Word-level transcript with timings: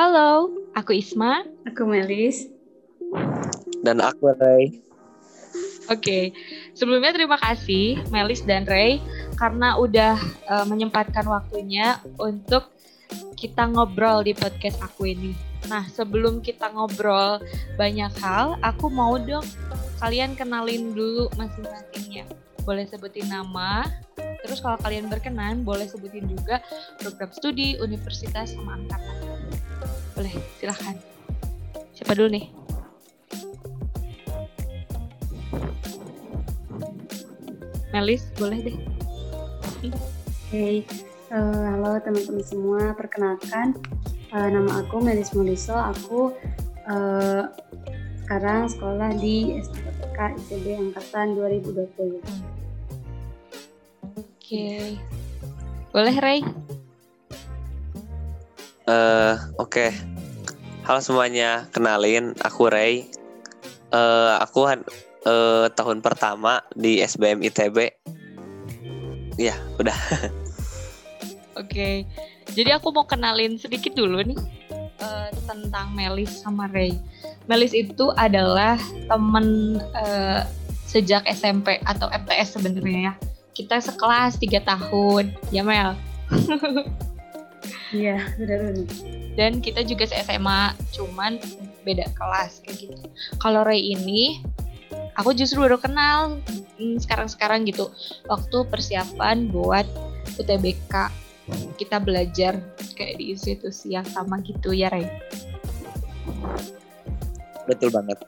Halo, 0.00 0.48
aku 0.72 0.96
Isma. 0.96 1.44
Aku 1.68 1.84
Melis. 1.84 2.48
Dan 3.84 4.00
aku 4.00 4.32
Ray. 4.32 4.80
Oke, 5.92 6.32
sebelumnya 6.72 7.12
terima 7.12 7.36
kasih 7.36 8.00
Melis 8.08 8.40
dan 8.40 8.64
Ray 8.64 8.96
karena 9.36 9.76
udah 9.76 10.16
uh, 10.48 10.64
menyempatkan 10.64 11.28
waktunya 11.28 12.00
untuk 12.16 12.72
kita 13.36 13.68
ngobrol 13.68 14.24
di 14.24 14.32
podcast 14.32 14.80
aku 14.80 15.12
ini. 15.12 15.36
Nah, 15.68 15.84
sebelum 15.92 16.40
kita 16.40 16.72
ngobrol 16.72 17.36
banyak 17.76 18.08
hal, 18.24 18.56
aku 18.64 18.88
mau 18.88 19.20
dong 19.20 19.44
kalian 20.00 20.32
kenalin 20.32 20.96
dulu 20.96 21.28
masing-masingnya. 21.36 22.24
Boleh 22.64 22.88
sebutin 22.88 23.28
nama, 23.28 23.84
terus 24.48 24.64
kalau 24.64 24.80
kalian 24.80 25.12
berkenan 25.12 25.60
boleh 25.60 25.84
sebutin 25.84 26.24
juga 26.24 26.64
program 26.96 27.28
studi, 27.36 27.76
universitas, 27.84 28.56
sama 28.56 28.80
angkatan. 28.80 29.39
Boleh, 30.20 30.36
silahkan. 30.60 31.00
Siapa 31.96 32.12
dulu 32.12 32.28
nih? 32.36 32.52
Melis, 37.96 38.28
boleh 38.36 38.60
deh. 38.60 38.76
Oke, 39.80 39.88
okay. 40.52 40.76
uh, 41.32 41.40
eh, 41.40 41.64
halo 41.72 41.96
teman-teman 42.04 42.44
semua. 42.44 42.92
Perkenalkan, 43.00 43.80
uh, 44.36 44.48
nama 44.52 44.84
aku 44.84 45.00
Melis 45.00 45.32
Moliso. 45.32 45.72
Aku 45.72 46.36
uh, 46.84 47.48
sekarang 48.20 48.68
sekolah 48.68 49.16
di 49.16 49.56
STPK 49.56 50.36
ITB 50.36 50.84
Angkatan 50.84 51.32
2020. 51.32 51.80
Oke, 51.80 52.20
okay. 54.36 55.00
boleh 55.96 56.16
Ray? 56.20 56.44
Uh, 58.90 59.38
Oke, 59.62 59.86
okay. 59.86 59.90
halo 60.82 60.98
semuanya. 60.98 61.70
Kenalin, 61.70 62.34
aku 62.42 62.66
Ray. 62.66 63.06
Uh, 63.94 64.34
aku 64.42 64.66
uh, 64.66 65.70
tahun 65.78 66.02
pertama 66.02 66.58
di 66.74 66.98
SBM 66.98 67.38
ITB. 67.46 67.86
Iya, 69.38 69.54
udah. 69.78 69.94
Oke. 71.54 71.70
Okay. 71.70 71.94
Jadi 72.50 72.74
aku 72.74 72.90
mau 72.90 73.06
kenalin 73.06 73.62
sedikit 73.62 73.94
dulu 73.94 74.26
nih 74.26 74.38
uh, 74.98 75.30
tentang 75.46 75.94
Melis 75.94 76.42
sama 76.42 76.66
Ray. 76.66 76.98
Melis 77.46 77.70
itu 77.70 78.10
adalah 78.18 78.74
temen 79.06 79.78
uh, 80.02 80.42
sejak 80.90 81.22
SMP 81.30 81.78
atau 81.86 82.10
MTS 82.10 82.58
sebenarnya 82.58 83.14
ya. 83.14 83.14
Kita 83.54 83.78
sekelas 83.78 84.42
tiga 84.42 84.58
tahun, 84.66 85.30
ya 85.54 85.62
Mel. 85.62 85.94
Iya, 87.90 88.22
benar 88.38 88.86
Dan 89.34 89.58
kita 89.58 89.82
juga 89.82 90.06
SMA, 90.06 90.78
cuman 90.94 91.42
beda 91.82 92.06
kelas 92.14 92.62
kayak 92.62 92.86
gitu. 92.86 92.96
Kalau 93.42 93.66
Ray 93.66 93.94
ini 93.94 94.38
aku 95.18 95.34
justru 95.34 95.66
baru 95.66 95.80
kenal 95.80 96.38
hmm, 96.78 97.02
sekarang-sekarang 97.02 97.66
gitu. 97.66 97.90
Waktu 98.30 98.68
persiapan 98.70 99.50
buat 99.50 99.86
UTBK 100.38 101.20
kita 101.76 101.98
belajar 101.98 102.62
kayak 102.94 103.18
di 103.18 103.34
institusi 103.34 103.96
yang 103.96 104.06
sama 104.06 104.38
gitu 104.44 104.70
ya 104.70 104.92
Ray 104.92 105.08
betul 107.66 107.90
banget 107.90 108.18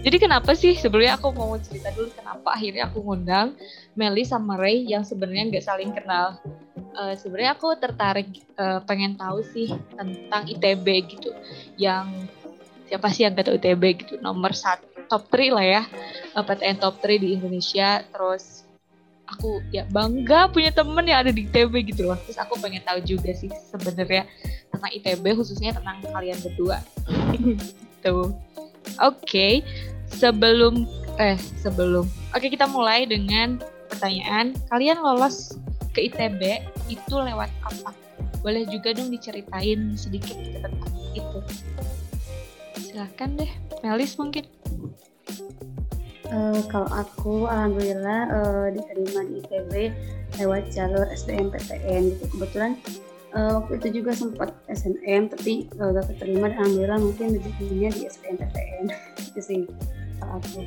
jadi 0.00 0.16
kenapa 0.16 0.56
sih? 0.56 0.72
Sebelumnya 0.80 1.20
aku 1.20 1.28
mau 1.36 1.52
cerita 1.60 1.92
dulu 1.92 2.08
kenapa 2.16 2.56
akhirnya 2.56 2.88
aku 2.88 3.04
ngundang 3.04 3.52
Meli 3.92 4.24
sama 4.24 4.56
Ray 4.56 4.88
yang 4.88 5.04
sebenarnya 5.04 5.52
nggak 5.52 5.64
saling 5.64 5.92
kenal. 5.92 6.40
Uh, 6.96 7.14
sebenarnya 7.14 7.52
aku 7.54 7.76
tertarik 7.76 8.28
uh, 8.56 8.80
pengen 8.88 9.14
tahu 9.14 9.44
sih 9.52 9.70
tentang 9.94 10.48
ITB 10.48 10.86
gitu 11.06 11.30
yang 11.78 12.10
siapa 12.90 13.06
sih 13.14 13.22
yang 13.22 13.38
kata 13.38 13.54
ITB 13.54 14.02
gitu 14.02 14.18
nomor 14.18 14.50
satu 14.50 14.82
top 15.06 15.30
3 15.30 15.54
lah 15.54 15.62
ya 15.62 15.82
eh, 16.34 16.42
PTN 16.42 16.76
top 16.80 16.98
3 17.04 17.20
di 17.20 17.28
Indonesia. 17.36 18.00
Terus 18.08 18.64
aku 19.28 19.62
ya 19.70 19.86
bangga 19.86 20.50
punya 20.50 20.74
temen 20.74 21.04
yang 21.06 21.28
ada 21.28 21.30
di 21.30 21.44
ITB 21.44 21.92
gitu 21.92 22.08
loh. 22.08 22.16
Terus 22.24 22.40
aku 22.40 22.56
pengen 22.56 22.80
tahu 22.82 23.04
juga 23.04 23.36
sih 23.36 23.52
sebenarnya 23.68 24.24
tentang 24.72 24.90
ITB 24.96 25.24
khususnya 25.36 25.76
tentang 25.76 26.00
kalian 26.08 26.40
berdua. 26.40 26.80
Gitu 28.00 28.32
oke 29.00 29.18
okay. 29.20 29.64
sebelum 30.08 30.88
eh 31.20 31.36
sebelum 31.60 32.06
oke 32.06 32.40
okay, 32.40 32.48
kita 32.52 32.66
mulai 32.70 33.04
dengan 33.04 33.60
pertanyaan 33.90 34.56
kalian 34.70 34.98
lolos 35.02 35.58
ke 35.92 36.08
ITB 36.10 36.62
itu 36.88 37.14
lewat 37.14 37.50
apa 37.66 37.90
boleh 38.40 38.64
juga 38.70 38.96
dong 38.96 39.12
diceritain 39.12 39.98
sedikit 39.98 40.36
tentang 40.56 40.94
itu 41.12 41.40
silahkan 42.80 43.30
deh 43.36 43.52
Melis 43.84 44.16
mungkin 44.16 44.44
Uh, 46.30 46.62
kalau 46.70 46.86
aku 46.94 47.50
alhamdulillah 47.50 48.30
uh, 48.30 48.66
diterima 48.70 49.26
di 49.26 49.42
ITB 49.42 49.90
lewat 50.38 50.70
jalur 50.70 51.02
SBMPTN 51.10 52.14
gitu. 52.14 52.24
Kebetulan 52.38 52.78
uh, 53.34 53.60
waktu 53.62 53.72
itu 53.82 54.02
juga 54.02 54.12
sempat 54.14 54.50
SNM 54.70 55.30
tapi 55.30 55.66
uh, 55.78 55.90
gak 55.94 56.06
keterima 56.14 56.50
dan 56.50 56.62
alhamdulillah 56.62 57.00
mungkin 57.00 57.26
rezekinya 57.38 57.90
di 57.94 58.00
SBMPTN 58.06 58.84
itu 59.30 59.40
sih 59.40 59.60
aku. 60.20 60.62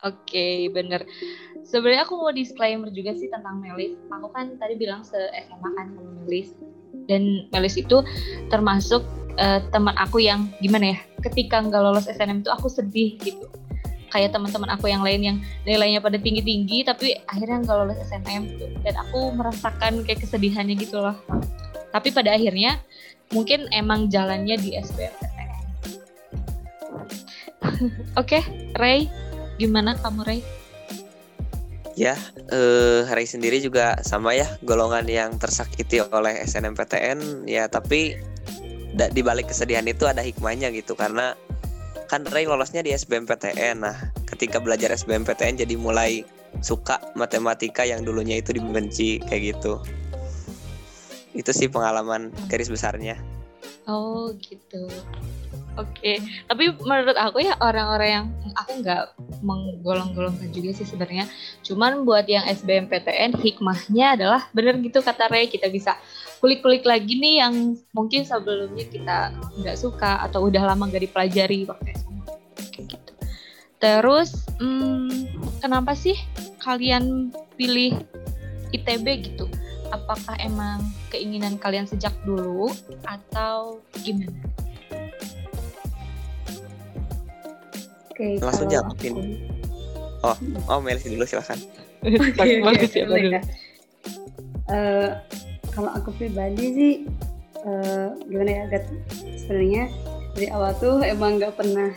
Oke, 0.00 0.16
okay, 0.24 0.56
bener. 0.72 1.04
Sebenarnya 1.60 2.08
aku 2.08 2.16
mau 2.16 2.32
disclaimer 2.32 2.88
juga 2.88 3.12
sih 3.12 3.28
tentang 3.28 3.60
Melis. 3.60 4.00
Aku 4.08 4.32
kan 4.32 4.56
tadi 4.56 4.80
bilang 4.80 5.04
se 5.04 5.18
SMA 5.44 5.68
kan 5.76 5.92
sama 5.92 6.12
Melis. 6.24 6.56
Dan 7.04 7.44
Melis 7.52 7.76
itu 7.76 8.00
termasuk 8.48 9.04
uh, 9.36 9.60
teman 9.68 9.92
aku 10.00 10.24
yang 10.24 10.48
gimana 10.64 10.96
ya 10.96 10.98
ketika 11.20 11.60
nggak 11.60 11.80
lolos 11.84 12.08
SNM 12.08 12.40
itu 12.40 12.50
aku 12.50 12.72
sedih 12.72 13.20
gitu 13.20 13.44
kayak 14.10 14.34
teman-teman 14.34 14.70
aku 14.74 14.90
yang 14.90 15.00
lain 15.06 15.20
yang 15.22 15.36
nilainya 15.64 16.02
pada 16.02 16.18
tinggi-tinggi 16.18 16.82
tapi 16.84 17.16
akhirnya 17.30 17.64
nggak 17.64 17.76
lolos 17.78 17.98
SNM 18.10 18.42
dan 18.82 18.94
aku 18.98 19.32
merasakan 19.32 20.02
kayak 20.02 20.26
kesedihannya 20.26 20.74
gitu 20.76 20.98
loh. 20.98 21.16
Tapi 21.90 22.14
pada 22.14 22.34
akhirnya 22.34 22.78
mungkin 23.30 23.70
emang 23.70 24.10
jalannya 24.10 24.58
di 24.58 24.74
SBMPTN 24.74 25.50
oke 28.20 28.26
okay, 28.26 28.42
Ray 28.76 29.06
gimana 29.60 29.94
kamu 30.00 30.24
Ray? 30.26 30.40
Ya, 31.98 32.16
eh, 32.48 33.04
Ray 33.04 33.28
sendiri 33.28 33.60
juga 33.60 34.00
sama 34.00 34.32
ya 34.32 34.48
golongan 34.64 35.04
yang 35.04 35.36
tersakiti 35.36 36.00
oleh 36.00 36.40
SNMPTN 36.48 37.44
ya 37.44 37.68
tapi 37.68 38.16
di 38.96 39.22
balik 39.22 39.52
kesedihan 39.52 39.84
itu 39.84 40.08
ada 40.08 40.24
hikmahnya 40.24 40.72
gitu 40.72 40.96
karena 40.96 41.36
kan 42.10 42.26
Ray 42.26 42.42
lolosnya 42.42 42.82
di 42.82 42.90
SBMPTN. 42.90 43.86
Nah, 43.86 44.10
ketika 44.26 44.58
belajar 44.58 44.90
SBMPTN 44.90 45.62
jadi 45.62 45.78
mulai 45.78 46.26
suka 46.58 46.98
matematika 47.14 47.86
yang 47.86 48.02
dulunya 48.02 48.42
itu 48.42 48.50
dibenci 48.50 49.22
kayak 49.30 49.54
gitu. 49.54 49.78
Itu 51.30 51.54
sih 51.54 51.70
pengalaman 51.70 52.34
garis 52.50 52.66
besarnya. 52.66 53.14
Oh, 53.86 54.34
gitu. 54.42 54.90
Oke, 55.78 55.86
okay. 56.02 56.16
tapi 56.50 56.74
menurut 56.82 57.14
aku 57.14 57.46
ya 57.46 57.54
orang-orang 57.62 58.10
yang 58.10 58.26
aku 58.58 58.82
nggak 58.82 59.14
menggolong-golongkan 59.38 60.50
juga 60.50 60.74
sih 60.74 60.82
sebenarnya. 60.82 61.30
Cuman 61.62 62.02
buat 62.02 62.26
yang 62.26 62.42
SBMPTN 62.50 63.38
hikmahnya 63.38 64.18
adalah 64.18 64.50
bener 64.50 64.82
gitu 64.82 64.98
kata 64.98 65.30
Ray 65.30 65.46
kita 65.46 65.70
bisa 65.70 65.94
kulik-kulik 66.40 66.88
lagi 66.88 67.20
nih 67.20 67.44
yang 67.44 67.76
mungkin 67.92 68.24
sebelumnya 68.24 68.88
kita 68.88 69.18
nggak 69.60 69.76
suka 69.76 70.24
atau 70.24 70.48
udah 70.48 70.72
lama 70.72 70.88
gak 70.88 71.04
dipelajari 71.04 71.68
waktu 71.68 71.92
SMA 71.92 72.24
kayak 72.72 72.86
gitu. 72.96 73.12
Terus 73.76 74.48
hmm, 74.56 75.36
kenapa 75.60 75.92
sih 75.92 76.16
kalian 76.64 77.28
pilih 77.60 77.92
ITB 78.72 79.06
gitu? 79.20 79.52
Apakah 79.92 80.40
emang 80.40 80.80
keinginan 81.12 81.60
kalian 81.60 81.84
sejak 81.84 82.16
dulu 82.24 82.72
atau 83.04 83.84
gimana? 84.00 84.40
Oke, 88.08 88.40
langsung 88.40 88.68
jawabin. 88.72 89.44
Oh, 90.24 90.36
oh 90.72 90.80
Melis 90.80 91.04
dulu 91.04 91.24
silahkan. 91.28 91.56
Oke, 92.00 92.32
okay, 92.32 92.64
okay, 92.64 93.04
dulu. 93.04 93.40
Uh, 94.70 95.18
kalau 95.74 95.90
aku 95.94 96.10
pribadi 96.18 96.64
sih 96.74 96.92
uh, 97.64 98.16
gimana 98.26 98.50
ya 98.50 98.60
agak 98.70 98.84
sebenarnya 99.38 99.90
dari 100.34 100.48
awal 100.50 100.72
tuh 100.78 101.02
emang 101.02 101.38
nggak 101.38 101.54
pernah 101.58 101.90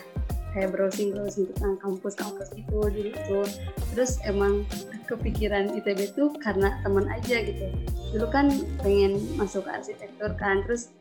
kayak 0.54 0.70
browsing 0.70 1.14
browsing 1.14 1.50
tentang 1.54 1.76
kampus 1.82 2.14
kampus 2.14 2.50
itu 2.54 2.78
dulu 2.78 3.12
tuh. 3.26 3.48
Terus 3.94 4.22
emang 4.26 4.66
kepikiran 5.10 5.74
ITB 5.74 6.14
tuh 6.14 6.30
karena 6.42 6.78
teman 6.86 7.10
aja 7.10 7.42
gitu. 7.42 7.66
Dulu 8.14 8.28
kan 8.30 8.54
pengen 8.86 9.18
masuk 9.36 9.66
arsitektur 9.66 10.38
kan 10.38 10.62
terus 10.66 10.94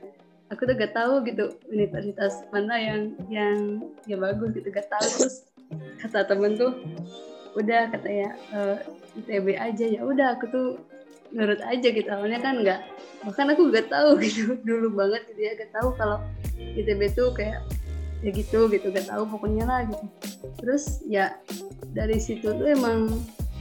aku 0.48 0.68
tuh 0.68 0.76
gak 0.76 0.92
tahu 0.96 1.24
gitu 1.24 1.56
universitas 1.68 2.44
mana 2.52 2.76
yang 2.76 3.00
yang 3.28 3.56
ya 4.08 4.16
bagus 4.16 4.56
gitu 4.56 4.68
gak 4.72 4.88
tahu. 4.88 5.04
Terus 5.20 5.36
kata 6.00 6.28
temen 6.28 6.56
tuh 6.56 6.72
udah 7.52 7.92
katanya 7.92 8.32
uh, 8.56 8.76
ITB 9.20 9.56
aja. 9.60 9.84
Ya 9.84 10.00
udah 10.00 10.40
aku 10.40 10.44
tuh 10.48 10.68
nurut 11.32 11.60
aja 11.64 11.88
gitu. 11.88 12.08
Awalnya 12.08 12.40
kan 12.40 12.60
nggak 12.60 12.80
bahkan 13.26 13.46
aku 13.52 13.72
nggak 13.72 13.88
tahu 13.88 14.16
gitu. 14.24 14.56
Dulu 14.62 14.92
banget 14.94 15.26
gitu 15.32 15.40
ya 15.40 15.52
nggak 15.58 15.72
tahu 15.74 15.88
kalau 15.96 16.18
ITB 16.60 17.00
tuh 17.16 17.32
kayak 17.34 17.64
ya 18.22 18.30
gitu 18.30 18.70
gitu 18.70 18.86
nggak 18.94 19.10
tahu 19.10 19.26
pokoknya 19.26 19.64
lah 19.66 19.80
gitu. 19.88 20.06
Terus 20.62 21.02
ya 21.08 21.36
dari 21.92 22.20
situ 22.22 22.52
tuh 22.54 22.68
emang 22.68 23.10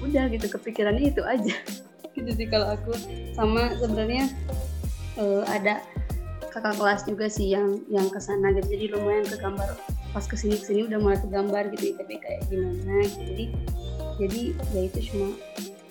udah 0.03 0.29
gitu 0.29 0.45
kepikirannya 0.51 1.09
itu 1.09 1.23
aja. 1.23 1.55
Gitu 2.11 2.27
sih 2.35 2.43
kalau 2.51 2.75
aku. 2.75 2.91
Sama 3.31 3.71
sebenarnya 3.79 4.27
uh, 5.15 5.47
ada 5.47 5.79
kakak 6.51 6.75
kelas 6.75 7.07
juga 7.07 7.31
sih 7.31 7.55
yang 7.55 7.79
yang 7.87 8.11
ke 8.11 8.19
sana 8.19 8.51
gitu 8.51 8.75
jadi 8.75 8.85
lumayan 8.99 9.23
ke 9.23 9.39
gambar 9.39 9.71
pas 10.11 10.27
ke 10.27 10.35
sini 10.35 10.59
ke 10.59 10.65
sini 10.67 10.79
udah 10.91 10.99
mulai 10.99 11.15
kegambar 11.23 11.71
gitu 11.71 11.95
ITB 11.95 12.19
kayak 12.19 12.43
gimana. 12.51 13.07
Gitu. 13.07 13.23
jadi 13.23 13.45
jadi 14.19 14.41
ya 14.75 14.81
itu 14.91 14.99
cuma 15.07 15.27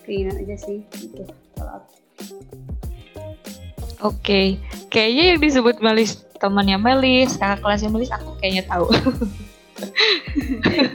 keinginan 0.05 0.37
aja 0.45 0.55
sih 0.61 0.85
gitu 1.01 1.25
kalau 1.61 1.73
aku 1.77 1.89
Oke, 4.01 4.17
okay. 4.17 4.47
kayaknya 4.89 5.23
yang 5.37 5.39
disebut 5.45 5.77
Melis 5.77 6.25
temannya 6.41 6.81
Melis, 6.81 7.37
kakak 7.37 7.61
kelasnya 7.61 7.93
Melis, 7.93 8.09
aku 8.09 8.33
kayaknya 8.41 8.65
tahu. 8.65 8.89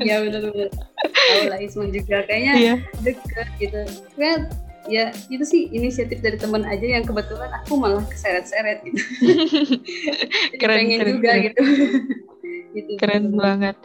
ya 0.02 0.22
benar-benar 0.26 0.70
tahu 1.06 1.42
lah 1.46 1.58
Isma 1.62 1.86
juga 1.94 2.26
kayaknya 2.26 2.54
yeah. 2.58 2.78
deket 3.06 3.46
gitu. 3.62 3.78
Kan 4.18 4.50
ya 4.90 5.14
itu 5.30 5.44
sih 5.46 5.70
inisiatif 5.70 6.18
dari 6.18 6.34
teman 6.34 6.66
aja 6.66 6.82
yang 6.82 7.06
kebetulan 7.06 7.50
aku 7.62 7.78
malah 7.78 8.02
keseret-seret 8.10 8.82
gitu. 8.82 8.98
keren, 10.62 10.76
pengen 10.82 10.98
keren, 10.98 11.12
juga 11.14 11.30
keren. 11.30 11.44
gitu. 11.46 11.62
Gitu. 12.76 13.00
Keren 13.00 13.32
banget. 13.32 13.76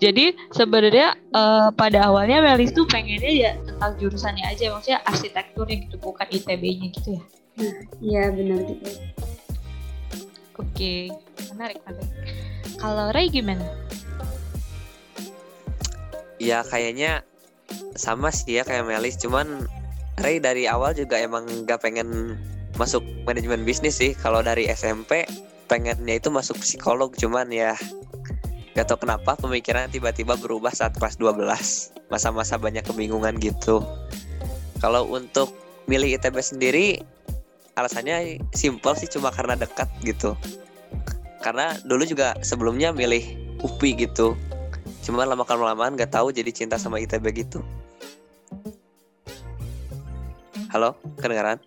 Jadi 0.00 0.32
sebenarnya 0.56 1.12
uh, 1.36 1.68
pada 1.76 2.08
awalnya 2.08 2.40
Melis 2.40 2.72
tuh 2.72 2.88
pengennya 2.88 3.28
ya 3.28 3.52
tentang 3.60 3.92
jurusannya 4.00 4.44
aja, 4.48 4.72
maksudnya 4.72 5.00
arsitekturnya 5.04 5.76
gitu, 5.84 5.96
bukan 6.00 6.24
ITB-nya 6.32 6.88
gitu 6.96 7.08
ya. 7.20 7.22
Nah, 7.58 7.76
iya 8.00 8.22
benar 8.32 8.58
gitu. 8.64 8.90
Oke, 10.58 11.12
menarik 11.54 11.78
menarik. 11.84 12.10
Kalau 12.78 13.10
Ray 13.12 13.30
gimana? 13.30 13.62
Ya 16.38 16.62
kayaknya 16.62 17.26
sama 17.98 18.30
sih 18.30 18.58
ya 18.58 18.62
kayak 18.62 18.86
Melis, 18.86 19.18
cuman 19.18 19.66
Ray 20.22 20.38
dari 20.42 20.66
awal 20.66 20.94
juga 20.94 21.18
emang 21.18 21.46
nggak 21.66 21.82
pengen 21.82 22.38
masuk 22.78 23.02
manajemen 23.26 23.66
bisnis 23.66 23.98
sih. 23.98 24.14
Kalau 24.14 24.42
dari 24.42 24.70
SMP 24.70 25.26
pengennya 25.66 26.18
itu 26.18 26.30
masuk 26.30 26.58
psikolog, 26.62 27.10
cuman 27.18 27.50
ya 27.50 27.74
gak 28.78 28.94
tau 28.94 29.02
kenapa 29.02 29.34
pemikiran 29.34 29.90
tiba-tiba 29.90 30.38
berubah 30.38 30.70
saat 30.70 30.94
kelas 30.94 31.18
12 31.18 31.42
masa-masa 32.14 32.54
banyak 32.62 32.86
kebingungan 32.86 33.34
gitu. 33.42 33.82
Kalau 34.78 35.02
untuk 35.10 35.50
milih 35.90 36.14
ITB 36.14 36.38
sendiri 36.38 37.02
alasannya 37.74 38.38
simpel 38.54 38.94
sih 38.94 39.10
cuma 39.10 39.34
karena 39.34 39.58
dekat 39.58 39.90
gitu. 40.06 40.38
Karena 41.42 41.74
dulu 41.90 42.06
juga 42.06 42.38
sebelumnya 42.46 42.94
milih 42.94 43.58
UPI 43.66 44.06
gitu. 44.06 44.38
Cuma 45.02 45.26
lama 45.26 45.42
kelamaan 45.42 45.98
nggak 45.98 46.14
tahu 46.14 46.30
jadi 46.30 46.54
cinta 46.54 46.78
sama 46.78 47.02
ITB 47.02 47.34
gitu. 47.34 47.58
Halo 50.70 50.94
kedengaran? 51.18 51.58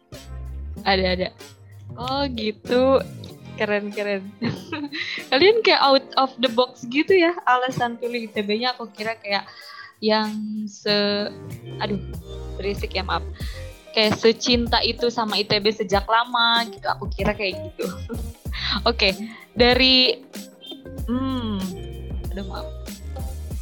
Ada 0.87 1.19
ada. 1.19 1.27
Oh 1.99 2.23
gitu 2.31 3.03
keren 3.59 3.91
keren 3.91 4.23
kalian 5.31 5.59
kayak 5.63 5.81
out 5.83 6.07
of 6.17 6.31
the 6.39 6.49
box 6.51 6.83
gitu 6.87 7.11
ya 7.15 7.35
alasan 7.47 7.99
pilih 7.99 8.31
ITB-nya 8.31 8.75
aku 8.75 8.89
kira 8.91 9.15
kayak 9.19 9.47
yang 10.01 10.33
se 10.65 11.29
aduh 11.77 12.01
berisik 12.57 12.97
ya 12.97 13.05
maaf. 13.05 13.23
Kayak 13.91 14.17
secinta 14.17 14.79
itu 14.81 15.11
sama 15.13 15.37
ITB 15.39 15.71
sejak 15.71 16.07
lama 16.09 16.65
gitu 16.67 16.87
aku 16.89 17.05
kira 17.13 17.37
kayak 17.37 17.71
gitu. 17.71 17.85
Oke 18.89 19.13
okay, 19.13 19.13
dari 19.53 20.25
hmm 21.05 21.61
aduh 22.33 22.45
maaf. 22.49 22.67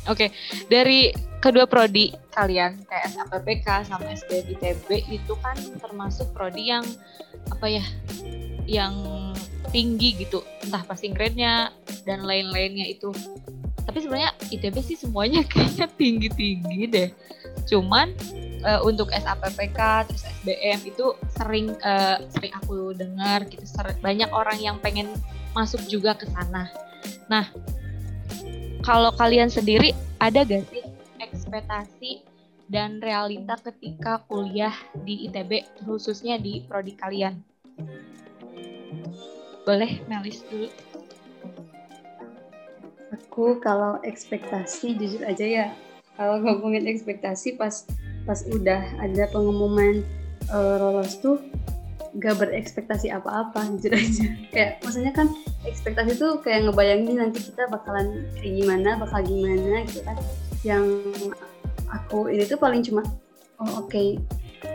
Oke 0.09 0.25
okay, 0.25 0.29
dari 0.71 1.11
kedua 1.43 1.67
prodi 1.67 2.15
kalian 2.31 2.83
kayak 2.87 3.15
SAPPK 3.15 3.67
sama 3.87 4.15
SBM 4.15 4.45
ITB 4.57 4.89
itu 5.11 5.33
kan 5.43 5.59
termasuk 5.83 6.31
prodi 6.31 6.71
yang 6.71 6.87
apa 7.51 7.67
ya 7.67 7.85
yang 8.69 8.95
tinggi 9.69 10.19
gitu. 10.19 10.43
Entah 10.65 10.83
passing 10.85 11.13
grade-nya 11.13 11.73
dan 12.03 12.25
lain-lainnya 12.25 12.89
itu. 12.89 13.13
Tapi 13.85 14.05
sebenarnya 14.05 14.31
ITB 14.53 14.75
sih 14.85 14.97
semuanya 14.97 15.41
kayaknya 15.51 15.87
tinggi-tinggi 15.97 16.81
deh. 16.89 17.09
Cuman 17.65 18.13
uh, 18.65 18.81
untuk 18.85 19.09
SAPPK 19.09 20.09
terus 20.09 20.23
SBM 20.41 20.79
itu 20.85 21.05
sering 21.37 21.73
uh, 21.81 22.21
sering 22.29 22.53
aku 22.57 22.93
dengar 22.93 23.45
gitu. 23.49 23.65
Sering, 23.65 23.97
banyak 24.01 24.29
orang 24.29 24.57
yang 24.61 24.77
pengen 24.81 25.09
masuk 25.57 25.81
juga 25.89 26.13
ke 26.13 26.29
sana. 26.29 26.69
Nah, 27.29 27.49
kalau 28.85 29.13
kalian 29.17 29.49
sendiri 29.49 29.93
ada 30.21 30.45
gak 30.45 30.65
sih 30.69 30.83
ekspektasi 31.19 32.11
dan 32.69 33.01
realita 33.01 33.57
ketika 33.57 34.21
kuliah 34.29 34.73
di 35.01 35.25
ITB 35.25 35.65
khususnya 35.85 36.37
di 36.37 36.61
prodi 36.65 36.93
kalian? 36.93 37.41
Boleh 39.69 40.01
Melis 40.09 40.41
dulu. 40.49 40.65
Aku 43.13 43.61
kalau 43.61 44.01
ekspektasi 44.01 44.97
jujur 44.97 45.21
aja 45.21 45.45
ya. 45.45 45.67
Kalau 46.17 46.41
ngomongin 46.41 46.89
ekspektasi 46.89 47.53
pas 47.53 47.85
pas 48.25 48.41
udah 48.49 48.81
ada 48.97 49.29
pengumuman 49.29 50.01
uh, 50.49 50.81
lolos 50.81 51.21
tuh 51.21 51.37
gak 52.17 52.41
berekspektasi 52.41 53.13
apa-apa 53.13 53.69
jujur 53.77 53.93
aja. 53.93 54.25
Kayak 54.57 54.81
maksudnya 54.81 55.13
kan 55.13 55.29
ekspektasi 55.69 56.17
tuh 56.17 56.41
kayak 56.41 56.65
ngebayangin 56.65 57.21
nanti 57.21 57.37
kita 57.53 57.69
bakalan 57.69 58.25
kayak 58.41 58.65
gimana 58.65 58.97
bakal 58.97 59.21
gimana 59.21 59.85
gitu 59.85 60.01
kan. 60.01 60.17
Yang 60.65 60.85
aku 61.93 62.25
ini 62.33 62.41
tuh 62.49 62.57
paling 62.57 62.81
cuma 62.81 63.05
oh 63.61 63.85
oke 63.85 63.93
okay, 63.93 64.17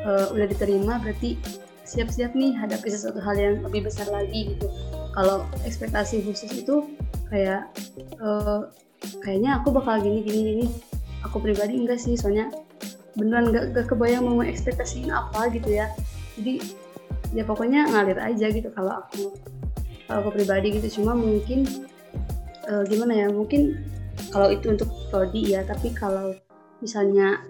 uh, 0.07 0.31
eh, 0.31 0.39
udah 0.39 0.47
diterima 0.47 1.03
berarti 1.03 1.35
siap-siap 1.85 2.33
nih 2.33 2.57
hadapi 2.57 2.89
sesuatu 2.89 3.21
hal 3.21 3.37
yang 3.37 3.55
lebih 3.65 3.87
besar 3.87 4.09
lagi 4.09 4.57
gitu. 4.57 4.67
Kalau 5.13 5.47
ekspektasi 5.63 6.25
khusus 6.25 6.51
itu 6.65 6.97
kayak 7.29 7.71
uh, 8.19 8.67
kayaknya 9.21 9.61
aku 9.61 9.71
bakal 9.71 10.01
gini 10.01 10.25
gini 10.25 10.41
gini. 10.43 10.67
Aku 11.25 11.41
pribadi 11.41 11.81
enggak 11.81 12.01
sih 12.01 12.17
soalnya 12.17 12.53
beneran 13.15 13.55
gak, 13.55 13.65
gak 13.73 13.87
kebayang 13.95 14.27
mau 14.27 14.43
ekspektasiin 14.43 15.13
apa 15.13 15.53
gitu 15.53 15.71
ya. 15.71 15.93
Jadi 16.41 16.61
ya 17.37 17.45
pokoknya 17.47 17.89
ngalir 17.93 18.19
aja 18.19 18.51
gitu 18.51 18.69
kalau 18.73 19.05
aku 19.05 19.37
kalau 20.09 20.19
aku 20.25 20.41
pribadi 20.41 20.81
gitu. 20.81 21.01
Cuma 21.01 21.13
mungkin 21.13 21.69
uh, 22.69 22.83
gimana 22.89 23.13
ya 23.13 23.27
mungkin 23.29 23.77
kalau 24.33 24.51
itu 24.51 24.73
untuk 24.73 24.89
prodi 25.13 25.55
ya 25.55 25.63
tapi 25.63 25.93
kalau 25.95 26.35
misalnya 26.83 27.45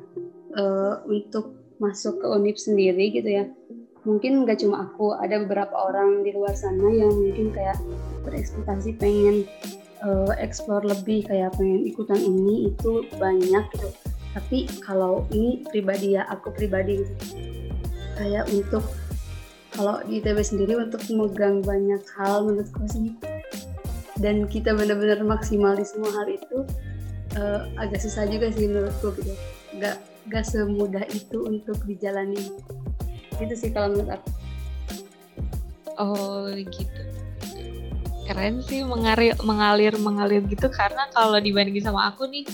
uh, 0.58 1.00
untuk 1.06 1.54
masuk 1.82 2.22
ke 2.22 2.26
unip 2.30 2.56
sendiri 2.56 3.10
gitu 3.10 3.28
ya 3.28 3.44
mungkin 4.04 4.44
gak 4.44 4.60
cuma 4.60 4.84
aku 4.88 5.16
ada 5.16 5.40
beberapa 5.44 5.72
orang 5.72 6.24
di 6.24 6.36
luar 6.36 6.52
sana 6.52 6.92
yang 6.92 7.12
mungkin 7.12 7.52
kayak 7.56 7.80
berekspektasi 8.24 8.96
pengen 9.00 9.48
uh, 10.04 10.32
explore 10.36 10.84
lebih 10.84 11.24
kayak 11.24 11.56
pengen 11.56 11.88
ikutan 11.88 12.20
ini 12.20 12.68
itu 12.72 13.04
banyak 13.16 13.64
gitu. 13.72 13.88
Tapi 14.36 14.68
kalau 14.84 15.24
ini 15.32 15.64
pribadi 15.72 16.20
ya 16.20 16.28
aku 16.28 16.52
pribadi 16.52 17.00
kayak 18.20 18.44
untuk 18.52 18.84
kalau 19.74 19.98
di 20.06 20.22
ITB 20.22 20.38
sendiri 20.38 20.78
untuk 20.78 21.02
memegang 21.10 21.58
banyak 21.64 22.02
hal 22.14 22.46
menurutku 22.46 22.86
sih 22.86 23.10
dan 24.22 24.46
kita 24.46 24.70
benar-benar 24.70 25.18
maksimal 25.26 25.74
di 25.74 25.82
semua 25.82 26.14
hal 26.14 26.30
itu 26.30 26.62
uh, 27.34 27.66
agak 27.82 27.98
susah 27.98 28.28
juga 28.30 28.52
sih 28.54 28.70
menurutku 28.70 29.16
gitu. 29.18 29.34
Nggak 29.74 29.98
nggak 30.30 30.44
semudah 30.46 31.04
itu 31.10 31.38
untuk 31.44 31.78
dijalani 31.84 32.54
itu 33.40 33.54
sih 33.56 33.70
kalau 33.74 33.94
menurut 33.94 34.18
aku. 34.18 34.28
Oh 35.98 36.50
gitu. 36.50 37.02
Keren 38.24 38.64
sih 38.64 38.82
mengalir 38.82 39.36
mengalir 39.42 39.94
mengalir 40.00 40.42
gitu. 40.48 40.66
Karena 40.70 41.06
kalau 41.12 41.38
dibandingin 41.38 41.86
sama 41.90 42.10
aku 42.10 42.26
nih 42.30 42.44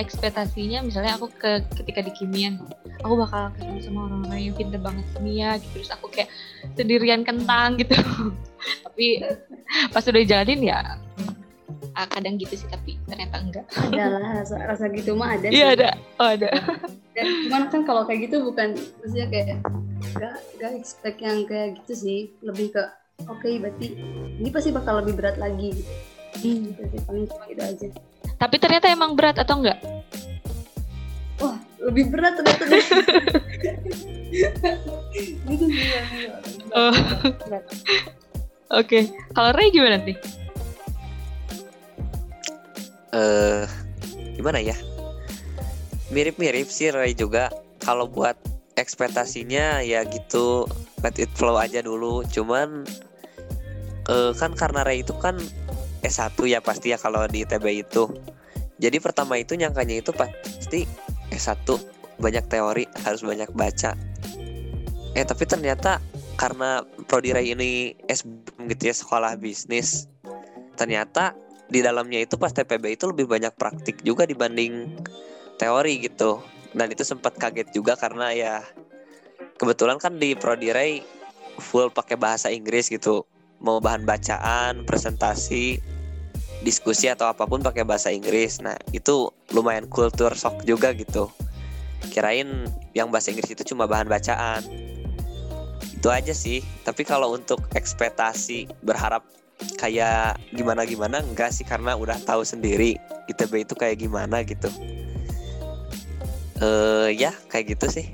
ekspektasinya 0.00 0.82
misalnya 0.82 1.14
aku 1.20 1.28
ke 1.30 1.62
ketika 1.78 2.00
di 2.02 2.12
kimian 2.16 2.58
aku 3.02 3.14
bakal 3.18 3.52
ketemu 3.54 3.78
sama 3.82 4.00
orang-orang 4.08 4.40
yang 4.50 4.54
pinter 4.56 4.80
banget 4.80 5.06
kimia 5.14 5.50
gitu. 5.58 5.82
Terus 5.82 5.90
aku 5.94 6.06
kayak 6.10 6.30
sendirian 6.78 7.22
kentang 7.26 7.78
gitu. 7.78 7.94
Tapi 8.86 9.22
pas 9.90 10.04
udah 10.06 10.22
jalanin 10.22 10.60
ya 10.62 10.78
ah, 11.96 12.08
kadang 12.08 12.40
gitu 12.40 12.54
sih 12.56 12.68
tapi 12.68 12.98
ternyata 13.08 13.36
enggak. 13.40 13.66
Ada 13.72 14.04
lah 14.18 14.32
rasa, 14.42 14.56
rasa 14.64 14.84
gitu 14.92 15.16
mah 15.16 15.36
ada 15.36 15.46
iya 15.48 15.76
ada. 15.76 15.88
Oh 16.20 16.28
ada. 16.28 16.48
Dan 17.12 17.24
cuman 17.48 17.62
kan 17.68 17.82
kalau 17.84 18.02
kayak 18.08 18.30
gitu 18.30 18.44
bukan 18.44 18.76
maksudnya 19.00 19.26
kayak 19.28 19.60
gak 20.16 20.36
gak 20.60 20.72
expect 20.76 21.18
yang 21.20 21.44
kayak 21.44 21.76
gitu 21.82 21.92
sih. 21.94 22.20
Lebih 22.40 22.74
ke 22.76 22.82
oke 23.28 23.40
okay, 23.40 23.60
berarti 23.60 23.86
ini 24.40 24.48
pasti 24.48 24.70
bakal 24.72 25.04
lebih 25.04 25.20
berat 25.20 25.36
lagi. 25.36 25.76
Gitu 26.40 26.48
hmm. 26.48 26.64
gitu 26.72 26.82
sih 26.88 27.00
paling 27.04 27.24
cuma 27.28 27.44
gitu 27.48 27.62
aja. 27.62 27.88
Tapi 28.40 28.56
ternyata 28.58 28.86
emang 28.90 29.12
berat 29.14 29.36
atau 29.38 29.60
enggak? 29.60 29.78
wah 31.42 31.58
lebih 31.82 32.04
berat 32.14 32.38
ternyata. 32.38 32.64
Gitu 35.44 35.64
sih 35.68 35.86
ya, 35.92 36.02
Oh. 36.72 36.94
Oke, 38.80 39.12
kalau 39.36 39.52
Ray 39.52 39.68
gimana 39.68 40.00
nih? 40.00 40.16
Eh 43.12 43.64
gimana 44.36 44.58
ya? 44.58 44.76
Mirip-mirip 46.12 46.68
sih 46.68 46.92
Ray 46.92 47.16
juga. 47.16 47.52
Kalau 47.80 48.08
buat 48.08 48.36
ekspektasinya 48.76 49.80
ya 49.84 50.04
gitu. 50.08 50.68
Let 51.04 51.20
it 51.20 51.32
flow 51.36 51.56
aja 51.60 51.84
dulu. 51.84 52.24
Cuman 52.28 52.84
eh 54.08 54.32
kan 54.36 54.52
karena 54.56 54.84
Ray 54.84 55.04
itu 55.04 55.14
kan 55.16 55.38
S1 56.02 56.34
ya 56.50 56.58
pasti 56.58 56.90
ya 56.90 56.98
kalau 56.98 57.24
di 57.28 57.44
ITB 57.46 57.86
itu. 57.86 58.10
Jadi 58.82 58.98
pertama 58.98 59.38
itu 59.38 59.54
nyangkanya 59.54 60.02
itu 60.02 60.10
pasti 60.10 60.88
S1 61.30 61.64
banyak 62.18 62.44
teori 62.50 62.84
harus 63.06 63.22
banyak 63.22 63.50
baca. 63.54 63.94
Eh 65.14 65.24
tapi 65.24 65.44
ternyata 65.44 66.00
karena 66.40 66.82
prodi 67.06 67.30
Ray 67.30 67.52
ini 67.54 67.94
SBM 68.08 68.72
gitu 68.72 68.82
ya 68.90 68.94
sekolah 68.96 69.36
bisnis 69.38 70.08
ternyata 70.74 71.36
di 71.68 71.80
dalamnya 71.80 72.24
itu 72.24 72.34
pas 72.40 72.50
TPB 72.50 72.98
itu 72.98 73.10
lebih 73.10 73.28
banyak 73.30 73.54
praktik 73.54 74.00
juga 74.02 74.26
dibanding 74.26 74.98
teori 75.60 76.02
gitu. 76.02 76.42
Dan 76.72 76.88
itu 76.88 77.04
sempat 77.04 77.36
kaget 77.36 77.68
juga 77.76 77.94
karena 77.94 78.32
ya 78.32 78.54
kebetulan 79.60 80.00
kan 80.00 80.16
di 80.16 80.32
Prodi 80.32 80.72
Ray 80.72 81.04
full 81.60 81.92
pakai 81.92 82.16
bahasa 82.16 82.48
Inggris 82.48 82.88
gitu. 82.88 83.28
Mau 83.62 83.78
bahan 83.78 84.02
bacaan 84.08 84.82
presentasi 84.88 85.78
diskusi 86.62 87.10
atau 87.10 87.26
apa 87.30 87.44
pun 87.44 87.60
pakai 87.60 87.84
bahasa 87.86 88.08
Inggris. 88.10 88.62
Nah 88.62 88.78
itu 88.94 89.30
lumayan 89.52 89.86
kultur 89.86 90.32
shock 90.32 90.64
juga 90.64 90.94
gitu. 90.96 91.28
Kirain 92.10 92.66
yang 92.96 93.12
bahasa 93.14 93.30
Inggris 93.30 93.52
itu 93.52 93.62
cuma 93.74 93.86
bahan 93.86 94.10
bacaan. 94.10 94.64
Itu 95.94 96.08
aja 96.10 96.34
sih. 96.34 96.64
Tapi 96.82 97.06
kalau 97.06 97.34
untuk 97.36 97.62
ekspektasi 97.78 98.66
berharap 98.82 99.22
kayak 99.76 100.38
gimana 100.50 100.82
gimana 100.82 101.20
enggak 101.20 101.50
sih 101.50 101.62
karena 101.62 101.94
udah 101.94 102.18
tahu 102.20 102.42
sendiri 102.42 102.96
ITB 103.26 103.62
itu 103.62 103.74
kayak 103.74 103.98
gimana 103.98 104.42
gitu 104.42 104.68
eh 106.58 107.14
ya 107.14 107.32
kayak 107.48 107.76
gitu 107.76 107.88
sih 107.90 108.08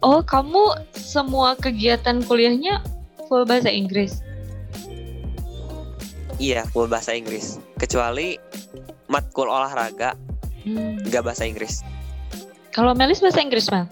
Oh, 0.00 0.24
kamu 0.24 0.80
semua 0.96 1.52
kegiatan 1.54 2.24
kuliahnya 2.24 2.80
full 3.28 3.44
bahasa 3.44 3.68
Inggris? 3.68 4.24
iya 6.40 6.64
full 6.64 6.88
bahasa 6.88 7.12
Inggris 7.12 7.60
kecuali 7.76 8.40
matkul 9.06 9.46
olahraga 9.46 10.16
Hmm. 10.60 11.00
nggak 11.04 11.24
bahasa 11.24 11.44
Inggris 11.44 11.80
Kalau 12.70 12.92
Melis 12.92 13.16
bahasa 13.18 13.40
Inggris, 13.40 13.72
Mel? 13.72 13.88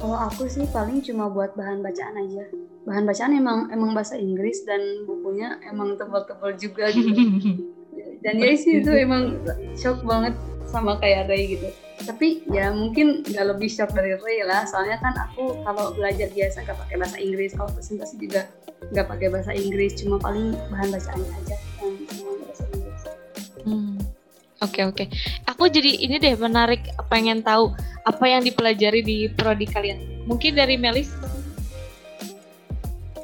Kalau 0.00 0.16
aku 0.16 0.48
sih 0.48 0.64
paling 0.72 1.04
cuma 1.04 1.28
buat 1.28 1.52
bahan 1.54 1.84
bacaan 1.84 2.16
aja. 2.16 2.48
Bahan 2.88 3.04
bacaan 3.04 3.36
emang 3.36 3.68
emang 3.68 3.92
bahasa 3.92 4.16
Inggris 4.16 4.64
dan 4.64 5.04
bukunya 5.04 5.60
emang 5.68 6.00
tebal-tebal 6.00 6.56
juga 6.56 6.88
gitu. 6.88 7.12
Dan 8.24 8.36
ya 8.40 8.52
sih 8.56 8.80
itu 8.80 8.92
emang 8.92 9.40
shock 9.76 10.00
banget 10.04 10.36
sama 10.68 10.96
kayak 11.00 11.28
Ray 11.28 11.56
gitu. 11.56 11.68
Tapi 12.00 12.48
ya 12.48 12.72
mungkin 12.72 13.20
nggak 13.28 13.46
lebih 13.56 13.68
shock 13.68 13.92
dari 13.92 14.16
Ray 14.16 14.40
lah. 14.44 14.64
Soalnya 14.64 14.96
kan 15.04 15.12
aku 15.16 15.60
kalau 15.68 15.92
belajar 15.92 16.32
biasa 16.32 16.64
nggak 16.64 16.78
pakai 16.80 16.96
bahasa 16.96 17.16
Inggris. 17.20 17.52
Kalau 17.52 17.68
presentasi 17.72 18.16
juga 18.16 18.48
nggak 18.92 19.06
pakai 19.08 19.28
bahasa 19.28 19.52
Inggris. 19.52 20.00
Cuma 20.00 20.16
paling 20.16 20.56
bahan 20.72 20.88
bacaannya 20.88 21.28
aja. 21.44 21.56
Yang 21.84 21.96
semua 22.08 22.34
bahasa 22.40 22.64
Inggris. 22.72 23.02
Hmm. 23.68 24.09
Oke 24.60 24.84
oke. 24.84 25.04
Aku 25.48 25.72
jadi 25.72 26.04
ini 26.04 26.20
deh 26.20 26.36
menarik 26.36 26.84
pengen 27.08 27.40
tahu 27.40 27.72
apa 28.04 28.24
yang 28.28 28.44
dipelajari 28.44 29.00
di 29.00 29.16
prodi 29.32 29.64
kalian. 29.64 30.28
Mungkin 30.28 30.56
dari 30.56 30.76
Melis. 30.76 31.08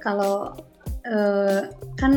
kalau 0.06 0.54
eh, 1.02 1.66
kan 1.98 2.12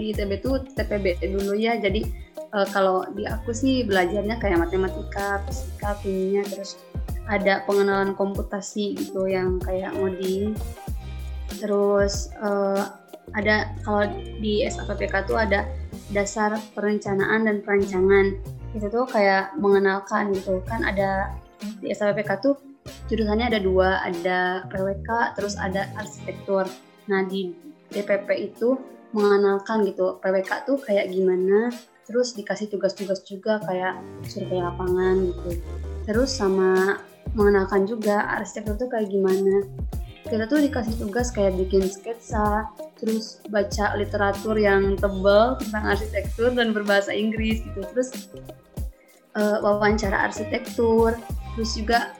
di 0.00 0.16
ITB 0.16 0.40
itu 0.40 0.64
TPB 0.72 1.20
dulu 1.28 1.52
ya 1.52 1.76
jadi 1.76 2.00
eh, 2.32 2.66
kalau 2.72 3.04
di 3.12 3.28
aku 3.28 3.52
sih 3.52 3.84
belajarnya 3.84 4.40
kayak 4.40 4.64
matematika, 4.64 5.44
fisika, 5.44 5.92
kimia 6.00 6.40
terus 6.48 6.80
ada 7.28 7.60
pengenalan 7.68 8.16
komputasi 8.16 8.96
gitu 8.96 9.28
yang 9.28 9.60
kayak 9.60 9.92
ngoding 9.92 10.56
terus 11.60 12.32
eh, 12.40 12.82
ada 13.36 13.72
kalau 13.84 14.04
di 14.40 14.64
SAPPK 14.64 15.28
tuh 15.28 15.36
ada 15.40 15.68
dasar 16.12 16.56
perencanaan 16.76 17.48
dan 17.48 17.60
perancangan 17.64 18.36
itu 18.74 18.86
tuh 18.90 19.06
kayak 19.06 19.54
mengenalkan 19.56 20.34
gitu 20.34 20.58
kan 20.66 20.82
ada 20.82 21.30
di 21.80 21.94
SAPPK 21.94 22.30
tuh 22.42 22.58
jurusannya 23.08 23.48
ada 23.48 23.60
dua 23.62 24.02
ada 24.02 24.66
PWK 24.68 25.38
terus 25.38 25.54
ada 25.56 25.88
arsitektur 25.96 26.68
Nah 27.08 27.20
di 27.24 27.52
DPP 27.92 28.28
itu 28.54 28.80
mengenalkan 29.14 29.86
gitu 29.86 30.18
PWK 30.18 30.66
tuh 30.66 30.76
kayak 30.82 31.12
gimana, 31.12 31.70
terus 32.08 32.34
dikasih 32.34 32.72
tugas-tugas 32.72 33.22
juga 33.22 33.62
kayak 33.62 34.00
survei 34.26 34.58
lapangan 34.58 35.30
gitu. 35.30 35.50
Terus 36.08 36.34
sama 36.34 36.98
mengenalkan 37.36 37.86
juga 37.86 38.26
arsitektur 38.34 38.74
tuh 38.86 38.88
kayak 38.90 39.12
gimana. 39.12 39.68
Kita 40.24 40.48
tuh 40.48 40.64
dikasih 40.64 40.96
tugas 40.96 41.28
kayak 41.30 41.54
bikin 41.60 41.84
sketsa, 41.84 42.72
terus 42.96 43.44
baca 43.52 43.92
literatur 43.94 44.56
yang 44.56 44.96
tebal 44.96 45.60
tentang 45.60 45.84
arsitektur 45.94 46.48
dan 46.56 46.72
berbahasa 46.72 47.12
Inggris 47.12 47.60
gitu. 47.60 47.84
Terus 47.92 48.32
eh, 49.36 49.58
wawancara 49.62 50.30
arsitektur, 50.30 51.18
terus 51.54 51.70
juga 51.74 52.14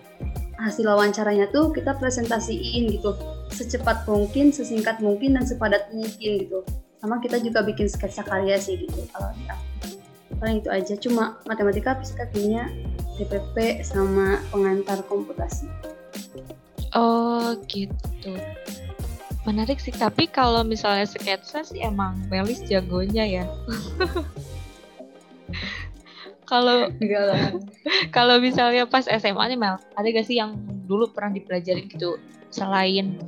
hasil 0.58 0.86
wawancaranya 0.86 1.50
tuh 1.50 1.74
kita 1.74 1.98
presentasiin 1.98 2.88
gitu 2.94 3.14
secepat 3.50 4.06
mungkin, 4.06 4.50
sesingkat 4.50 4.98
mungkin 5.02 5.38
dan 5.38 5.44
sepadat 5.46 5.90
mungkin 5.94 6.46
gitu. 6.46 6.62
Sama 6.98 7.20
kita 7.20 7.38
juga 7.42 7.60
bikin 7.62 7.86
sketsa 7.86 8.24
karya 8.24 8.56
sih 8.56 8.80
gitu 8.80 9.04
kalau 9.12 9.30
di. 9.36 9.46
Paling 10.40 10.64
itu 10.64 10.70
aja, 10.72 10.94
cuma 10.98 11.38
matematika, 11.46 11.94
fisika, 12.00 12.26
kimia, 12.32 12.66
DPP 13.20 13.86
sama 13.86 14.42
pengantar 14.50 15.04
komputasi. 15.06 15.70
Oh 16.96 17.54
gitu. 17.70 18.34
Menarik 19.44 19.78
sih. 19.78 19.92
Tapi 19.92 20.26
kalau 20.26 20.64
misalnya 20.64 21.06
sketsa 21.06 21.62
sih 21.62 21.84
emang 21.84 22.18
Melis 22.32 22.64
jagonya 22.66 23.24
ya. 23.28 23.44
Kalau 26.44 26.88
kalau 28.16 28.36
misalnya 28.40 28.84
pas 28.84 29.04
SMA 29.08 29.44
nih 29.54 29.58
Mel, 29.58 29.76
ada 29.96 30.06
gak 30.06 30.26
sih 30.26 30.36
yang 30.38 30.56
dulu 30.84 31.08
pernah 31.10 31.32
dipelajarin 31.32 31.88
gitu 31.88 32.20
selain 32.52 33.18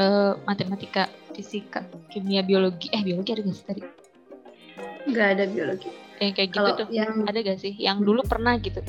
eh, 0.00 0.32
matematika, 0.48 1.06
fisika, 1.36 1.84
kimia, 2.10 2.42
biologi? 2.42 2.88
Eh 2.90 3.04
biologi 3.04 3.30
ada 3.36 3.42
gak 3.44 3.56
sih 3.56 3.66
tadi? 3.66 3.82
Enggak 5.04 5.26
ada 5.38 5.44
biologi. 5.48 5.88
Eh, 6.22 6.30
kayak 6.30 6.50
gitu 6.54 6.70
tuh. 6.84 6.88
yang 6.94 7.26
Ada 7.26 7.38
gak 7.42 7.58
sih 7.60 7.74
yang 7.76 8.00
dulu 8.00 8.22
pernah 8.24 8.56
gitu? 8.58 8.80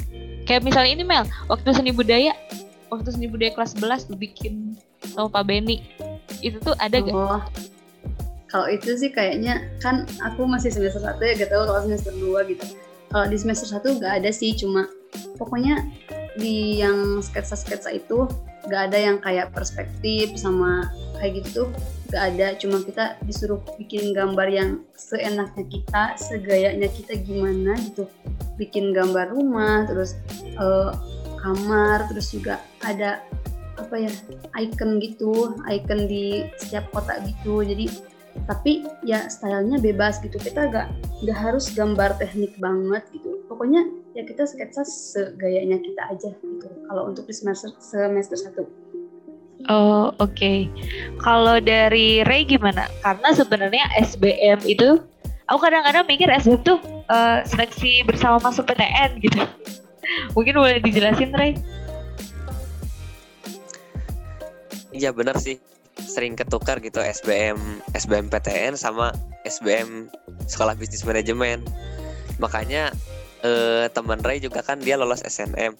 Kayak 0.46 0.62
misalnya 0.62 0.92
ini 0.94 1.04
Mel, 1.04 1.26
waktu 1.50 1.74
seni 1.74 1.90
budaya, 1.90 2.38
waktu 2.94 3.10
seni 3.12 3.26
budaya 3.26 3.52
kelas 3.58 3.76
11 3.78 4.14
lu 4.14 4.16
bikin 4.16 4.78
sama 5.12 5.28
Pak 5.30 5.44
Benny. 5.50 5.82
Itu 6.40 6.62
tuh 6.62 6.78
ada 6.78 7.02
gak? 7.02 7.14
Oh, 7.14 7.42
kalau 8.46 8.68
itu 8.70 8.94
sih 8.96 9.10
kayaknya 9.10 9.68
kan 9.82 10.06
aku 10.22 10.46
masih 10.46 10.70
semester 10.72 11.02
satu 11.02 11.22
ya 11.26 11.34
gak 11.36 11.52
tahu 11.52 11.64
kalau 11.66 11.82
semester 11.84 12.14
2 12.14 12.52
gitu. 12.54 12.66
Kalau 13.16 13.32
di 13.32 13.40
semester 13.40 13.80
1 13.80 14.04
gak 14.04 14.14
ada 14.20 14.28
sih 14.28 14.52
cuma 14.60 14.92
pokoknya 15.40 15.88
di 16.36 16.84
yang 16.84 17.24
sketsa-sketsa 17.24 17.96
itu 17.96 18.28
gak 18.68 18.92
ada 18.92 19.00
yang 19.00 19.24
kayak 19.24 19.56
perspektif 19.56 20.36
sama 20.36 20.92
kayak 21.16 21.48
gitu 21.48 21.72
gak 22.12 22.36
ada. 22.36 22.60
Cuma 22.60 22.84
kita 22.84 23.16
disuruh 23.24 23.64
bikin 23.80 24.12
gambar 24.12 24.52
yang 24.52 24.84
seenaknya 25.00 25.64
kita 25.64 26.04
segayanya 26.20 26.92
kita 26.92 27.16
gimana 27.24 27.80
gitu. 27.88 28.04
Bikin 28.60 28.92
gambar 28.92 29.32
rumah 29.32 29.88
terus 29.88 30.20
eh, 30.60 30.92
kamar 31.40 32.12
terus 32.12 32.36
juga 32.36 32.60
ada 32.84 33.24
apa 33.80 33.96
ya 33.96 34.12
icon 34.60 35.00
gitu 35.00 35.56
icon 35.72 36.04
di 36.12 36.52
setiap 36.60 36.92
kotak 36.92 37.24
gitu. 37.24 37.64
Jadi 37.64 37.88
tapi 38.44 38.86
ya 39.08 39.26
stylenya 39.32 39.80
bebas 39.80 40.20
gitu 40.20 40.36
kita 40.38 40.68
gak 40.70 40.88
nggak 41.24 41.40
harus 41.40 41.72
gambar 41.72 42.14
teknik 42.20 42.54
banget 42.60 43.02
gitu 43.16 43.42
pokoknya 43.48 43.88
ya 44.14 44.28
kita 44.28 44.44
sketsa 44.44 44.84
segayanya 44.84 45.80
kita 45.80 46.02
aja 46.12 46.30
gitu 46.36 46.68
kalau 46.92 47.10
untuk 47.10 47.26
di 47.26 47.34
semester 47.34 47.72
semester 47.80 48.38
satu 48.38 48.64
Oh 49.66 50.14
oke. 50.22 50.70
Kalau 51.26 51.58
dari 51.58 52.22
Ray 52.22 52.46
gimana? 52.46 52.86
Karena 53.02 53.34
sebenarnya 53.34 53.90
SBM 53.98 54.62
itu, 54.62 55.02
aku 55.50 55.58
kadang-kadang 55.58 56.06
mikir 56.06 56.30
SBM 56.30 56.62
tuh 56.62 56.78
eh, 57.10 57.42
seleksi 57.50 58.06
bersama 58.06 58.38
masuk 58.46 58.70
PTN 58.70 59.18
gitu. 59.26 59.42
Mungkin 60.38 60.62
boleh 60.62 60.78
dijelasin 60.86 61.34
Ray? 61.34 61.58
Iya 64.94 65.10
benar 65.18 65.42
sih 65.42 65.58
sering 66.00 66.36
ketukar 66.36 66.84
gitu 66.84 67.00
SBM 67.00 67.56
SBM 67.96 68.28
PTN 68.28 68.76
sama 68.76 69.16
SBM 69.48 70.12
Sekolah 70.46 70.76
Bisnis 70.76 71.08
Manajemen. 71.08 71.64
Makanya 72.40 72.92
uh, 73.46 73.88
teman 73.92 74.20
Ray 74.20 74.44
juga 74.44 74.60
kan 74.60 74.82
dia 74.84 75.00
lolos 75.00 75.24
SNM 75.24 75.76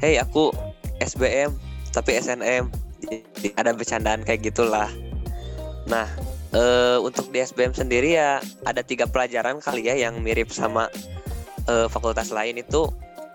hey 0.00 0.16
aku 0.18 0.50
SBM 1.02 1.54
tapi 1.92 2.18
SNM 2.18 2.70
Jadi 3.04 3.52
ada 3.60 3.76
bercandaan 3.76 4.24
kayak 4.24 4.48
gitulah. 4.48 4.88
Nah 5.84 6.08
uh, 6.56 6.96
untuk 7.04 7.28
di 7.28 7.44
SBM 7.44 7.76
sendiri 7.76 8.16
ya 8.16 8.40
ada 8.64 8.80
tiga 8.80 9.04
pelajaran 9.04 9.60
kali 9.60 9.92
ya 9.92 10.08
yang 10.08 10.24
mirip 10.24 10.48
sama 10.48 10.88
uh, 11.68 11.86
fakultas 11.92 12.32
lain 12.32 12.56
itu 12.64 12.88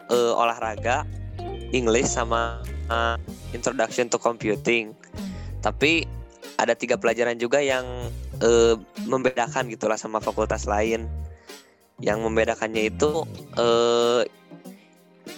uh, 0.10 0.34
olahraga 0.34 1.06
English 1.70 2.10
sama 2.10 2.66
uh, 2.90 3.16
Introduction 3.54 4.10
to 4.10 4.18
Computing 4.18 4.98
tapi 5.60 6.08
ada 6.60 6.76
tiga 6.76 7.00
pelajaran 7.00 7.40
juga 7.40 7.60
yang 7.64 7.84
uh, 8.44 8.76
membedakan 9.08 9.68
gitulah 9.72 10.00
sama 10.00 10.20
fakultas 10.20 10.68
lain. 10.68 11.08
Yang 12.00 12.20
membedakannya 12.24 12.96
itu 12.96 13.28
uh, 13.60 14.24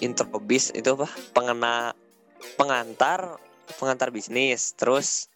introbis 0.01 0.70
itu 0.78 0.94
apa? 0.94 1.10
Pengena 1.34 1.94
pengantar 2.58 3.42
pengantar 3.78 4.13
bisnis. 4.13 4.78
Terus 4.78 5.30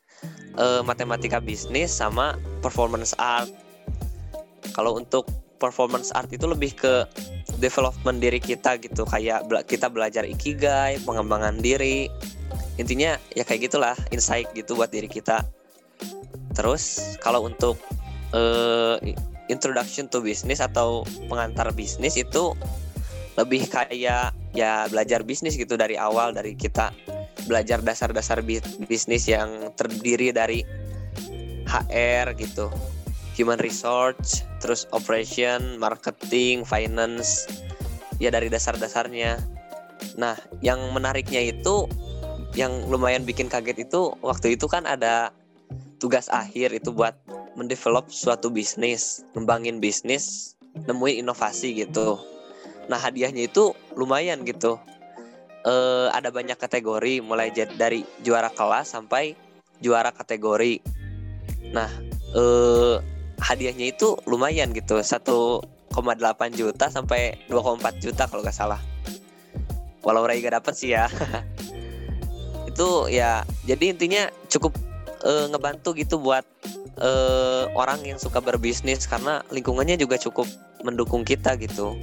uh, 0.58 0.86
matematika 0.86 1.42
bisnis 1.42 1.94
sama 1.94 2.38
performance 2.62 3.18
art. 3.18 3.50
Kalau 4.74 4.98
untuk 4.98 5.26
performance 5.58 6.14
art 6.14 6.30
itu 6.30 6.46
lebih 6.46 6.78
ke 6.78 7.10
development 7.58 8.22
diri 8.22 8.38
kita 8.38 8.78
gitu. 8.78 9.06
Kayak 9.10 9.50
kita 9.66 9.90
belajar 9.90 10.26
ikigai 10.26 11.02
pengembangan 11.06 11.58
diri 11.58 12.10
intinya 12.76 13.16
ya 13.32 13.44
kayak 13.48 13.72
gitulah 13.72 13.96
insight 14.12 14.52
gitu 14.52 14.76
buat 14.76 14.92
diri 14.92 15.08
kita. 15.08 15.44
Terus 16.56 17.16
kalau 17.20 17.48
untuk 17.48 17.80
uh, 18.36 19.00
introduction 19.48 20.10
to 20.10 20.20
business 20.24 20.60
atau 20.64 21.04
pengantar 21.28 21.70
bisnis 21.76 22.18
itu 22.18 22.56
lebih 23.36 23.68
kayak 23.68 24.32
ya 24.56 24.88
belajar 24.88 25.28
bisnis 25.28 25.60
gitu 25.60 25.76
dari 25.76 26.00
awal 26.00 26.32
dari 26.32 26.56
kita 26.56 26.96
belajar 27.46 27.84
dasar-dasar 27.84 28.40
bisnis 28.88 29.28
yang 29.28 29.76
terdiri 29.76 30.32
dari 30.32 30.64
HR 31.68 32.34
gitu. 32.40 32.72
Human 33.36 33.60
resource 33.60 34.48
terus 34.64 34.88
operation 34.96 35.76
marketing 35.76 36.64
finance 36.64 37.46
ya 38.18 38.32
dari 38.32 38.48
dasar-dasarnya. 38.48 39.36
Nah 40.16 40.40
yang 40.64 40.80
menariknya 40.96 41.44
itu 41.52 41.86
yang 42.56 42.72
lumayan 42.88 43.28
bikin 43.28 43.52
kaget 43.52 43.88
itu 43.88 44.16
waktu 44.24 44.56
itu 44.56 44.66
kan 44.72 44.88
ada 44.88 45.36
tugas 46.00 46.32
akhir 46.32 46.72
itu 46.72 46.92
buat 46.92 47.16
mendevelop 47.60 48.08
suatu 48.12 48.52
bisnis 48.52 49.24
ngembangin 49.36 49.84
bisnis 49.84 50.56
nemuin 50.88 51.24
inovasi 51.24 51.76
gitu 51.76 52.20
Nah 52.86 53.00
hadiahnya 53.02 53.50
itu 53.50 53.74
lumayan 53.98 54.46
gitu. 54.46 54.78
E, 55.66 55.74
ada 56.14 56.30
banyak 56.30 56.58
kategori 56.58 57.22
mulai 57.26 57.50
dari 57.54 58.06
juara 58.22 58.54
kelas 58.54 58.94
sampai 58.94 59.34
juara 59.82 60.14
kategori. 60.14 60.82
Nah 61.74 61.90
e, 62.34 62.44
hadiahnya 63.42 63.90
itu 63.90 64.18
lumayan 64.30 64.72
gitu 64.74 65.02
1,8 65.02 65.66
juta 66.54 66.86
sampai 66.94 67.42
2,4 67.50 68.04
juta 68.04 68.24
kalau 68.30 68.42
nggak 68.46 68.58
salah. 68.58 68.82
Walau 70.06 70.30
Ray 70.30 70.38
gak 70.46 70.62
dapet 70.62 70.74
sih 70.78 70.94
ya. 70.94 71.10
itu 72.76 73.08
ya 73.08 73.48
jadi 73.64 73.96
intinya 73.96 74.28
cukup 74.52 74.76
e, 75.24 75.48
ngebantu 75.48 75.96
gitu 75.96 76.20
buat 76.20 76.44
e, 77.00 77.10
orang 77.72 78.04
yang 78.04 78.20
suka 78.20 78.44
berbisnis 78.44 79.08
karena 79.08 79.40
lingkungannya 79.48 79.96
juga 79.96 80.20
cukup 80.20 80.44
mendukung 80.84 81.24
kita 81.24 81.56
gitu. 81.56 81.96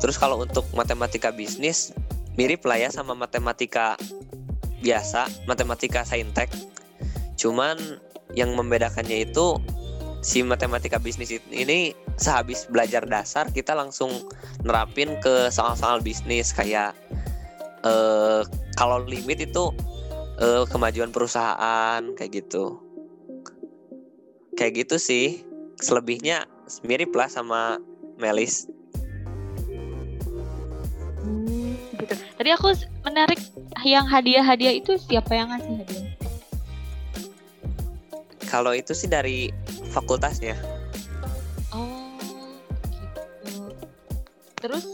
Terus 0.00 0.16
kalau 0.16 0.40
untuk 0.40 0.64
matematika 0.72 1.28
bisnis 1.28 1.92
mirip 2.40 2.64
lah 2.64 2.80
ya 2.80 2.88
sama 2.88 3.12
matematika 3.12 4.00
biasa, 4.80 5.28
matematika 5.44 6.08
saintek. 6.08 6.48
Cuman 7.36 7.76
yang 8.32 8.56
membedakannya 8.56 9.28
itu 9.28 9.60
si 10.24 10.40
matematika 10.40 10.96
bisnis 10.96 11.32
ini 11.52 11.92
sehabis 12.20 12.68
belajar 12.68 13.04
dasar 13.08 13.48
kita 13.52 13.72
langsung 13.72 14.12
nerapin 14.64 15.16
ke 15.20 15.48
soal-soal 15.48 16.04
bisnis 16.04 16.52
kayak 16.52 16.92
eh, 17.84 18.42
kalau 18.76 19.04
limit 19.04 19.44
itu 19.44 19.72
eh, 20.40 20.64
kemajuan 20.68 21.12
perusahaan 21.12 22.02
kayak 22.16 22.44
gitu. 22.44 22.80
Kayak 24.56 24.86
gitu 24.86 24.96
sih. 25.00 25.26
Selebihnya 25.80 26.44
mirip 26.84 27.16
lah 27.16 27.28
sama 27.32 27.80
Melis. 28.20 28.68
Tadi 32.40 32.50
aku 32.56 32.72
menarik 33.04 33.40
yang 33.84 34.08
hadiah-hadiah 34.08 34.80
itu 34.80 34.96
siapa 34.96 35.36
yang 35.36 35.52
ngasih 35.52 35.84
hadiah? 35.84 36.08
Kalau 38.48 38.72
itu 38.72 38.96
sih 38.96 39.06
dari 39.06 39.52
fakultasnya. 39.92 40.56
Oh, 41.70 42.16
gitu. 42.88 43.76
Terus 44.56 44.84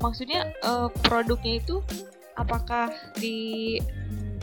maksudnya 0.00 0.50
uh, 0.64 0.88
produknya 1.04 1.60
itu 1.60 1.84
apakah 2.34 2.90
di 3.18 3.78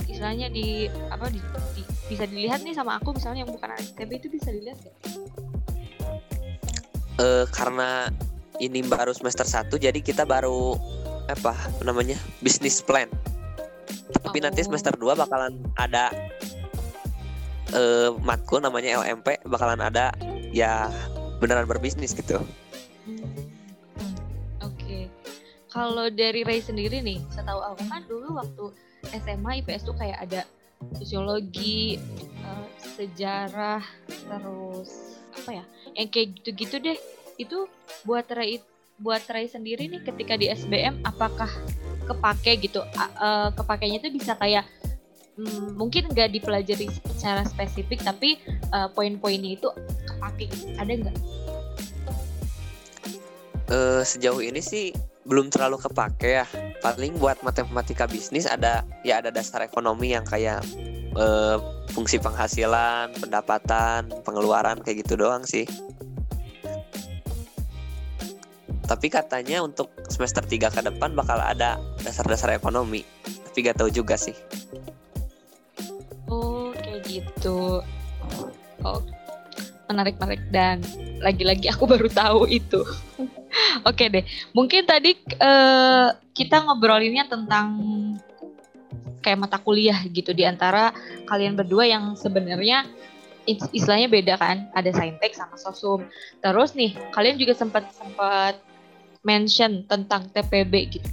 istilahnya 0.07 0.51
di 0.51 0.91
apa 1.11 1.31
di, 1.31 1.39
di, 1.75 1.81
bisa 2.11 2.27
dilihat 2.27 2.63
nih 2.63 2.75
sama 2.75 2.99
aku 2.99 3.15
misalnya 3.15 3.47
yang 3.47 3.51
bukan 3.51 3.71
STB 3.79 4.11
itu 4.19 4.27
bisa 4.31 4.51
dilihat 4.51 4.77
nggak? 4.79 4.95
Uh, 7.21 7.45
karena 7.51 8.09
ini 8.61 8.83
baru 8.85 9.11
semester 9.15 9.43
1 9.43 9.71
jadi 9.77 9.99
kita 9.99 10.23
baru 10.23 10.75
apa 11.29 11.55
namanya 11.85 12.17
bisnis 12.43 12.83
plan 12.83 13.07
tapi 14.21 14.37
oh. 14.41 14.43
nanti 14.47 14.61
semester 14.65 14.93
2 14.95 15.15
bakalan 15.15 15.53
ada 15.79 16.11
uh, 17.73 18.13
matkul 18.21 18.59
namanya 18.59 19.01
LMP 19.01 19.39
bakalan 19.47 19.79
ada 19.79 20.11
ya 20.51 20.91
beneran 21.39 21.65
berbisnis 21.65 22.13
gitu 22.13 22.41
kalau 25.71 26.11
dari 26.11 26.43
Ray 26.43 26.59
sendiri 26.59 26.99
nih 26.99 27.23
setahu 27.31 27.63
aku 27.63 27.83
kan 27.87 28.03
dulu 28.05 28.37
waktu 28.37 28.65
SMA 29.17 29.63
IPS 29.63 29.87
tuh 29.87 29.95
kayak 29.95 30.19
ada 30.27 30.41
sosiologi 30.99 31.97
uh, 32.43 32.67
sejarah 32.99 33.81
terus 34.05 35.19
apa 35.31 35.49
ya 35.63 35.65
yang 35.95 36.09
kayak 36.11 36.43
gitu-gitu 36.43 36.75
deh 36.83 36.99
itu 37.39 37.65
buat 38.03 38.27
Ray 38.29 38.59
buat 38.99 39.23
Ray 39.31 39.47
sendiri 39.47 39.87
nih 39.87 40.03
ketika 40.03 40.35
di 40.35 40.51
SBM 40.51 41.01
apakah 41.07 41.49
kepake 42.05 42.67
gitu 42.67 42.83
uh, 42.99 43.49
kepakainya 43.55 44.03
itu 44.03 44.11
bisa 44.13 44.35
kayak 44.35 44.67
hmm, 45.39 45.79
mungkin 45.79 46.11
nggak 46.11 46.35
dipelajari 46.35 46.91
secara 47.15 47.47
spesifik 47.47 48.03
tapi 48.03 48.37
uh, 48.75 48.91
poin-poinnya 48.91 49.55
itu 49.55 49.69
kepake 50.05 50.51
gitu. 50.51 50.75
ada 50.75 50.91
nggak? 50.91 51.17
Uh, 53.71 54.03
sejauh 54.03 54.43
ini 54.43 54.59
sih 54.59 54.91
belum 55.25 55.53
terlalu 55.53 55.77
kepake 55.81 56.41
ya. 56.41 56.45
Paling 56.81 57.17
buat 57.21 57.41
matematika 57.45 58.09
bisnis 58.09 58.49
ada 58.49 58.81
ya 59.05 59.21
ada 59.21 59.29
dasar 59.29 59.61
ekonomi 59.61 60.13
yang 60.17 60.25
kayak 60.25 60.65
uh, 61.17 61.61
fungsi 61.93 62.17
penghasilan 62.17 63.13
pendapatan 63.17 64.09
pengeluaran 64.25 64.81
kayak 64.81 65.05
gitu 65.05 65.19
doang 65.19 65.45
sih. 65.45 65.65
Tapi 68.85 69.07
katanya 69.07 69.63
untuk 69.63 69.87
semester 70.11 70.43
3 70.43 70.67
ke 70.67 70.81
depan 70.83 71.15
bakal 71.15 71.39
ada 71.39 71.79
dasar-dasar 72.03 72.51
ekonomi. 72.51 73.07
Tapi 73.23 73.57
gak 73.63 73.79
tahu 73.79 73.87
juga 73.87 74.19
sih. 74.19 74.35
Oh 76.27 76.75
kayak 76.75 77.07
gitu. 77.07 77.79
Oh 78.83 78.99
menarik 79.91 80.15
menarik 80.23 80.43
dan 80.55 80.79
lagi-lagi 81.19 81.67
aku 81.67 81.83
baru 81.83 82.07
tahu 82.07 82.47
itu 82.47 82.79
oke 83.89 84.03
deh 84.07 84.23
mungkin 84.55 84.87
tadi 84.87 85.15
uh, 85.39 86.15
kita 86.31 86.63
ngobrolinnya 86.63 87.27
tentang 87.27 87.67
kayak 89.21 89.37
mata 89.37 89.61
kuliah 89.61 90.01
gitu 90.09 90.33
di 90.33 90.43
antara 90.43 90.89
kalian 91.29 91.53
berdua 91.53 91.85
yang 91.85 92.17
sebenarnya 92.17 92.89
istilahnya 93.49 94.09
beda 94.09 94.37
kan 94.37 94.69
ada 94.73 94.89
saintek 94.93 95.33
sama 95.33 95.57
sosum. 95.57 96.05
Terus 96.41 96.77
nih 96.77 96.93
kalian 97.13 97.37
juga 97.41 97.57
sempat 97.57 97.89
sempat 97.93 98.57
mention 99.21 99.85
tentang 99.85 100.29
TPB 100.33 100.73
gitu. 100.97 101.09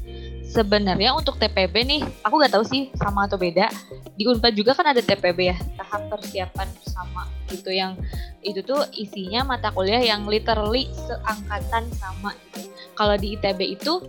Sebenarnya 0.49 1.13
untuk 1.13 1.37
TPB 1.37 1.85
nih, 1.85 2.01
aku 2.25 2.41
nggak 2.41 2.57
tahu 2.57 2.65
sih 2.65 2.89
sama 2.97 3.29
atau 3.29 3.37
beda. 3.37 3.69
Di 4.17 4.25
Unpad 4.25 4.57
juga 4.57 4.73
kan 4.73 4.89
ada 4.89 5.05
TPB 5.05 5.39
ya, 5.53 5.57
tahap 5.77 6.09
persiapan 6.09 6.69
bersama 6.81 7.29
gitu 7.53 7.69
yang 7.73 7.97
itu 8.41 8.61
tuh 8.65 8.85
isinya 8.97 9.45
mata 9.45 9.69
kuliah 9.73 10.01
yang 10.01 10.25
literally 10.25 10.89
seangkatan 11.05 11.85
sama 12.01 12.33
gitu. 12.49 12.65
Kalau 12.97 13.21
di 13.21 13.37
ITB 13.37 13.77
itu, 13.77 14.01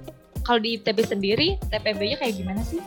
kalau 0.48 0.64
di 0.64 0.80
ITB 0.80 1.04
sendiri 1.04 1.60
TPB-nya 1.68 2.24
kayak 2.24 2.36
gimana 2.40 2.64
sih? 2.64 2.80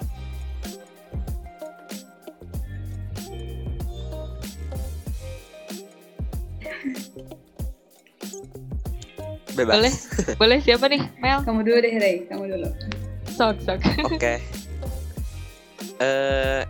Bebas. 9.52 9.74
Boleh, 9.76 9.92
boleh 10.40 10.58
siapa 10.64 10.88
nih, 10.88 11.02
Mel? 11.20 11.44
Kamu 11.44 11.60
dulu 11.60 11.78
deh, 11.80 11.94
Ray. 12.00 12.24
Kamu 12.26 12.44
dulu. 12.48 12.68
Sok, 13.32 13.56
sok. 13.64 13.80
Oke. 14.08 14.36
Eh 16.02 16.66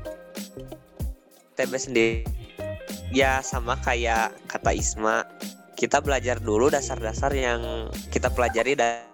TB 1.56 1.72
sendiri 1.72 2.20
ya 3.12 3.40
sama 3.40 3.80
kayak 3.80 4.34
kata 4.44 4.76
Isma. 4.76 5.24
Kita 5.72 6.04
belajar 6.04 6.36
dulu 6.36 6.68
dasar-dasar 6.68 7.32
yang 7.32 7.88
kita 8.12 8.28
pelajari 8.28 8.76
dan 8.76 9.08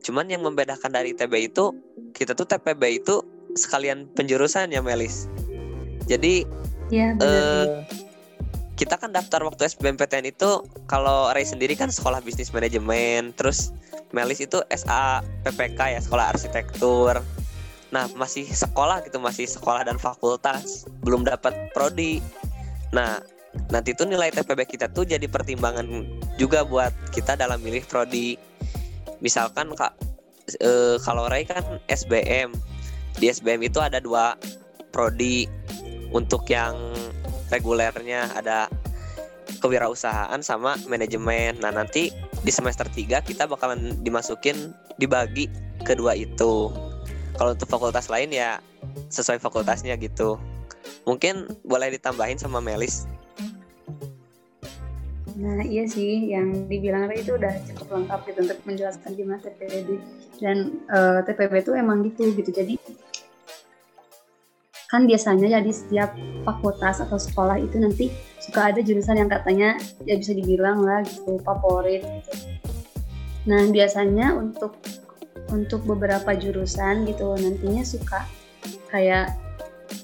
Cuman 0.00 0.32
yang 0.32 0.40
membedakan 0.40 0.88
dari 0.90 1.12
TB 1.12 1.52
itu 1.52 1.76
kita 2.16 2.32
tuh 2.32 2.48
TPB 2.48 3.04
itu 3.04 3.20
sekalian 3.54 4.08
penjurusan 4.16 4.72
ya 4.72 4.80
Melis. 4.80 5.28
Jadi 6.08 6.48
Iya, 6.90 7.14
benar. 7.14 7.28
eh 7.28 7.66
kita 8.80 8.96
kan 8.96 9.12
daftar 9.12 9.44
waktu 9.44 9.68
SBMPTN 9.68 10.32
itu 10.32 10.64
kalau 10.88 11.28
Ray 11.36 11.44
sendiri 11.44 11.76
kan 11.76 11.92
sekolah 11.92 12.24
bisnis 12.24 12.48
manajemen, 12.48 13.36
terus 13.36 13.76
Melis 14.16 14.40
itu 14.40 14.56
SA 14.72 15.20
PPK 15.44 15.94
ya 15.94 16.00
sekolah 16.00 16.32
arsitektur. 16.32 17.20
Nah 17.92 18.08
masih 18.16 18.48
sekolah 18.48 19.04
gitu 19.04 19.20
masih 19.20 19.44
sekolah 19.44 19.84
dan 19.84 20.00
fakultas 20.00 20.88
belum 21.04 21.28
dapat 21.28 21.52
prodi. 21.76 22.24
Nah 22.96 23.20
nanti 23.68 23.92
tuh 23.92 24.08
nilai 24.08 24.32
TPB 24.32 24.64
kita 24.64 24.88
tuh 24.88 25.04
jadi 25.04 25.28
pertimbangan 25.28 26.08
juga 26.40 26.64
buat 26.64 26.90
kita 27.12 27.36
dalam 27.36 27.60
milih 27.60 27.84
prodi. 27.84 28.40
Misalkan 29.20 29.76
kak 29.76 29.92
eh, 30.56 30.96
kalau 31.04 31.28
Ray 31.28 31.44
kan 31.44 31.62
SBM 31.92 32.56
di 33.20 33.28
SBM 33.28 33.60
itu 33.60 33.78
ada 33.78 34.00
dua 34.00 34.40
prodi 34.90 35.44
untuk 36.10 36.48
yang 36.50 36.74
regulernya 37.50 38.30
ada 38.34 38.70
kewirausahaan 39.60 40.40
sama 40.40 40.78
manajemen. 40.86 41.58
Nah, 41.60 41.74
nanti 41.74 42.14
di 42.40 42.52
semester 42.54 42.88
3 42.88 43.20
kita 43.26 43.44
bakalan 43.50 43.92
dimasukin 44.00 44.72
dibagi 44.96 45.50
kedua 45.84 46.16
itu. 46.16 46.72
Kalau 47.36 47.50
untuk 47.56 47.68
fakultas 47.68 48.08
lain 48.08 48.30
ya 48.32 48.62
sesuai 49.12 49.42
fakultasnya 49.42 49.98
gitu. 50.00 50.40
Mungkin 51.04 51.60
boleh 51.64 51.92
ditambahin 51.96 52.40
sama 52.40 52.62
Melis. 52.62 53.08
Nah 55.40 55.64
iya 55.64 55.88
sih, 55.88 56.28
yang 56.28 56.68
dibilang 56.68 57.08
Ray 57.08 57.24
itu 57.24 57.32
udah 57.32 57.64
cukup 57.72 57.96
lengkap 57.96 58.20
gitu 58.28 58.38
untuk 58.44 58.60
menjelaskan 58.68 59.10
gimana 59.16 59.40
TPB 59.40 59.88
dan 60.36 60.84
eh, 60.84 61.20
TPB 61.24 61.64
itu 61.64 61.72
emang 61.72 62.04
gitu 62.04 62.28
gitu. 62.36 62.50
Jadi 62.52 62.76
kan 64.90 65.06
biasanya 65.06 65.46
ya 65.46 65.60
di 65.62 65.70
setiap 65.70 66.18
fakultas 66.42 66.98
atau 66.98 67.14
sekolah 67.14 67.62
itu 67.62 67.78
nanti 67.78 68.10
suka 68.42 68.74
ada 68.74 68.82
jurusan 68.82 69.22
yang 69.22 69.30
katanya 69.30 69.78
ya 70.02 70.18
bisa 70.18 70.34
dibilang 70.34 70.82
lah 70.82 71.06
gitu 71.06 71.38
favorit 71.46 72.02
gitu. 72.02 72.32
Nah 73.46 73.70
biasanya 73.70 74.34
untuk 74.34 74.74
untuk 75.54 75.86
beberapa 75.86 76.34
jurusan 76.34 77.06
gitu 77.06 77.38
nantinya 77.38 77.86
suka 77.86 78.26
kayak 78.90 79.38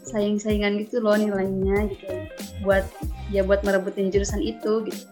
saing-saingan 0.07 0.79
gitu 0.87 1.03
loh 1.03 1.19
nilainya 1.19 1.91
gitu. 1.91 2.07
Buat 2.63 2.87
ya 3.35 3.43
buat 3.43 3.67
merebutin 3.67 4.15
jurusan 4.15 4.39
itu 4.39 4.87
gitu. 4.87 5.03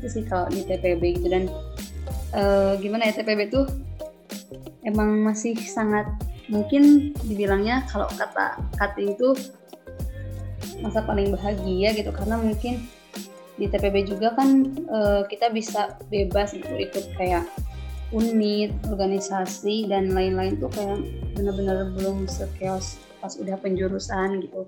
Itu 0.00 0.06
sih 0.08 0.24
kalau 0.24 0.48
di 0.48 0.64
TPB 0.64 1.20
gitu. 1.20 1.28
Dan 1.28 1.44
eh, 2.32 2.72
gimana 2.80 3.12
ya 3.12 3.20
TPB 3.20 3.52
tuh 3.52 3.68
emang 4.88 5.20
masih 5.20 5.60
sangat 5.60 6.08
mungkin 6.50 7.14
dibilangnya 7.24 7.86
kalau 7.88 8.10
kata 8.10 8.58
Kati 8.76 9.14
itu 9.14 9.32
masa 10.82 11.00
paling 11.06 11.32
bahagia 11.32 11.94
gitu 11.94 12.10
karena 12.10 12.36
mungkin 12.36 12.84
di 13.60 13.68
TPB 13.68 14.08
juga 14.08 14.34
kan 14.34 14.72
eh, 14.74 15.22
kita 15.28 15.52
bisa 15.52 15.96
bebas 16.08 16.56
gitu 16.56 16.74
ikut 16.74 17.14
kayak 17.14 17.44
unit, 18.10 18.74
organisasi 18.90 19.86
dan 19.86 20.10
lain-lain 20.10 20.58
tuh 20.58 20.70
kayak 20.74 20.98
bener-bener 21.38 21.94
belum 21.94 22.26
sekios 22.26 22.98
pas 23.22 23.36
udah 23.38 23.54
penjurusan 23.60 24.42
gitu. 24.42 24.66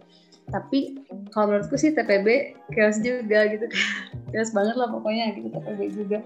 Tapi 0.50 1.02
kalau 1.30 1.54
menurutku 1.54 1.78
sih 1.78 1.94
TPB 1.94 2.58
chaos 2.74 2.98
juga 3.02 3.46
gitu. 3.50 3.66
Chaos 4.32 4.50
banget 4.54 4.74
lah 4.80 4.88
pokoknya 4.90 5.34
gitu 5.38 5.48
TPB 5.48 5.80
juga. 5.92 6.18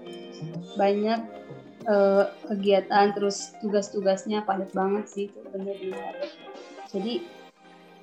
Banyak 0.75 1.19
eh, 1.87 2.23
kegiatan 2.51 3.15
terus 3.15 3.55
tugas-tugasnya 3.63 4.43
padat 4.43 4.71
banget 4.75 5.05
sih 5.07 5.25
itu 5.31 5.39
bener-bener. 5.49 6.13
Jadi 6.91 7.23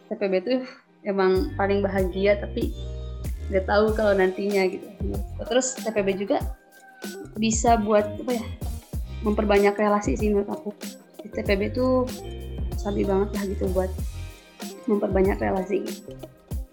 TPB 0.09 0.35
tuh 0.44 0.61
emang 1.05 1.53
paling 1.57 1.85
bahagia 1.85 2.40
tapi 2.40 2.73
nggak 3.53 3.68
tahu 3.68 3.92
kalau 3.92 4.16
nantinya 4.16 4.64
gitu. 4.68 4.88
Terus 5.44 5.77
TPB 5.77 6.16
juga 6.16 6.40
bisa 7.37 7.77
buat 7.77 8.05
apa 8.25 8.33
ya 8.40 8.47
memperbanyak 9.25 9.77
relasi 9.77 10.16
sih 10.16 10.33
menurut 10.33 10.49
aku. 10.53 10.70
Di 11.25 11.29
TPB 11.33 11.73
tuh 11.73 12.09
sabi 12.77 13.05
banget 13.05 13.33
lah 13.33 13.44
gitu 13.49 13.64
buat 13.73 13.88
memperbanyak 14.85 15.40
relasi. 15.40 15.85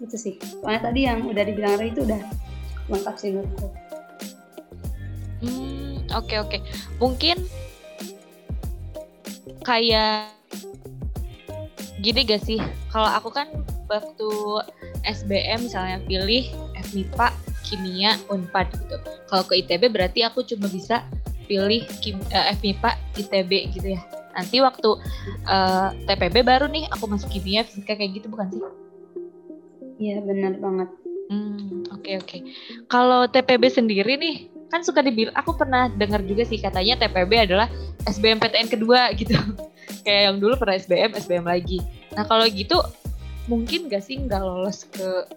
Itu 0.00 0.16
sih. 0.16 0.36
Soalnya 0.60 0.92
tadi 0.92 1.00
yang 1.08 1.24
udah 1.24 1.44
dibilang 1.44 1.80
Ray 1.80 1.92
itu 1.92 2.04
udah 2.04 2.20
lengkap 2.92 3.14
sih 3.16 3.30
menurutku. 3.32 3.68
Hmm, 5.42 5.71
oke 6.16 6.34
oke. 6.38 6.58
Mungkin 7.00 7.36
kayak 9.62 10.32
gini 12.02 12.20
gak 12.26 12.42
sih? 12.42 12.58
Kalau 12.90 13.08
aku 13.08 13.30
kan 13.30 13.48
waktu 13.86 14.30
SBM 15.06 15.66
misalnya 15.66 15.98
pilih 16.04 16.50
FMIPA, 16.90 17.28
Kimia, 17.62 18.18
Unpad 18.28 18.68
gitu. 18.74 18.96
Kalau 19.30 19.44
ke 19.46 19.62
ITB 19.62 19.88
berarti 19.88 20.26
aku 20.26 20.42
cuma 20.44 20.66
bisa 20.66 21.06
pilih 21.46 21.86
kim, 22.02 22.18
eh, 22.34 22.52
FMIPA, 22.58 22.90
ITB 23.18 23.50
gitu 23.74 23.88
ya. 23.96 24.02
Nanti 24.34 24.58
waktu 24.64 24.90
eh, 25.46 25.88
TPB 26.08 26.42
baru 26.42 26.66
nih 26.66 26.88
aku 26.90 27.04
masuk 27.06 27.30
kimia, 27.30 27.62
fisika 27.62 27.94
kayak 27.94 28.22
gitu 28.22 28.26
bukan 28.32 28.50
sih? 28.50 28.62
iya 30.02 30.18
benar 30.18 30.58
banget 30.58 30.90
Hmm, 31.32 31.88
oke 31.88 32.12
oke. 32.20 32.38
Kalau 32.92 33.24
TPB 33.24 33.72
sendiri 33.72 34.20
nih, 34.20 34.51
kan 34.72 34.80
suka 34.80 35.04
dibilang, 35.04 35.36
aku 35.36 35.52
pernah 35.52 35.92
dengar 35.92 36.24
juga 36.24 36.48
sih 36.48 36.56
katanya 36.56 37.04
TPB 37.04 37.44
adalah 37.44 37.68
SBMPTN 38.08 38.72
kedua 38.72 39.12
gitu. 39.20 39.36
Kayak 40.00 40.32
yang 40.32 40.36
dulu 40.40 40.56
pernah 40.56 40.80
SBM, 40.80 41.12
SBM 41.12 41.44
lagi. 41.44 41.84
Nah 42.16 42.24
kalau 42.24 42.48
gitu, 42.48 42.80
mungkin 43.52 43.92
gak 43.92 44.00
sih 44.00 44.16
nggak 44.16 44.40
lolos 44.40 44.88
ke 44.88 45.28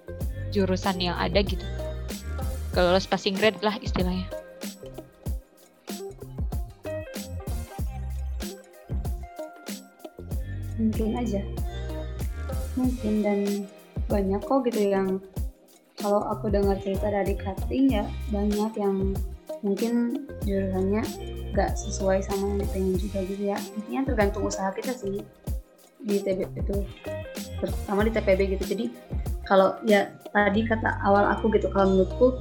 jurusan 0.55 1.03
yang 1.03 1.19
ada 1.19 1.43
gitu? 1.43 1.67
Gak 2.71 2.83
lolos 2.87 3.03
passing 3.03 3.35
grade 3.35 3.59
lah 3.59 3.75
istilahnya. 3.83 4.23
mungkin 10.75 11.15
aja 11.15 11.41
mungkin 12.75 13.13
dan 13.23 13.39
banyak 14.11 14.41
kok 14.43 14.67
gitu 14.67 14.91
yang 14.91 15.23
kalau 16.05 16.21
aku 16.29 16.53
dengar 16.53 16.77
cerita 16.85 17.09
dari 17.09 17.33
cutting 17.33 17.97
ya 17.97 18.05
banyak 18.29 18.77
yang 18.77 19.17
mungkin 19.65 20.21
jurusannya 20.45 21.01
nggak 21.49 21.73
sesuai 21.73 22.21
sama 22.21 22.53
yang 22.53 22.59
dipengen 22.61 22.95
juga 23.01 23.25
gitu 23.25 23.43
ya. 23.49 23.57
Intinya 23.73 24.13
tergantung 24.13 24.45
usaha 24.45 24.69
kita 24.69 24.93
sih 24.93 25.25
di 26.05 26.21
TB 26.21 26.45
itu 26.61 26.85
terutama 27.57 28.05
di 28.05 28.13
TPB 28.13 28.39
gitu. 28.53 28.63
Jadi 28.69 28.85
kalau 29.49 29.81
ya 29.81 30.13
tadi 30.29 30.61
kata 30.69 31.01
awal 31.01 31.25
aku 31.33 31.49
gitu 31.57 31.73
kalau 31.73 31.97
menurutku 31.97 32.37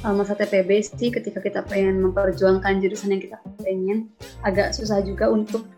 uh, 0.00 0.14
masa 0.16 0.32
TPB 0.32 0.80
sih 0.80 1.12
ketika 1.12 1.44
kita 1.44 1.60
pengen 1.68 2.00
memperjuangkan 2.00 2.80
jurusan 2.80 3.12
yang 3.12 3.20
kita 3.20 3.36
pengen 3.60 4.08
agak 4.40 4.72
susah 4.72 5.04
juga 5.04 5.28
untuk 5.28 5.68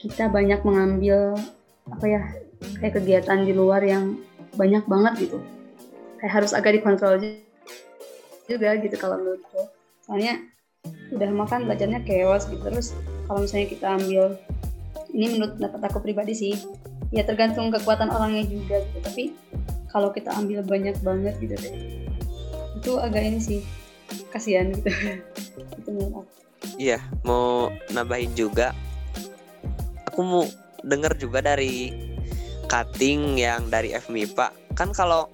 kita 0.00 0.32
banyak 0.32 0.64
mengambil 0.64 1.36
apa 1.92 2.04
ya 2.08 2.22
kayak 2.80 3.04
kegiatan 3.04 3.44
di 3.44 3.52
luar 3.52 3.84
yang 3.84 4.16
banyak 4.56 4.80
banget 4.88 5.28
gitu 5.28 5.44
kayak 6.20 6.32
harus 6.42 6.52
agak 6.56 6.78
dikontrol 6.78 7.20
juga 8.46 8.70
gitu 8.78 8.96
kalau 8.96 9.18
menurutku 9.18 9.68
soalnya 10.06 10.38
udah 11.10 11.30
makan 11.34 11.66
belajarnya 11.66 12.02
chaos 12.06 12.46
gitu 12.46 12.62
terus 12.62 12.94
kalau 13.26 13.42
misalnya 13.42 13.66
kita 13.70 13.86
ambil 13.98 14.24
ini 15.10 15.26
menurut 15.34 15.58
pendapat 15.58 15.80
aku 15.90 15.98
pribadi 16.02 16.34
sih 16.34 16.54
ya 17.10 17.26
tergantung 17.26 17.74
kekuatan 17.74 18.10
orangnya 18.10 18.46
juga 18.46 18.82
gitu 18.82 18.98
tapi 19.02 19.24
kalau 19.90 20.14
kita 20.14 20.30
ambil 20.34 20.62
banyak 20.62 20.94
banget 21.02 21.34
gitu 21.42 21.54
deh 21.58 21.74
itu 22.76 22.90
agak 23.02 23.22
ini 23.24 23.40
sih 23.42 23.60
kasihan 24.30 24.70
gitu 24.70 24.90
itu 25.82 25.90
menurut 25.90 26.22
aku 26.22 26.36
Iya, 26.76 27.00
mau 27.24 27.72
nambahin 27.94 28.36
juga. 28.36 28.76
Aku 30.12 30.20
mau 30.20 30.44
denger 30.84 31.16
juga 31.16 31.40
dari 31.40 31.92
cutting 32.68 33.40
yang 33.40 33.70
dari 33.70 33.96
FMIPA. 33.96 34.52
Kan 34.76 34.92
kalau 34.92 35.32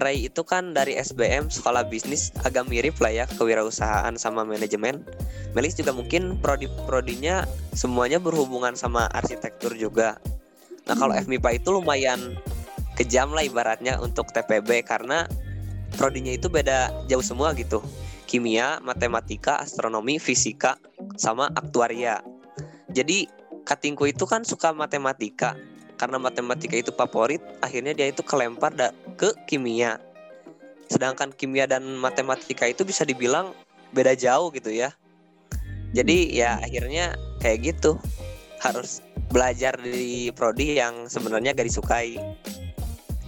Ray 0.00 0.32
itu 0.32 0.40
kan 0.40 0.72
dari 0.72 0.96
SBM 0.96 1.52
sekolah 1.52 1.84
bisnis 1.92 2.32
agak 2.42 2.64
mirip 2.66 2.96
lah 2.98 3.12
ya 3.12 3.24
kewirausahaan 3.28 4.16
sama 4.16 4.42
manajemen. 4.42 5.04
Melis 5.52 5.76
juga 5.76 5.92
mungkin 5.92 6.40
prodi-prodinya 6.40 7.44
semuanya 7.76 8.16
berhubungan 8.16 8.72
sama 8.72 9.04
arsitektur 9.12 9.76
juga. 9.76 10.16
Nah 10.88 10.96
kalau 10.96 11.12
Hmm. 11.12 11.28
FMIPA 11.28 11.60
itu 11.60 11.68
lumayan 11.76 12.40
kejam 12.96 13.36
lah 13.36 13.44
ibaratnya 13.44 14.00
untuk 14.00 14.32
TPB 14.32 14.88
karena 14.88 15.28
prodinya 16.00 16.32
itu 16.32 16.48
beda 16.48 17.04
jauh 17.06 17.22
semua 17.22 17.52
gitu. 17.54 17.84
kimia, 18.30 18.78
matematika, 18.86 19.58
astronomi, 19.58 20.22
fisika, 20.22 20.78
sama 21.18 21.50
aktuaria. 21.50 22.22
Jadi 22.86 23.26
katingku 23.66 24.06
itu 24.06 24.22
kan 24.22 24.46
suka 24.46 24.70
matematika. 24.70 25.58
Karena 26.00 26.16
matematika 26.16 26.80
itu 26.80 26.88
favorit, 26.96 27.44
akhirnya 27.60 27.92
dia 27.92 28.08
itu 28.08 28.24
kelempar 28.24 28.72
ke 29.20 29.36
kimia. 29.44 30.00
Sedangkan 30.88 31.28
kimia 31.36 31.68
dan 31.68 31.84
matematika 32.00 32.64
itu 32.64 32.88
bisa 32.88 33.04
dibilang 33.04 33.52
beda 33.92 34.16
jauh 34.16 34.48
gitu 34.56 34.72
ya. 34.72 34.96
Jadi 35.92 36.32
ya 36.32 36.56
akhirnya 36.56 37.20
kayak 37.44 37.76
gitu. 37.76 38.00
Harus 38.64 39.04
belajar 39.28 39.76
di 39.76 40.32
prodi 40.32 40.80
yang 40.80 41.04
sebenarnya 41.04 41.52
gak 41.52 41.68
disukai. 41.68 42.16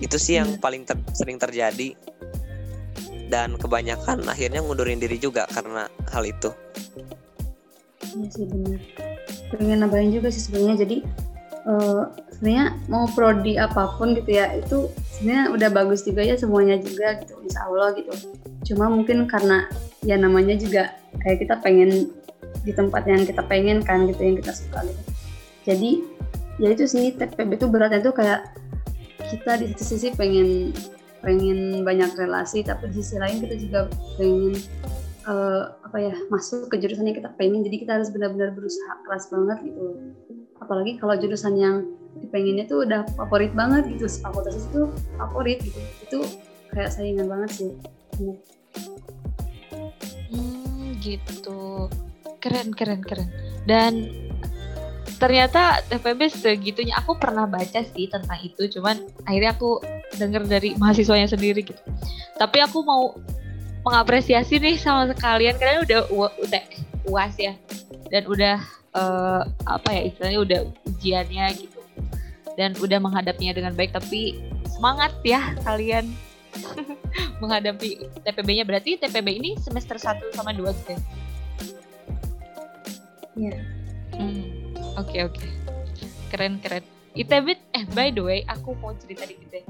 Itu 0.00 0.16
sih 0.16 0.40
yang 0.40 0.56
paling 0.56 0.88
ter 0.88 0.96
sering 1.12 1.36
terjadi 1.36 1.92
dan 3.28 3.56
kebanyakan 3.56 4.24
akhirnya 4.28 4.64
ngundurin 4.64 5.00
diri 5.00 5.20
juga 5.20 5.44
karena 5.52 5.92
hal 6.08 6.24
itu. 6.24 6.52
Iya 8.16 8.28
sih 8.32 8.44
benar. 8.48 8.80
Pengen 9.52 9.78
nambahin 9.84 10.12
juga 10.12 10.28
sih 10.32 10.42
sebenarnya 10.48 10.84
jadi 10.84 10.96
uh, 11.66 12.10
sebenarnya 12.34 12.76
mau 12.90 13.06
prodi 13.10 13.58
apa 13.58 13.96
pun 13.98 14.14
gitu 14.18 14.30
ya 14.30 14.58
itu 14.58 14.90
sebenarnya 15.18 15.44
udah 15.54 15.68
bagus 15.70 16.02
juga 16.06 16.22
ya 16.22 16.34
semuanya 16.38 16.78
juga 16.78 17.18
gitu 17.22 17.34
insya 17.42 17.66
Allah 17.66 17.94
gitu. 17.94 18.12
Cuma 18.72 18.90
mungkin 18.90 19.26
karena 19.26 19.66
ya 20.02 20.18
namanya 20.18 20.58
juga 20.58 20.94
kayak 21.22 21.46
kita 21.46 21.54
pengen 21.62 22.10
di 22.62 22.72
tempat 22.74 23.06
yang 23.06 23.22
kita 23.26 23.42
pengen 23.46 23.82
kan 23.82 24.06
gitu 24.06 24.20
yang 24.22 24.36
kita 24.38 24.52
suka 24.54 24.86
gitu. 24.86 25.02
Jadi 25.62 25.90
ya 26.58 26.68
itu 26.74 26.84
sih 26.84 27.14
TPB 27.14 27.56
itu 27.58 27.66
beratnya 27.70 28.02
tuh 28.02 28.14
kayak 28.14 28.44
kita 29.30 29.56
di 29.62 29.72
satu 29.72 29.82
sisi 29.82 30.08
pengen 30.12 30.76
pengen 31.22 31.86
banyak 31.86 32.12
relasi 32.18 32.66
tapi 32.66 32.90
di 32.90 33.00
sisi 33.00 33.16
lain 33.16 33.40
kita 33.40 33.54
juga 33.54 33.80
pengen 34.18 34.58
uh, 35.24 35.70
apa 35.86 35.96
ya 36.02 36.14
masuk 36.28 36.66
ke 36.68 36.82
jurusan 36.82 37.06
yang 37.08 37.16
kita 37.16 37.30
pengen 37.38 37.62
jadi 37.62 37.76
kita 37.78 37.92
harus 37.96 38.10
benar-benar 38.10 38.50
berusaha 38.52 38.92
keras 39.06 39.30
banget 39.30 39.70
gitu 39.70 39.86
apalagi 40.62 40.96
kalau 41.02 41.18
jurusan 41.18 41.58
yang 41.58 41.82
dipengennya 42.22 42.68
tuh 42.70 42.86
udah 42.86 43.02
favorit 43.18 43.52
banget 43.56 43.88
gitu. 43.96 44.06
Fakultas 44.20 44.62
itu 44.70 44.88
favorit 45.18 45.58
gitu. 45.64 45.80
Itu 46.06 46.18
kayak 46.70 46.90
saingan 46.94 47.26
banget 47.26 47.50
sih. 47.50 47.70
Hmm, 50.30 50.96
gitu. 51.00 51.90
Keren 52.38 52.70
keren 52.74 53.00
keren. 53.02 53.28
Dan 53.66 54.12
ternyata 55.18 55.78
TPB 55.86 56.30
segitunya 56.30 56.98
aku 56.98 57.14
pernah 57.18 57.46
baca 57.46 57.80
sih 57.82 58.06
tentang 58.10 58.40
itu. 58.42 58.68
Cuman 58.78 58.98
akhirnya 59.26 59.54
aku 59.54 59.82
dengar 60.18 60.44
dari 60.44 60.76
mahasiswanya 60.76 61.30
sendiri 61.30 61.64
gitu. 61.64 61.82
Tapi 62.38 62.58
aku 62.62 62.82
mau 62.86 63.14
mengapresiasi 63.82 64.62
nih 64.62 64.78
sama 64.78 65.10
sekalian. 65.10 65.58
Karena 65.58 65.82
udah 65.82 66.00
udah 66.42 66.62
uas 67.08 67.34
ya. 67.38 67.54
Dan 68.12 68.28
udah 68.28 68.81
uh, 68.96 69.42
apa 69.64 69.88
ya 69.92 70.02
istilahnya 70.08 70.40
udah 70.40 70.60
ujiannya 70.88 71.46
gitu 71.56 71.80
dan 72.56 72.76
udah 72.78 72.98
menghadapinya 73.00 73.56
dengan 73.56 73.72
baik 73.72 73.96
tapi 73.96 74.36
semangat 74.68 75.12
ya 75.24 75.56
kalian 75.64 76.12
menghadapi 77.42 78.12
TPB-nya 78.22 78.64
berarti 78.68 79.00
TPB 79.00 79.28
ini 79.40 79.50
semester 79.56 79.96
1 79.96 80.36
sama 80.36 80.52
2 80.52 80.68
gitu 80.68 80.90
ya? 80.92 81.00
Iya. 83.32 83.56
Hmm. 84.12 84.44
Oke 85.00 85.16
okay, 85.16 85.20
oke. 85.24 85.36
Okay. 85.40 85.50
Keren 86.28 86.60
keren. 86.60 86.84
ITB 87.12 87.46
eh 87.76 87.84
by 87.92 88.08
the 88.12 88.22
way 88.24 88.40
aku 88.44 88.76
mau 88.76 88.92
cerita 88.96 89.24
dikit 89.24 89.48
deh. 89.48 89.64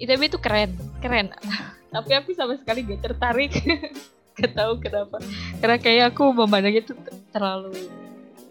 ITB 0.00 0.32
itu 0.32 0.38
keren, 0.40 0.72
keren. 1.04 1.32
Tapi 1.94 2.10
aku 2.16 2.34
sama 2.34 2.56
sekali 2.58 2.82
gak 2.88 3.04
tertarik. 3.04 3.52
gak 4.40 4.52
tahu 4.56 4.80
kenapa. 4.80 5.20
Karena 5.60 5.76
kayak 5.78 6.04
aku 6.16 6.34
memandangnya 6.34 6.82
itu 6.82 6.96
terlalu 7.30 7.70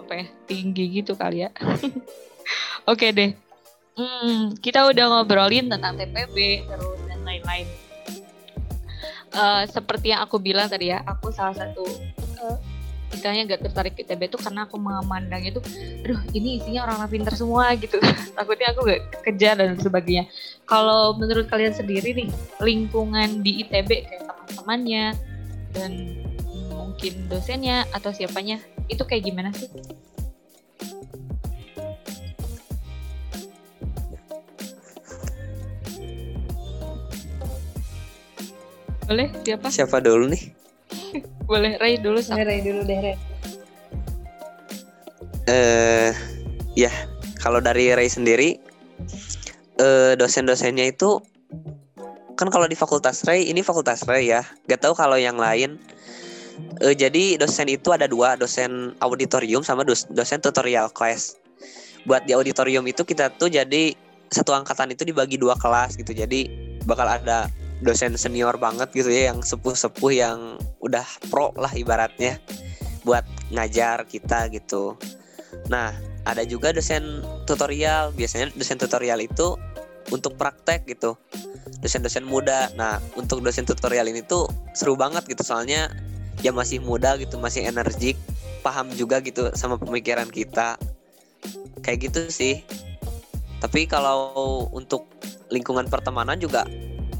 apa 0.03 0.13
ya 0.19 0.25
tinggi 0.45 0.99
gitu 0.99 1.15
kali 1.15 1.47
ya. 1.47 1.49
oke 2.91 3.07
deh. 3.15 3.31
Hmm, 3.93 4.57
kita 4.59 4.89
udah 4.89 5.05
ngobrolin 5.07 5.71
tentang 5.71 5.95
TPB 5.95 6.67
terus 6.67 6.99
dan 7.07 7.19
lain-lain. 7.23 7.67
Uh, 9.33 9.65
seperti 9.65 10.13
yang 10.13 10.21
aku 10.21 10.37
bilang 10.37 10.69
tadi 10.69 10.93
ya, 10.93 11.01
aku 11.07 11.33
salah 11.33 11.57
satu 11.57 11.81
uh, 12.37 12.57
istilahnya 13.13 13.55
gak 13.55 13.61
tertarik 13.69 13.93
ITB 13.93 14.33
itu 14.33 14.37
karena 14.41 14.65
aku 14.65 14.75
memandangnya 14.81 15.61
tuh 15.61 15.63
aduh 16.03 16.19
ini 16.33 16.59
isinya 16.59 16.89
orang-orang 16.89 17.11
pintar 17.13 17.33
semua 17.37 17.71
gitu 17.77 18.01
takutnya 18.37 18.73
aku 18.73 18.81
gak 18.89 19.01
kejar 19.21 19.55
dan 19.61 19.77
sebagainya 19.77 20.25
kalau 20.65 21.13
menurut 21.15 21.45
kalian 21.47 21.71
sendiri 21.71 22.11
nih 22.17 22.29
lingkungan 22.59 23.45
di 23.45 23.63
ITB 23.63 24.09
kayak 24.09 24.23
teman-temannya 24.27 25.05
dan 25.77 25.91
mungkin 26.73 27.13
dosennya 27.29 27.85
atau 27.93 28.09
siapanya 28.11 28.59
itu 28.91 29.03
kayak 29.07 29.23
gimana 29.27 29.49
sih? 29.55 29.69
Boleh 39.03 39.29
siapa? 39.45 39.67
Siapa 39.69 39.97
dulu 40.01 40.31
nih? 40.31 40.43
Boleh 41.49 41.77
Ray 41.77 41.99
dulu 41.99 42.17
sama. 42.23 42.47
Ray 42.47 42.63
dulu 42.63 42.81
deh 42.87 42.97
Ray. 42.97 43.17
Eh 45.45 46.11
ya, 46.73 46.89
kalau 47.37 47.59
dari 47.59 47.91
Ray 47.91 48.07
sendiri 48.07 48.57
eh 49.77 50.13
dosen-dosennya 50.15 50.89
itu 50.89 51.19
kan 52.33 52.49
kalau 52.49 52.65
di 52.65 52.73
Fakultas 52.73 53.21
Ray 53.27 53.45
ini 53.51 53.61
Fakultas 53.61 54.07
Ray 54.09 54.31
ya. 54.31 54.41
Gak 54.65 54.81
tahu 54.81 54.97
kalau 54.97 55.19
yang 55.19 55.37
lain. 55.37 55.77
Eh, 56.83 56.95
jadi 56.99 57.39
dosen 57.39 57.71
itu 57.71 57.95
ada 57.95 58.11
dua, 58.11 58.35
dosen 58.35 58.91
auditorium 58.99 59.63
sama 59.63 59.87
dosen 59.87 60.39
tutorial 60.43 60.91
class. 60.91 61.39
Buat 62.03 62.27
di 62.27 62.35
auditorium 62.35 62.83
itu 62.83 63.07
kita 63.07 63.31
tuh 63.39 63.47
jadi 63.47 63.95
satu 64.27 64.51
angkatan 64.51 64.91
itu 64.91 65.07
dibagi 65.07 65.39
dua 65.39 65.55
kelas 65.55 65.95
gitu. 65.95 66.11
Jadi 66.11 66.51
bakal 66.83 67.07
ada 67.07 67.47
dosen 67.79 68.19
senior 68.19 68.59
banget 68.59 68.91
gitu 68.91 69.07
ya 69.07 69.31
yang 69.31 69.39
sepuh-sepuh 69.39 70.11
yang 70.11 70.59
udah 70.83 71.07
pro 71.31 71.55
lah 71.55 71.71
ibaratnya 71.71 72.35
buat 73.07 73.23
ngajar 73.55 74.03
kita 74.03 74.51
gitu. 74.51 74.99
Nah, 75.71 75.95
ada 76.27 76.43
juga 76.43 76.75
dosen 76.75 77.23
tutorial. 77.47 78.11
Biasanya 78.11 78.51
dosen 78.59 78.75
tutorial 78.75 79.23
itu 79.23 79.55
untuk 80.11 80.35
praktek 80.35 80.83
gitu. 80.91 81.15
Dosen-dosen 81.79 82.27
muda. 82.27 82.67
Nah, 82.75 82.99
untuk 83.15 83.39
dosen 83.39 83.63
tutorial 83.63 84.11
ini 84.11 84.19
tuh 84.19 84.51
seru 84.75 84.99
banget 84.99 85.23
gitu 85.31 85.47
soalnya 85.47 85.87
ya 86.41 86.55
masih 86.55 86.81
muda 86.81 87.19
gitu, 87.21 87.37
masih 87.37 87.67
energik, 87.67 88.17
paham 88.65 88.89
juga 88.95 89.21
gitu 89.21 89.53
sama 89.53 89.77
pemikiran 89.77 90.31
kita. 90.31 90.79
Kayak 91.83 92.09
gitu 92.09 92.21
sih. 92.31 92.63
Tapi 93.59 93.85
kalau 93.85 94.67
untuk 94.73 95.07
lingkungan 95.53 95.85
pertemanan 95.87 96.39
juga 96.41 96.65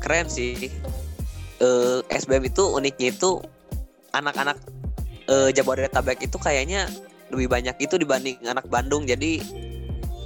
keren 0.02 0.28
sih 0.28 0.67
uh, 1.63 2.04
eh, 2.04 2.17
SBM 2.19 2.52
itu 2.52 2.63
uniknya 2.67 3.15
itu 3.15 3.39
anak-anak 4.12 4.60
uh, 5.32 5.49
Jabodetabek 5.54 6.26
itu 6.26 6.36
kayaknya 6.36 6.91
lebih 7.32 7.47
banyak 7.47 7.80
itu 7.80 7.95
dibanding 7.95 8.38
anak 8.43 8.67
Bandung 8.67 9.08
jadi 9.08 9.39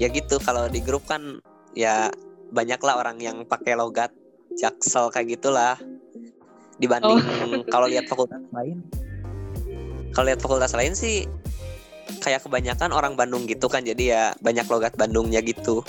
ya 0.02 0.10
gitu 0.10 0.42
kalau 0.42 0.66
di 0.68 0.82
grup 0.82 1.06
kan 1.06 1.40
ya 1.78 2.10
banyaklah 2.50 2.98
orang 2.98 3.22
yang 3.22 3.46
pakai 3.46 3.78
logat 3.78 4.10
jaksel 4.58 5.14
kayak 5.14 5.38
gitulah 5.38 5.78
dibanding 6.78 7.18
oh. 7.18 7.62
kalau 7.74 7.90
lihat 7.90 8.06
fakultas 8.10 8.42
lain. 8.54 8.82
Kalau 10.14 10.26
lihat 10.34 10.42
fakultas 10.42 10.74
lain 10.74 10.98
sih 10.98 11.30
kayak 12.24 12.46
kebanyakan 12.46 12.90
orang 12.94 13.14
Bandung 13.14 13.46
gitu 13.46 13.70
kan. 13.70 13.86
Jadi 13.86 14.14
ya 14.14 14.34
banyak 14.42 14.66
logat 14.70 14.98
Bandungnya 14.98 15.42
gitu. 15.46 15.86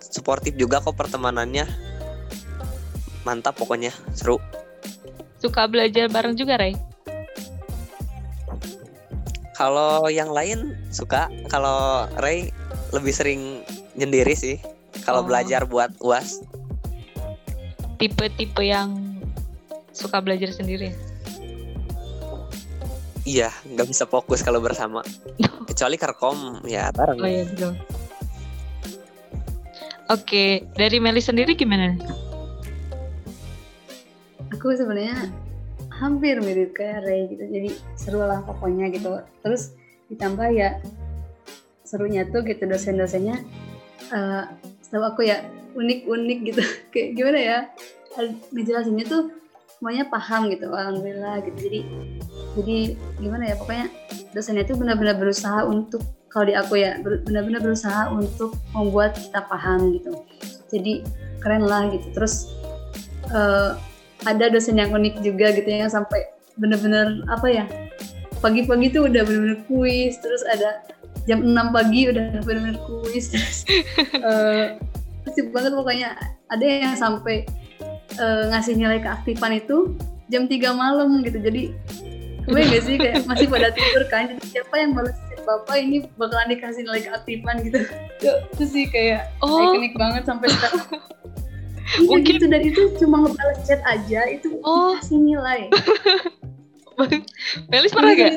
Suportif 0.00 0.56
juga 0.56 0.80
kok 0.80 0.96
pertemanannya. 0.96 1.64
Mantap 3.24 3.56
pokoknya 3.56 3.92
seru. 4.16 4.40
Suka 5.40 5.68
belajar 5.68 6.08
bareng 6.08 6.34
juga 6.36 6.56
Ray? 6.56 6.74
Kalau 9.56 10.08
yang 10.12 10.32
lain 10.32 10.76
suka. 10.92 11.28
Kalau 11.48 12.08
Ray 12.20 12.52
lebih 12.92 13.12
sering 13.12 13.64
nyendiri 13.96 14.36
sih. 14.36 14.56
Kalau 15.04 15.24
oh. 15.24 15.26
belajar 15.28 15.68
buat 15.68 15.92
uas 16.00 16.40
tipe-tipe 17.96 18.62
yang 18.62 19.16
suka 19.96 20.20
belajar 20.20 20.52
sendiri? 20.52 20.92
Iya 23.26 23.50
nggak 23.66 23.88
bisa 23.90 24.04
fokus 24.06 24.44
kalau 24.44 24.62
bersama. 24.62 25.02
Kecuali 25.68 25.98
kerkom 25.98 26.62
ya 26.68 26.94
bareng. 26.94 27.18
Oh 27.18 27.26
iya 27.26 27.44
betul. 27.48 27.74
Oke, 30.06 30.62
dari 30.78 31.02
Meli 31.02 31.18
sendiri 31.18 31.58
gimana? 31.58 31.98
Aku 34.54 34.70
sebenarnya 34.70 35.34
hampir 35.90 36.38
mirip 36.38 36.78
kayak 36.78 37.02
Ray 37.02 37.26
gitu, 37.26 37.42
jadi 37.42 37.70
seru 37.98 38.22
lah 38.22 38.38
pokoknya 38.46 38.86
gitu. 38.94 39.18
Terus 39.42 39.74
ditambah 40.06 40.46
ya 40.54 40.78
serunya 41.82 42.22
tuh 42.30 42.46
gitu 42.46 42.70
dosen-dosennya, 42.70 43.42
uh, 44.14 44.46
setahu 44.78 45.10
aku 45.10 45.26
ya 45.26 45.42
unik-unik 45.76 46.38
gitu. 46.48 46.62
kayak 46.92 47.08
gimana 47.14 47.38
ya? 47.38 47.58
Dijelasinnya 48.50 49.04
tuh 49.04 49.22
semuanya 49.76 50.08
paham 50.08 50.48
gitu 50.48 50.72
alhamdulillah 50.72 51.44
gitu 51.44 51.68
jadi 51.68 51.80
jadi 52.56 52.76
gimana 53.20 53.44
ya 53.52 53.54
pokoknya 53.60 53.86
dosennya 54.32 54.64
itu 54.64 54.72
benar-benar 54.72 55.20
berusaha 55.20 55.68
untuk 55.68 56.00
kalau 56.32 56.48
di 56.48 56.56
aku 56.56 56.80
ya 56.80 56.96
benar-benar 57.04 57.60
berusaha 57.60 58.08
untuk 58.08 58.56
membuat 58.72 59.20
kita 59.20 59.44
paham 59.44 59.92
gitu 59.92 60.24
jadi 60.72 61.04
keren 61.44 61.68
lah 61.68 61.92
gitu 61.92 62.08
terus 62.16 62.56
uh, 63.36 63.76
ada 64.24 64.48
dosen 64.48 64.80
yang 64.80 64.96
unik 64.96 65.20
juga 65.20 65.52
gitu 65.52 65.68
yang 65.68 65.92
sampai 65.92 66.24
benar-benar 66.56 67.20
apa 67.28 67.46
ya 67.52 67.64
pagi-pagi 68.40 68.96
tuh 68.96 69.12
udah 69.12 69.28
benar-benar 69.28 69.60
kuis 69.68 70.16
terus 70.24 70.40
ada 70.48 70.80
jam 71.28 71.44
6 71.44 71.52
pagi 71.52 72.08
udah 72.08 72.40
benar-benar 72.48 72.80
kuis 72.88 73.28
terus 73.28 73.68
uh, 74.24 74.72
banget 75.50 75.72
pokoknya 75.74 76.08
ada 76.50 76.64
yang 76.64 76.94
sampai 76.94 77.46
uh, 78.18 78.50
ngasih 78.54 78.78
nilai 78.78 79.02
keaktifan 79.02 79.58
itu 79.58 79.94
jam 80.30 80.46
3 80.46 80.54
malam 80.74 81.22
gitu 81.22 81.38
jadi 81.42 81.70
gue 82.46 82.60
gak 82.62 82.82
sih 82.86 82.96
kayak 82.98 83.22
masih 83.30 83.46
pada 83.50 83.74
tidur 83.74 84.04
kan 84.06 84.30
jadi 84.30 84.42
siapa 84.46 84.74
yang 84.78 84.94
balas 84.94 85.18
bapak 85.46 85.78
ini 85.78 86.06
bakalan 86.18 86.50
dikasih 86.50 86.82
nilai 86.82 87.02
keaktifan 87.06 87.62
gitu 87.62 87.86
itu 88.22 88.64
sih 88.66 88.84
kayak 88.90 89.30
oh. 89.42 89.74
ikonik 89.74 89.94
banget 89.94 90.22
sampai 90.26 90.50
sekarang 90.50 90.86
Iya 91.94 92.18
Mungkin... 92.18 92.34
gitu 92.34 92.44
dan 92.50 92.62
itu 92.66 92.82
cuma 92.98 93.22
ngebalas 93.22 93.62
chat 93.62 93.80
aja 93.86 94.20
itu 94.26 94.58
oh. 94.66 94.98
kasih 94.98 95.22
nilai. 95.22 95.70
Melis 97.70 97.92
pernah 97.94 98.12
gak? 98.18 98.32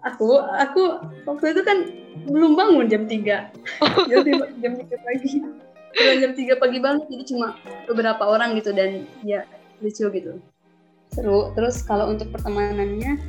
Aku 0.00 0.40
aku 0.40 0.82
waktu 1.28 1.52
itu 1.52 1.60
kan 1.60 1.78
belum 2.24 2.56
bangun 2.56 2.88
jam 2.88 3.04
3 3.04 3.20
jam 4.08 4.20
3, 4.24 4.62
jam 4.64 4.72
3 4.76 5.06
pagi. 5.06 5.30
Belum 5.90 6.16
jam 6.22 6.32
3 6.32 6.62
pagi 6.62 6.78
banget 6.80 7.04
jadi 7.12 7.24
cuma 7.28 7.48
beberapa 7.84 8.22
orang 8.24 8.56
gitu 8.56 8.72
dan 8.72 9.04
ya 9.20 9.44
lucu 9.84 10.08
gitu. 10.08 10.40
Seru. 11.12 11.52
Terus 11.52 11.84
kalau 11.84 12.08
untuk 12.08 12.32
pertemanannya 12.32 13.20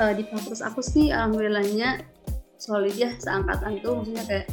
uh, 0.00 0.12
di 0.16 0.26
fakultas 0.26 0.64
aku 0.64 0.82
sih 0.82 1.14
alhamdulillahnya 1.14 2.02
solid 2.60 2.92
ya 2.98 3.14
seangkatan 3.16 3.80
tuh 3.80 4.02
maksudnya 4.02 4.24
kayak 4.26 4.46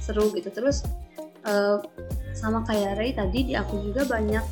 seru 0.00 0.32
gitu. 0.32 0.48
Terus 0.48 0.88
uh, 1.44 1.84
sama 2.32 2.64
kayak 2.64 2.96
Ray 2.96 3.12
tadi 3.12 3.52
di 3.52 3.54
aku 3.58 3.92
juga 3.92 4.08
banyak 4.08 4.44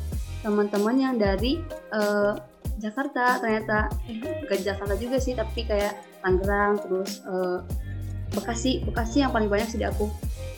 teman-teman 0.45 0.95
yang 0.95 1.15
dari 1.17 1.59
uh, 1.91 2.37
Jakarta 2.77 3.41
ternyata. 3.41 3.89
Eh 4.05 4.61
Jakarta 4.61 4.93
juga 4.97 5.17
sih 5.17 5.33
tapi 5.33 5.65
kayak 5.65 5.97
Tangerang 6.21 6.77
terus 6.81 7.25
uh, 7.25 7.61
Bekasi. 8.33 8.85
Bekasi 8.85 9.25
yang 9.25 9.31
paling 9.33 9.49
banyak 9.49 9.67
sih 9.71 9.79
di 9.81 9.87
aku. 9.87 10.09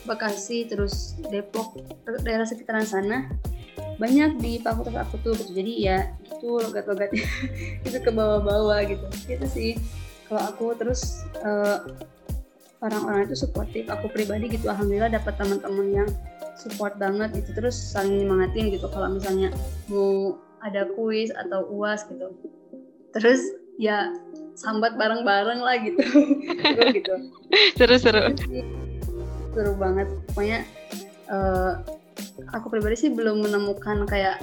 Bekasi 0.04 0.68
terus 0.68 1.16
Depok 1.28 1.76
daerah 2.24 2.44
sekitaran 2.44 2.84
sana. 2.84 3.30
Banyak 3.96 4.40
di 4.40 4.60
fakultas 4.60 4.96
aku 4.96 5.20
tuh 5.20 5.32
gitu. 5.36 5.52
jadi 5.56 5.72
ya 5.76 5.98
itu 6.24 6.48
logat-logat. 6.60 7.12
Itu 7.86 7.98
ke 8.00 8.10
bawah-bawah 8.12 8.80
gitu. 8.88 9.06
Itu 9.28 9.46
sih. 9.48 9.70
Kalau 10.28 10.42
aku 10.46 10.72
terus 10.78 11.26
uh, 11.42 11.84
orang-orang 12.80 13.28
itu 13.28 13.36
suportif 13.36 13.90
aku 13.92 14.08
pribadi 14.08 14.48
gitu 14.48 14.72
alhamdulillah 14.72 15.12
dapat 15.12 15.36
teman-teman 15.36 15.86
yang 15.90 16.08
support 16.56 16.96
banget 16.96 17.32
gitu. 17.40 17.56
Terus 17.56 17.76
saling 17.76 18.24
nyemangatin 18.24 18.72
gitu. 18.72 18.88
Kalau 18.88 19.08
misalnya 19.12 19.52
mau 19.88 20.38
ada 20.60 20.88
kuis 20.94 21.32
atau 21.32 21.66
uas 21.72 22.04
gitu. 22.08 22.32
Terus 23.16 23.40
ya 23.80 24.12
sambat 24.56 25.00
bareng-bareng 25.00 25.60
lah 25.64 25.76
gitu. 25.80 26.00
Seru 26.60 26.82
gitu. 26.92 27.14
Seru-seru 27.78 28.22
seru. 29.56 29.72
Banget. 29.76 30.08
Pokoknya 30.30 30.58
uh, 31.32 31.80
aku 32.54 32.70
pribadi 32.70 32.96
sih 33.08 33.10
belum 33.10 33.42
menemukan 33.42 34.06
kayak 34.06 34.38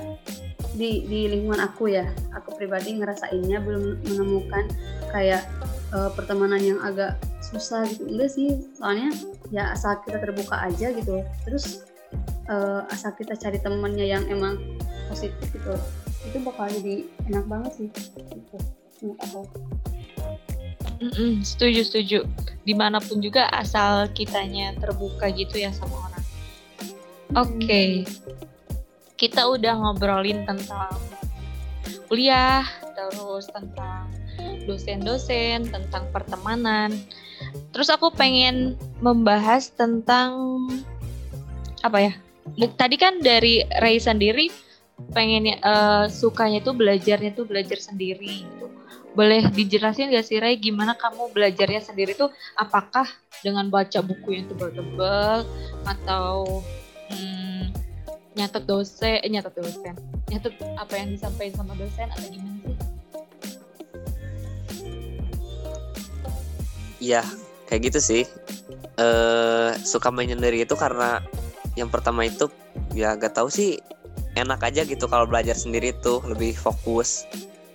di 0.78 1.06
di 1.06 1.30
lingkungan 1.32 1.62
aku 1.64 1.94
ya. 1.94 2.10
Aku 2.36 2.58
pribadi 2.58 2.98
ngerasainnya 2.98 3.62
belum 3.62 4.04
menemukan 4.04 4.68
kayak 5.14 5.46
uh, 5.94 6.12
pertemanan 6.18 6.60
yang 6.60 6.80
agak 6.82 7.16
susah 7.46 7.86
gitu. 7.88 8.10
Enggak 8.10 8.32
sih. 8.34 8.58
Soalnya 8.76 9.14
ya 9.54 9.72
asal 9.72 10.02
kita 10.04 10.20
terbuka 10.20 10.60
aja 10.60 10.92
gitu. 10.92 11.24
Terus 11.46 11.86
uh, 12.50 12.84
asal 12.92 13.14
kita 13.16 13.38
cari 13.38 13.62
temennya 13.62 14.04
yang 14.04 14.24
emang 14.28 14.60
positif 15.08 15.48
gitu 15.56 15.78
itu 16.28 16.38
bakal 16.44 16.68
jadi 16.68 17.08
enak 17.32 17.46
banget 17.48 17.72
sih 17.74 17.88
gitu 17.88 18.58
menurut 19.02 19.20
aku 19.24 19.42
Mm 20.98 21.14
-mm, 21.14 21.34
setuju 21.46 21.86
setuju 21.86 22.20
di 22.66 22.74
mana 22.74 22.98
pun 22.98 23.22
juga 23.22 23.46
asal 23.54 24.10
kitanya 24.18 24.74
terbuka 24.82 25.30
gitu 25.30 25.62
ya 25.62 25.70
sama 25.70 26.10
orang 26.10 26.26
oke 27.38 27.54
okay. 27.54 28.02
kita 29.14 29.46
udah 29.46 29.78
ngobrolin 29.78 30.42
tentang 30.50 30.90
kuliah 32.10 32.66
terus 32.98 33.46
tentang 33.54 34.10
dosen-dosen 34.66 35.70
tentang 35.70 36.10
pertemanan 36.10 36.90
Terus 37.72 37.90
aku 37.94 38.10
pengen 38.10 38.78
membahas 39.04 39.70
tentang 39.74 40.66
apa 41.86 42.10
ya? 42.10 42.14
Tadi 42.74 42.96
kan 42.98 43.20
dari 43.22 43.62
Ray 43.84 44.02
sendiri 44.02 44.50
pengen 45.14 45.62
uh, 45.62 46.10
sukanya 46.10 46.60
tuh 46.66 46.74
belajarnya 46.74 47.38
tuh 47.38 47.46
belajar 47.46 47.78
sendiri 47.78 48.46
gitu. 48.46 48.66
Boleh 49.14 49.50
dijelasin 49.50 50.14
gak 50.14 50.26
sih 50.26 50.42
Ray 50.42 50.58
gimana 50.58 50.98
kamu 50.98 51.34
belajarnya 51.34 51.82
sendiri 51.82 52.18
tuh 52.18 52.34
apakah 52.58 53.06
dengan 53.42 53.70
baca 53.70 54.02
buku 54.02 54.42
yang 54.42 54.46
tebal-tebal 54.50 55.46
atau 55.86 56.62
hmm, 57.14 57.74
nyatet 58.38 58.64
dosen, 58.66 59.22
eh, 59.22 59.30
nyatet 59.30 59.54
dosen, 59.58 59.94
nyatet 60.30 60.54
apa 60.78 60.94
yang 60.98 61.14
disampaikan 61.14 61.56
sama 61.62 61.74
dosen 61.78 62.08
atau 62.14 62.28
gimana 62.30 62.58
sih? 62.62 62.76
Iya, 66.98 67.22
kayak 67.70 67.82
gitu 67.94 68.00
sih. 68.02 68.24
Eh 68.98 69.72
suka 69.86 70.10
menyendiri 70.10 70.66
itu 70.66 70.74
karena 70.74 71.22
yang 71.78 71.94
pertama 71.94 72.26
itu 72.26 72.50
ya 72.98 73.14
gak 73.14 73.38
tahu 73.38 73.54
sih 73.54 73.78
enak 74.38 74.62
aja 74.62 74.86
gitu 74.86 75.10
kalau 75.10 75.26
belajar 75.26 75.58
sendiri 75.58 75.94
tuh 76.00 76.22
lebih 76.26 76.54
fokus. 76.54 77.26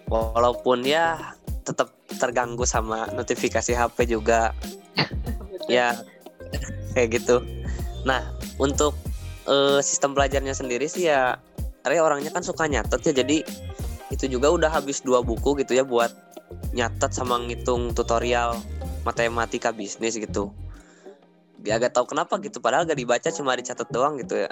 Walaupun 0.06 0.86
ya 0.86 1.34
tetap 1.62 1.90
terganggu 2.20 2.62
sama 2.68 3.10
notifikasi 3.14 3.74
HP 3.74 4.06
juga. 4.06 4.54
ya 5.72 5.98
kayak 6.94 7.22
gitu. 7.22 7.42
Nah, 8.02 8.22
untuk 8.58 8.94
uh, 9.46 9.80
sistem 9.82 10.14
belajarnya 10.14 10.54
sendiri 10.54 10.86
sih 10.86 11.08
ya 11.10 11.38
Ray 11.82 11.98
orangnya 11.98 12.30
kan 12.30 12.46
suka 12.46 12.70
nyatet 12.70 13.02
ya 13.10 13.12
jadi 13.22 13.42
itu 14.12 14.24
juga 14.28 14.52
udah 14.52 14.70
habis 14.70 15.02
dua 15.02 15.24
buku 15.24 15.58
gitu 15.64 15.74
ya 15.74 15.82
buat 15.82 16.12
nyatet 16.76 17.10
sama 17.16 17.40
ngitung 17.42 17.96
tutorial 17.96 18.60
matematika 19.02 19.74
bisnis 19.74 20.14
gitu 20.14 20.52
dia 21.62 21.78
agak 21.78 21.94
tahu 21.94 22.10
kenapa 22.10 22.38
gitu 22.42 22.58
padahal 22.58 22.86
gak 22.86 22.98
dibaca 22.98 23.28
cuma 23.30 23.54
dicatat 23.54 23.88
doang 23.90 24.18
gitu 24.18 24.46
ya 24.46 24.50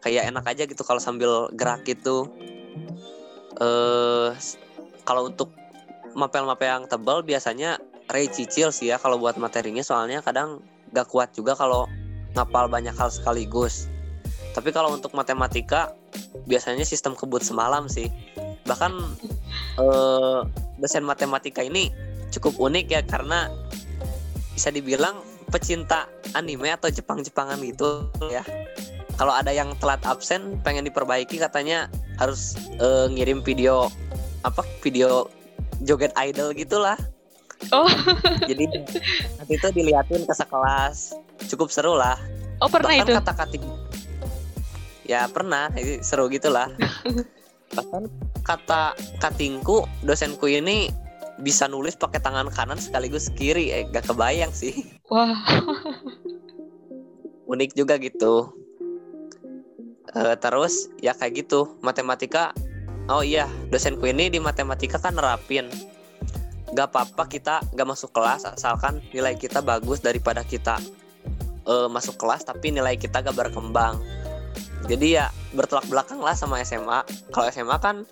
kayak 0.00 0.32
enak 0.32 0.44
aja 0.48 0.64
gitu 0.64 0.82
kalau 0.84 1.00
sambil 1.00 1.48
gerak 1.54 1.84
gitu. 1.84 2.28
Eh 3.60 4.30
kalau 5.04 5.28
untuk 5.28 5.52
mapel-mapel 6.16 6.66
yang 6.66 6.84
tebal 6.90 7.22
biasanya 7.22 7.78
Ray 8.10 8.26
cicil 8.26 8.74
sih 8.74 8.90
ya 8.90 8.98
kalau 8.98 9.22
buat 9.22 9.38
materinya 9.38 9.86
soalnya 9.86 10.18
kadang 10.18 10.58
gak 10.90 11.06
kuat 11.06 11.30
juga 11.30 11.54
kalau 11.54 11.86
ngapal 12.34 12.66
banyak 12.66 12.94
hal 12.94 13.10
sekaligus. 13.10 13.86
Tapi 14.50 14.74
kalau 14.74 14.90
untuk 14.90 15.14
matematika 15.14 15.94
biasanya 16.50 16.82
sistem 16.82 17.14
kebut 17.14 17.46
semalam 17.46 17.86
sih. 17.86 18.10
Bahkan 18.66 18.92
eh, 19.78 20.40
dosen 20.82 21.06
matematika 21.06 21.62
ini 21.62 21.94
cukup 22.34 22.58
unik 22.58 22.86
ya 22.90 23.00
karena 23.06 23.50
bisa 24.54 24.74
dibilang 24.74 25.22
pecinta 25.50 26.06
anime 26.34 26.70
atau 26.70 26.90
Jepang-Jepangan 26.90 27.58
gitu 27.62 28.10
ya. 28.30 28.42
Kalau 29.20 29.36
ada 29.36 29.52
yang 29.52 29.76
telat 29.76 30.00
absen 30.08 30.56
pengen 30.64 30.88
diperbaiki 30.88 31.36
katanya 31.36 31.92
harus 32.16 32.56
uh, 32.80 33.04
ngirim 33.12 33.44
video 33.44 33.92
apa 34.48 34.64
video 34.80 35.28
joget 35.84 36.16
idol 36.16 36.56
gitulah. 36.56 36.96
Oh. 37.68 37.84
Jadi 38.48 38.64
nanti 39.36 39.52
itu 39.52 39.68
diliatin 39.76 40.24
ke 40.24 40.32
sekelas. 40.32 41.12
Cukup 41.52 41.68
seru 41.68 41.92
lah. 41.92 42.16
Oh, 42.64 42.72
pernah 42.72 42.96
Bahkan 42.96 43.04
itu. 43.04 43.12
kata-kata 43.20 43.56
Ya, 45.04 45.28
pernah. 45.28 45.68
Ini 45.76 46.00
seru 46.00 46.32
gitulah. 46.32 46.72
Bahkan 47.76 48.08
kata 48.40 48.96
katingku 49.20 49.84
dosenku 50.00 50.48
ini 50.48 50.88
bisa 51.44 51.68
nulis 51.68 51.92
pakai 51.96 52.24
tangan 52.24 52.48
kanan 52.52 52.80
sekaligus 52.80 53.32
kiri 53.32 53.72
eh 53.72 53.88
gak 53.88 54.04
kebayang 54.04 54.52
sih 54.52 54.84
wah 55.08 55.32
unik 57.48 57.72
juga 57.72 57.96
gitu 57.96 58.52
uh, 60.14 60.36
terus 60.38 60.90
ya 60.98 61.14
kayak 61.14 61.46
gitu. 61.46 61.76
Matematika 61.82 62.54
oh 63.10 63.22
iya 63.22 63.46
dosenku 63.70 64.06
ini 64.06 64.30
di 64.30 64.38
matematika 64.42 64.98
kan 64.98 65.16
nerapin. 65.16 65.70
Gak 66.70 66.94
apa-apa 66.94 67.26
kita 67.26 67.66
gak 67.74 67.88
masuk 67.88 68.14
kelas 68.14 68.46
asalkan 68.46 69.02
nilai 69.10 69.34
kita 69.34 69.58
bagus 69.58 69.98
daripada 69.98 70.46
kita 70.46 70.78
uh, 71.66 71.90
masuk 71.90 72.14
kelas 72.14 72.46
tapi 72.46 72.70
nilai 72.70 72.94
kita 72.94 73.22
gak 73.22 73.34
berkembang. 73.34 73.98
Jadi 74.86 75.18
ya 75.18 75.28
bertolak 75.52 75.86
belakang 75.90 76.22
lah 76.22 76.34
sama 76.34 76.62
SMA 76.62 77.04
kalau 77.34 77.46
SMA 77.50 77.76
kan 77.82 78.06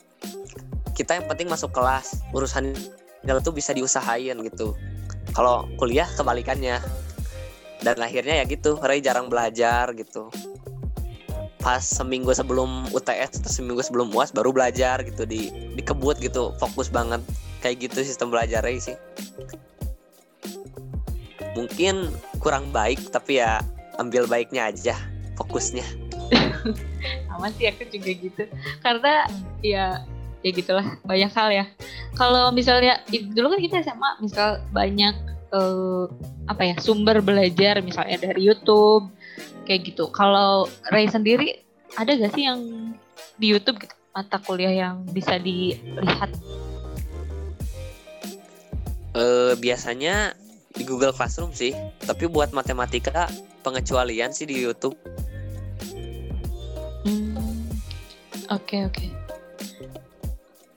kita 0.98 1.22
yang 1.22 1.26
penting 1.30 1.46
masuk 1.46 1.70
kelas. 1.70 2.18
Urusan 2.34 2.74
itu 3.22 3.50
bisa 3.54 3.70
diusahain 3.70 4.34
gitu. 4.42 4.74
Kalau 5.34 5.70
kuliah 5.78 6.08
kebalikannya. 6.18 6.82
Dan 7.78 7.94
akhirnya 8.02 8.42
ya 8.42 8.44
gitu 8.50 8.74
Ray 8.82 8.98
jarang 8.98 9.30
belajar 9.30 9.94
gitu 9.94 10.34
pas 11.68 11.84
seminggu 11.84 12.32
sebelum 12.32 12.88
UTS 12.96 13.44
atau 13.44 13.52
seminggu 13.52 13.84
sebelum 13.84 14.08
UAS 14.16 14.32
baru 14.32 14.56
belajar 14.56 15.04
gitu 15.04 15.28
di 15.28 15.52
dikebut 15.76 16.16
gitu 16.16 16.56
fokus 16.56 16.88
banget. 16.88 17.20
Kayak 17.60 17.92
gitu 17.92 18.08
sistem 18.08 18.32
belajar 18.32 18.64
Ray 18.64 18.80
sih. 18.80 18.96
Mungkin 21.52 22.08
kurang 22.40 22.72
baik 22.72 23.12
tapi 23.12 23.44
ya 23.44 23.60
ambil 24.00 24.24
baiknya 24.24 24.72
aja 24.72 24.96
fokusnya. 25.36 25.84
Sama 27.28 27.52
sih 27.52 27.68
aku 27.68 27.84
juga 27.92 28.16
gitu. 28.16 28.42
Karena 28.80 29.28
ya 29.60 30.00
ya 30.40 30.50
gitulah 30.56 30.96
banyak 31.04 31.28
hal 31.36 31.48
ya. 31.52 31.64
Kalau 32.16 32.48
misalnya 32.48 33.04
dulu 33.12 33.52
kan 33.52 33.60
kita 33.60 33.84
SMA 33.84 34.24
misal 34.24 34.64
banyak 34.72 35.12
uh, 35.52 36.08
apa 36.48 36.64
ya 36.64 36.74
sumber 36.80 37.20
belajar 37.20 37.84
misalnya 37.84 38.32
dari 38.32 38.48
YouTube 38.48 39.12
kayak 39.68 39.92
gitu. 39.92 40.08
Kalau 40.08 40.64
Ray 40.88 41.12
sendiri 41.12 41.60
ada 42.00 42.16
gak 42.16 42.32
sih 42.32 42.48
yang 42.48 42.60
di 43.36 43.52
YouTube 43.52 43.84
gitu 43.84 43.92
mata 44.16 44.40
kuliah 44.40 44.72
yang 44.72 45.04
bisa 45.12 45.36
dilihat? 45.36 46.32
Uh, 49.12 49.52
biasanya 49.60 50.32
di 50.74 50.82
Google 50.86 51.12
Classroom 51.12 51.52
sih 51.52 51.74
tapi 52.02 52.26
buat 52.30 52.50
matematika 52.56 53.28
pengecualian 53.62 54.32
sih 54.32 54.48
di 54.48 54.56
YouTube. 54.58 54.96
Hmm, 57.04 57.68
oke 58.48 58.64
okay, 58.64 58.80
oke. 58.88 58.96
Okay. 58.96 59.10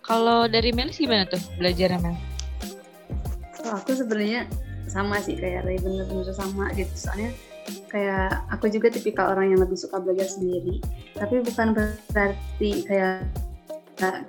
kalau 0.02 0.44
dari 0.44 0.76
Mel 0.76 0.92
gimana 0.92 1.24
tuh 1.24 1.40
belajar 1.56 1.96
Mel? 2.04 2.20
Oh, 3.64 3.78
aku 3.80 3.96
sebenarnya 3.96 4.50
sama 4.92 5.24
sih 5.24 5.40
kayak 5.40 5.64
Ray 5.64 5.80
bener-bener 5.80 6.34
sama 6.36 6.68
gitu. 6.76 6.92
Soalnya 6.98 7.32
kayak 7.92 8.48
aku 8.48 8.72
juga 8.72 8.88
tipikal 8.88 9.36
orang 9.36 9.52
yang 9.52 9.60
lebih 9.60 9.76
suka 9.76 10.00
belajar 10.00 10.26
sendiri. 10.26 10.80
Tapi 11.20 11.44
bukan 11.44 11.76
berarti 11.76 12.88
kayak 12.88 13.28
gak, 14.00 14.26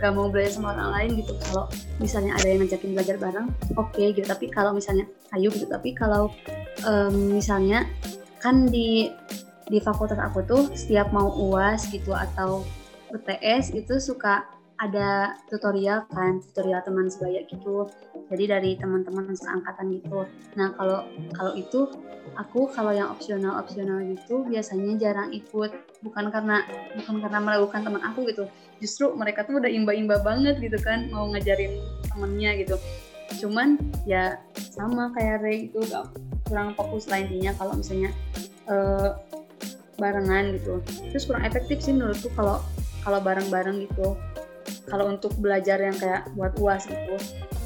gak, 0.00 0.12
mau 0.16 0.32
belajar 0.32 0.56
sama 0.56 0.72
orang 0.72 0.90
lain 0.96 1.10
gitu. 1.20 1.36
Kalau 1.44 1.68
misalnya 2.00 2.32
ada 2.40 2.48
yang 2.48 2.64
ngajakin 2.64 2.90
belajar 2.96 3.16
bareng 3.20 3.46
oke 3.76 3.92
okay, 3.92 4.16
gitu. 4.16 4.24
Tapi 4.24 4.48
kalau 4.48 4.72
misalnya 4.72 5.04
ayo 5.36 5.52
gitu. 5.52 5.68
Tapi 5.68 5.92
kalau 5.92 6.32
um, 6.88 7.36
misalnya 7.36 7.84
kan 8.40 8.66
di 8.66 9.12
di 9.68 9.78
fakultas 9.78 10.18
aku 10.18 10.42
tuh 10.42 10.62
setiap 10.72 11.12
mau 11.14 11.30
uas 11.30 11.86
gitu 11.92 12.16
atau 12.16 12.64
UTS 13.12 13.76
itu 13.76 14.00
suka 14.00 14.48
ada 14.80 15.38
tutorial 15.46 16.08
kan 16.10 16.42
tutorial 16.50 16.82
teman 16.82 17.06
sebaya 17.06 17.46
gitu 17.46 17.86
jadi 18.32 18.56
dari 18.56 18.80
teman-teman 18.80 19.36
seangkatan 19.36 19.92
gitu. 20.00 20.24
Nah 20.56 20.72
kalau 20.72 21.04
kalau 21.36 21.52
itu 21.52 21.84
aku 22.40 22.72
kalau 22.72 22.96
yang 22.96 23.12
opsional 23.12 23.60
opsional 23.60 24.00
gitu 24.00 24.48
biasanya 24.48 24.96
jarang 24.96 25.28
ikut. 25.36 25.68
Bukan 26.00 26.32
karena 26.32 26.64
bukan 26.96 27.20
karena 27.20 27.38
melakukan 27.44 27.84
teman 27.84 28.00
aku 28.00 28.24
gitu. 28.32 28.48
Justru 28.80 29.12
mereka 29.12 29.44
tuh 29.44 29.60
udah 29.60 29.68
imba-imba 29.68 30.24
banget 30.24 30.56
gitu 30.64 30.80
kan 30.80 31.12
mau 31.12 31.28
ngajarin 31.28 31.76
temennya 32.08 32.56
gitu. 32.64 32.80
Cuman 33.44 33.76
ya 34.08 34.40
sama 34.56 35.12
kayak 35.12 35.44
Ray 35.44 35.68
itu 35.68 35.84
gak 35.92 36.08
kurang 36.48 36.72
fokus 36.72 37.12
lah 37.12 37.20
intinya 37.20 37.52
kalau 37.60 37.76
misalnya 37.76 38.10
uh, 38.64 39.20
barengan 40.00 40.56
gitu. 40.56 40.80
Terus 41.12 41.28
kurang 41.28 41.44
efektif 41.44 41.84
sih 41.84 41.92
menurutku 41.92 42.32
kalau 42.32 42.64
kalau 43.04 43.20
bareng-bareng 43.20 43.84
gitu. 43.84 44.16
Kalau 44.88 45.08
untuk 45.08 45.36
belajar 45.38 45.78
yang 45.78 45.94
kayak 45.94 46.26
buat 46.34 46.58
uas 46.58 46.84
gitu 46.90 47.16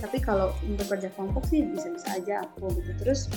tapi 0.01 0.21
kalau 0.21 0.53
untuk 0.65 0.87
kerja 0.93 1.09
kelompok 1.15 1.45
sih 1.49 1.65
bisa-bisa 1.65 2.09
aja 2.17 2.35
aku 2.45 2.71
gitu. 2.81 2.93
Terus 3.01 3.29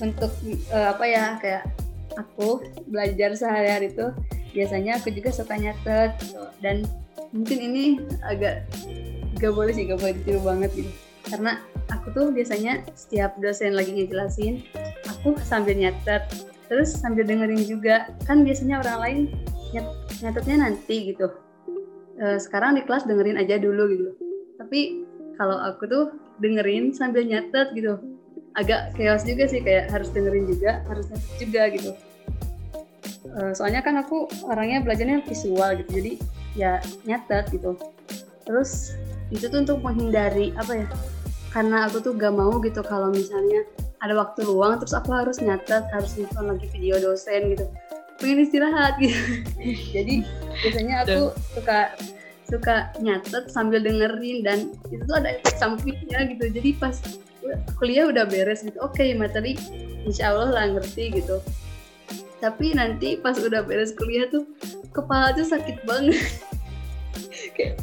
untuk 0.00 0.32
uh, 0.72 0.92
apa 0.92 1.04
ya 1.04 1.24
kayak 1.40 1.64
aku 2.16 2.64
belajar 2.88 3.36
sehari-hari 3.36 3.92
itu 3.92 4.12
biasanya 4.56 4.96
aku 4.96 5.12
juga 5.12 5.30
suka 5.32 5.54
nyatet 5.56 6.16
gitu. 6.24 6.40
dan 6.64 6.88
mungkin 7.32 7.58
ini 7.60 7.84
agak 8.24 8.64
gak 9.36 9.52
boleh 9.52 9.72
sih 9.76 9.84
gak 9.84 10.00
boleh 10.00 10.14
ditiru 10.16 10.40
banget 10.40 10.70
gitu. 10.72 10.92
Karena 11.26 11.60
aku 11.92 12.14
tuh 12.14 12.26
biasanya 12.32 12.86
setiap 12.96 13.36
dosen 13.42 13.76
lagi 13.76 13.92
ngejelasin 13.92 14.64
aku 15.10 15.36
sambil 15.44 15.76
nyatet 15.76 16.24
terus 16.72 16.94
sambil 16.96 17.28
dengerin 17.28 17.62
juga. 17.62 18.10
Kan 18.24 18.42
biasanya 18.46 18.80
orang 18.80 18.98
lain 19.02 19.18
nyat 19.76 19.86
nyatetnya 20.24 20.56
nanti 20.70 21.12
gitu. 21.12 21.28
Uh, 22.16 22.40
sekarang 22.40 22.80
di 22.80 22.82
kelas 22.88 23.04
dengerin 23.04 23.36
aja 23.36 23.60
dulu 23.60 23.92
gitu. 23.92 24.10
Tapi 24.56 25.05
kalau 25.36 25.56
aku 25.60 25.84
tuh 25.88 26.04
dengerin 26.40 26.92
sambil 26.92 27.24
nyatet 27.24 27.72
gitu. 27.76 28.00
Agak 28.56 28.96
chaos 28.96 29.22
juga 29.24 29.44
sih 29.48 29.60
kayak 29.60 29.92
harus 29.92 30.08
dengerin 30.12 30.48
juga 30.48 30.80
harus 30.88 31.06
nyatet 31.12 31.34
juga 31.40 31.62
gitu. 31.72 31.90
Uh, 33.36 33.52
soalnya 33.52 33.84
kan 33.84 34.00
aku 34.00 34.30
orangnya 34.48 34.80
belajarnya 34.80 35.20
visual 35.28 35.76
gitu 35.76 35.90
jadi 35.92 36.12
ya 36.56 36.72
nyatet 37.04 37.52
gitu. 37.52 37.76
Terus 38.48 38.96
itu 39.28 39.44
tuh 39.50 39.66
untuk 39.66 39.84
menghindari 39.84 40.56
apa 40.56 40.72
ya 40.72 40.86
karena 41.50 41.88
aku 41.88 42.04
tuh 42.04 42.12
gak 42.14 42.36
mau 42.36 42.52
gitu 42.60 42.84
kalau 42.84 43.08
misalnya 43.08 43.64
ada 44.04 44.12
waktu 44.12 44.44
luang 44.44 44.76
terus 44.76 44.92
aku 44.92 45.08
harus 45.08 45.40
nyatet 45.40 45.88
harus 45.88 46.16
nonton 46.20 46.52
lagi 46.56 46.66
video 46.72 46.96
dosen 47.00 47.52
gitu. 47.52 47.66
Pengen 48.16 48.44
istirahat 48.48 48.96
gitu. 48.96 49.16
Jadi 49.96 50.24
biasanya 50.64 51.04
aku 51.04 51.36
suka 51.52 51.92
suka 52.46 52.94
nyatet 53.02 53.50
sambil 53.50 53.82
dengerin 53.82 54.46
dan 54.46 54.58
itu 54.90 55.02
tuh 55.02 55.16
ada 55.18 55.34
efek 55.34 55.58
sampingnya 55.58 56.30
gitu. 56.30 56.44
Jadi 56.50 56.70
pas 56.78 56.94
kuliah 57.78 58.10
udah 58.10 58.26
beres 58.26 58.66
gitu 58.66 58.78
oke 58.82 58.98
okay, 58.98 59.14
materi 59.14 59.54
insya 60.06 60.30
Allah 60.30 60.54
lah 60.54 60.64
ngerti 60.78 61.22
gitu. 61.22 61.42
Tapi 62.38 62.78
nanti 62.78 63.18
pas 63.18 63.34
udah 63.34 63.66
beres 63.66 63.94
kuliah 63.98 64.30
tuh 64.30 64.46
kepala 64.94 65.34
tuh 65.34 65.46
sakit 65.46 65.82
banget. 65.82 66.22
Kayak, 67.56 67.80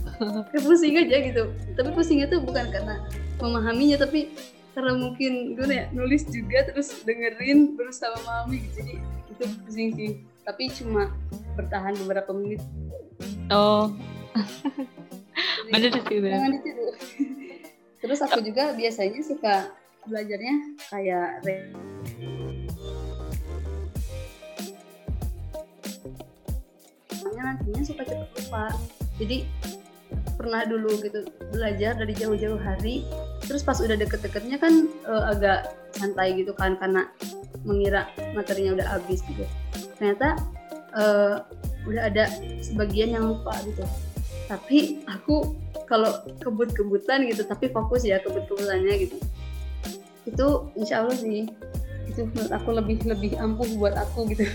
pusing 0.61 0.95
aja 0.95 1.17
gitu. 1.19 1.43
Tapi 1.75 1.89
pusingnya 1.91 2.29
tuh 2.29 2.39
bukan 2.45 2.69
karena 2.69 3.03
memahaminya 3.41 4.05
tapi 4.05 4.31
karena 4.73 4.97
mungkin 4.97 5.53
gue 5.53 5.69
ya 5.69 5.85
nulis 5.93 6.25
juga 6.29 6.65
terus 6.65 7.03
dengerin 7.03 7.75
berusaha 7.75 8.15
memahami 8.23 8.63
gitu. 8.63 8.73
Jadi 8.79 8.93
itu 9.27 9.43
pusing 9.67 9.89
sih. 9.97 10.11
Tapi 10.47 10.71
cuma 10.71 11.11
bertahan 11.59 11.97
beberapa 11.99 12.31
menit. 12.31 12.61
Oh 13.51 13.91
bener 15.71 15.89
sih 15.93 16.19
bener. 16.21 16.39
Terus 18.03 18.19
aku 18.19 18.43
juga 18.43 18.75
biasanya 18.75 19.21
suka 19.23 19.55
belajarnya 20.03 20.55
kayak 20.91 21.39
nantinya 27.43 27.83
suka 27.83 28.03
cepet 28.07 28.29
lupa. 28.39 28.65
Jadi 29.19 29.37
pernah 30.39 30.65
dulu 30.65 30.99
gitu 31.05 31.23
belajar 31.53 31.95
dari 31.95 32.13
jauh-jauh 32.17 32.59
hari 32.59 33.05
terus 33.45 33.61
pas 33.61 33.77
udah 33.79 33.95
deket-deketnya 33.95 34.57
kan 34.57 34.89
uh, 35.05 35.31
agak 35.31 35.71
santai 35.93 36.33
gitu 36.35 36.51
kan 36.57 36.75
karena 36.81 37.07
mengira 37.63 38.09
materinya 38.33 38.81
udah 38.81 38.87
habis 38.97 39.21
gitu. 39.23 39.45
Ternyata 39.99 40.35
uh, 40.97 41.45
udah 41.87 42.03
ada 42.09 42.27
sebagian 42.63 43.15
yang 43.15 43.27
lupa 43.27 43.53
gitu 43.67 43.83
tapi 44.47 45.03
aku 45.07 45.55
kalau 45.87 46.09
kebut-kebutan 46.41 47.27
gitu 47.27 47.43
tapi 47.47 47.69
fokus 47.71 48.03
ya 48.03 48.19
kebut-kebutannya 48.23 49.07
gitu 49.07 49.17
itu 50.23 50.47
insya 50.79 51.03
Allah 51.03 51.15
sih 51.19 51.47
itu 52.07 52.27
menurut 52.29 52.51
aku 52.51 52.69
lebih 52.75 52.97
lebih 53.07 53.31
ampuh 53.39 53.67
buat 53.79 53.95
aku 53.95 54.27
gitu. 54.35 54.43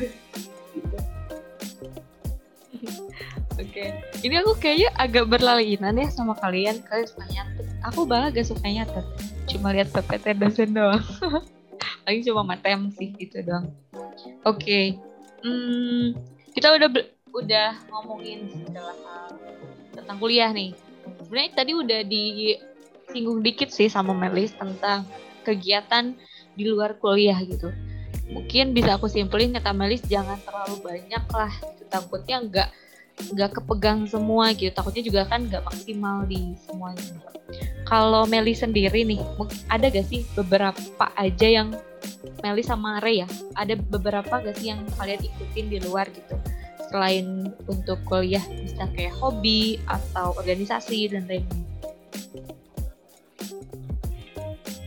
Oke, 3.58 3.90
ini 4.22 4.38
aku 4.38 4.54
kayaknya 4.62 4.94
agak 4.94 5.26
berlalinan 5.26 5.98
ya 5.98 6.06
sama 6.14 6.38
kalian. 6.38 6.78
Kalian 6.86 7.08
suka 7.10 7.26
nyatet. 7.26 7.66
Aku 7.90 8.06
malah 8.06 8.30
gak 8.30 8.46
suka 8.46 8.62
nyatet. 8.62 9.02
Cuma 9.50 9.74
lihat 9.74 9.90
PPT 9.90 10.38
dosen 10.38 10.78
doang. 10.78 11.02
Paling 12.06 12.22
cuma 12.22 12.46
matem 12.46 12.94
sih 12.94 13.10
gitu 13.18 13.42
doang. 13.42 13.66
Oke, 14.46 14.62
okay. 14.62 14.84
hmm, 15.42 16.14
kita 16.54 16.70
udah 16.70 16.88
udah 17.34 17.68
ngomongin 17.90 18.46
segala 18.46 18.94
hal 18.94 19.34
tentang 20.02 20.16
kuliah 20.22 20.50
nih. 20.54 20.72
Sebenarnya 21.24 21.52
tadi 21.56 21.72
udah 21.74 22.00
disinggung 22.04 23.40
dikit 23.42 23.68
sih 23.72 23.90
sama 23.90 24.14
Melis 24.14 24.54
tentang 24.54 25.08
kegiatan 25.42 26.14
di 26.54 26.64
luar 26.68 26.96
kuliah 27.00 27.38
gitu. 27.42 27.72
Mungkin 28.28 28.76
bisa 28.76 29.00
aku 29.00 29.08
simpulin 29.08 29.56
kata 29.56 29.72
Melis 29.72 30.04
jangan 30.04 30.36
terlalu 30.44 30.76
banyak 30.84 31.24
lah. 31.32 31.52
Takutnya 31.88 32.44
nggak 32.44 32.68
nggak 33.18 33.50
kepegang 33.60 34.06
semua 34.06 34.54
gitu 34.54 34.70
takutnya 34.70 35.02
juga 35.02 35.22
kan 35.26 35.50
nggak 35.50 35.66
maksimal 35.66 36.22
di 36.30 36.54
semuanya 36.62 37.18
kalau 37.82 38.24
Meli 38.30 38.54
sendiri 38.54 39.02
nih 39.02 39.18
ada 39.66 39.90
gak 39.90 40.06
sih 40.06 40.22
beberapa 40.38 41.10
aja 41.18 41.48
yang 41.50 41.74
Meli 42.46 42.62
sama 42.62 43.02
Ray 43.02 43.26
ya 43.26 43.28
ada 43.58 43.74
beberapa 43.74 44.38
gak 44.38 44.62
sih 44.62 44.70
yang 44.70 44.86
kalian 44.94 45.18
ikutin 45.18 45.66
di 45.66 45.78
luar 45.82 46.06
gitu 46.14 46.38
selain 46.88 47.52
untuk 47.68 48.00
kuliah 48.08 48.42
bisa 48.64 48.88
kayak 48.96 49.14
hobi 49.16 49.76
atau 49.84 50.32
organisasi 50.36 51.12
dan 51.12 51.28
lain-lain. 51.28 51.64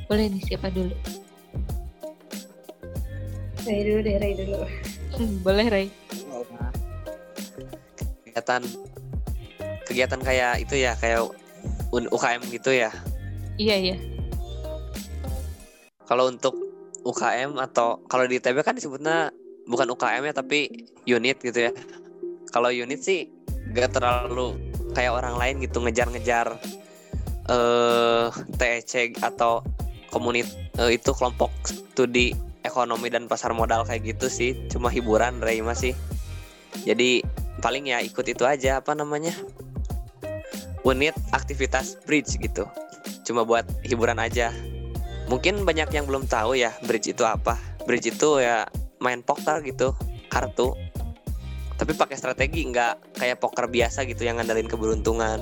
Boleh 0.09 0.27
nih 0.27 0.43
siapa 0.43 0.67
dulu? 0.67 0.91
Ray 3.63 3.81
dulu 3.85 3.99
deh 4.01 4.15
Ray 4.17 4.33
dulu. 4.35 4.57
Hmm, 5.15 5.33
boleh 5.45 5.67
Ray. 5.69 5.87
Kegiatan 8.25 8.61
kegiatan 9.85 10.19
kayak 10.23 10.53
itu 10.65 10.75
ya 10.81 10.97
kayak 10.97 11.29
UKM 11.93 12.41
gitu 12.49 12.73
ya? 12.73 12.89
Iya 13.55 13.75
iya. 13.77 13.97
Kalau 16.09 16.27
untuk 16.27 16.57
UKM 17.07 17.55
atau 17.61 18.01
kalau 18.09 18.25
di 18.27 18.41
ITB 18.41 18.61
kan 18.65 18.75
disebutnya 18.75 19.31
bukan 19.67 19.93
UKM 19.93 20.23
ya 20.29 20.33
tapi 20.33 20.87
unit 21.05 21.37
gitu 21.41 21.69
ya. 21.69 21.71
Kalau 22.51 22.69
unit 22.69 23.01
sih 23.01 23.29
gak 23.71 23.95
terlalu 23.95 24.57
kayak 24.91 25.15
orang 25.15 25.35
lain 25.39 25.55
gitu 25.63 25.79
ngejar-ngejar 25.79 26.59
eh 27.51 28.27
TEC 28.59 29.17
atau 29.23 29.65
komunit 30.11 30.45
uh, 30.77 30.91
itu 30.91 31.15
kelompok 31.15 31.49
studi 31.63 32.35
ekonomi 32.61 33.07
dan 33.09 33.25
pasar 33.25 33.55
modal 33.55 33.87
kayak 33.87 34.17
gitu 34.17 34.27
sih. 34.27 34.51
Cuma 34.67 34.91
hiburan 34.91 35.39
Ray 35.39 35.63
sih 35.73 35.95
jadi 36.83 37.21
paling 37.59 37.91
ya 37.91 37.99
ikut 38.01 38.25
itu 38.25 38.43
aja 38.47 38.79
apa 38.79 38.95
namanya 38.95 39.35
unit 40.81 41.13
aktivitas 41.35 41.99
bridge 42.07 42.39
gitu. 42.41 42.65
Cuma 43.27 43.45
buat 43.45 43.67
hiburan 43.85 44.17
aja. 44.17 44.49
Mungkin 45.29 45.63
banyak 45.63 45.93
yang 45.93 46.09
belum 46.09 46.25
tahu 46.25 46.57
ya 46.57 46.73
bridge 46.87 47.13
itu 47.13 47.23
apa. 47.27 47.55
Bridge 47.85 48.13
itu 48.13 48.41
ya 48.41 48.65
main 49.01 49.25
poker 49.25 49.65
gitu 49.65 49.97
kartu. 50.29 50.77
Tapi 51.75 51.97
pakai 51.97 52.15
strategi 52.15 52.61
nggak 52.69 53.17
kayak 53.17 53.41
poker 53.41 53.65
biasa 53.65 54.05
gitu 54.05 54.23
yang 54.23 54.37
ngandalin 54.37 54.69
keberuntungan. 54.69 55.41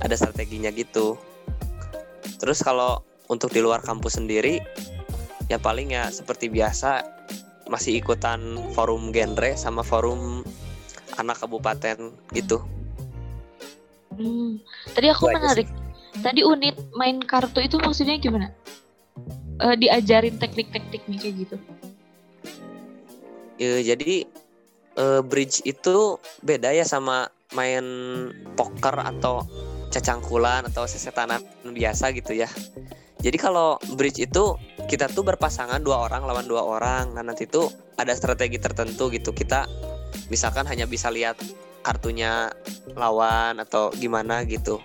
Ada 0.00 0.16
strateginya 0.16 0.72
gitu. 0.72 1.20
Terus 2.40 2.64
kalau 2.64 3.04
untuk 3.28 3.52
di 3.52 3.60
luar 3.60 3.84
kampus 3.84 4.16
sendiri 4.16 4.64
ya 5.52 5.60
paling 5.60 5.92
ya 5.92 6.08
seperti 6.08 6.48
biasa 6.48 7.04
masih 7.68 8.00
ikutan 8.00 8.40
forum 8.72 9.12
genre 9.12 9.52
sama 9.60 9.84
forum 9.84 10.40
anak 11.20 11.36
kabupaten 11.44 12.16
gitu. 12.32 12.64
Hmm. 14.14 14.62
tadi 14.94 15.10
aku 15.10 15.26
menarik. 15.26 15.66
tadi 16.22 16.46
unit 16.46 16.78
main 16.94 17.18
kartu 17.18 17.58
itu 17.58 17.76
maksudnya 17.82 18.14
gimana? 18.16 18.54
Uh, 19.58 19.74
diajarin 19.74 20.38
teknik-tekniknya 20.38 21.18
kayak 21.18 21.34
gitu 21.46 21.56
ya, 23.60 23.94
jadi 23.94 24.26
uh, 24.98 25.20
bridge 25.22 25.62
itu 25.66 26.18
beda 26.42 26.70
ya 26.74 26.86
sama 26.86 27.30
main 27.54 27.84
poker 28.58 28.98
atau 28.98 29.46
cacangkulan 29.94 30.66
atau 30.66 30.84
sesetanan 30.90 31.38
biasa 31.62 32.10
gitu 32.14 32.34
ya. 32.34 32.50
Jadi 33.22 33.40
kalau 33.40 33.80
bridge 33.96 34.20
itu 34.20 34.58
kita 34.84 35.08
tuh 35.08 35.24
berpasangan 35.24 35.80
dua 35.80 36.10
orang 36.10 36.26
lawan 36.28 36.44
dua 36.44 36.60
orang. 36.60 37.14
Nah 37.14 37.24
nanti 37.24 37.48
tuh 37.48 37.70
ada 37.96 38.12
strategi 38.12 38.60
tertentu 38.60 39.08
gitu. 39.08 39.32
Kita 39.32 39.64
misalkan 40.28 40.66
hanya 40.68 40.84
bisa 40.84 41.08
lihat 41.08 41.38
kartunya 41.80 42.52
lawan 42.92 43.62
atau 43.62 43.94
gimana 43.96 44.44
gitu. 44.44 44.82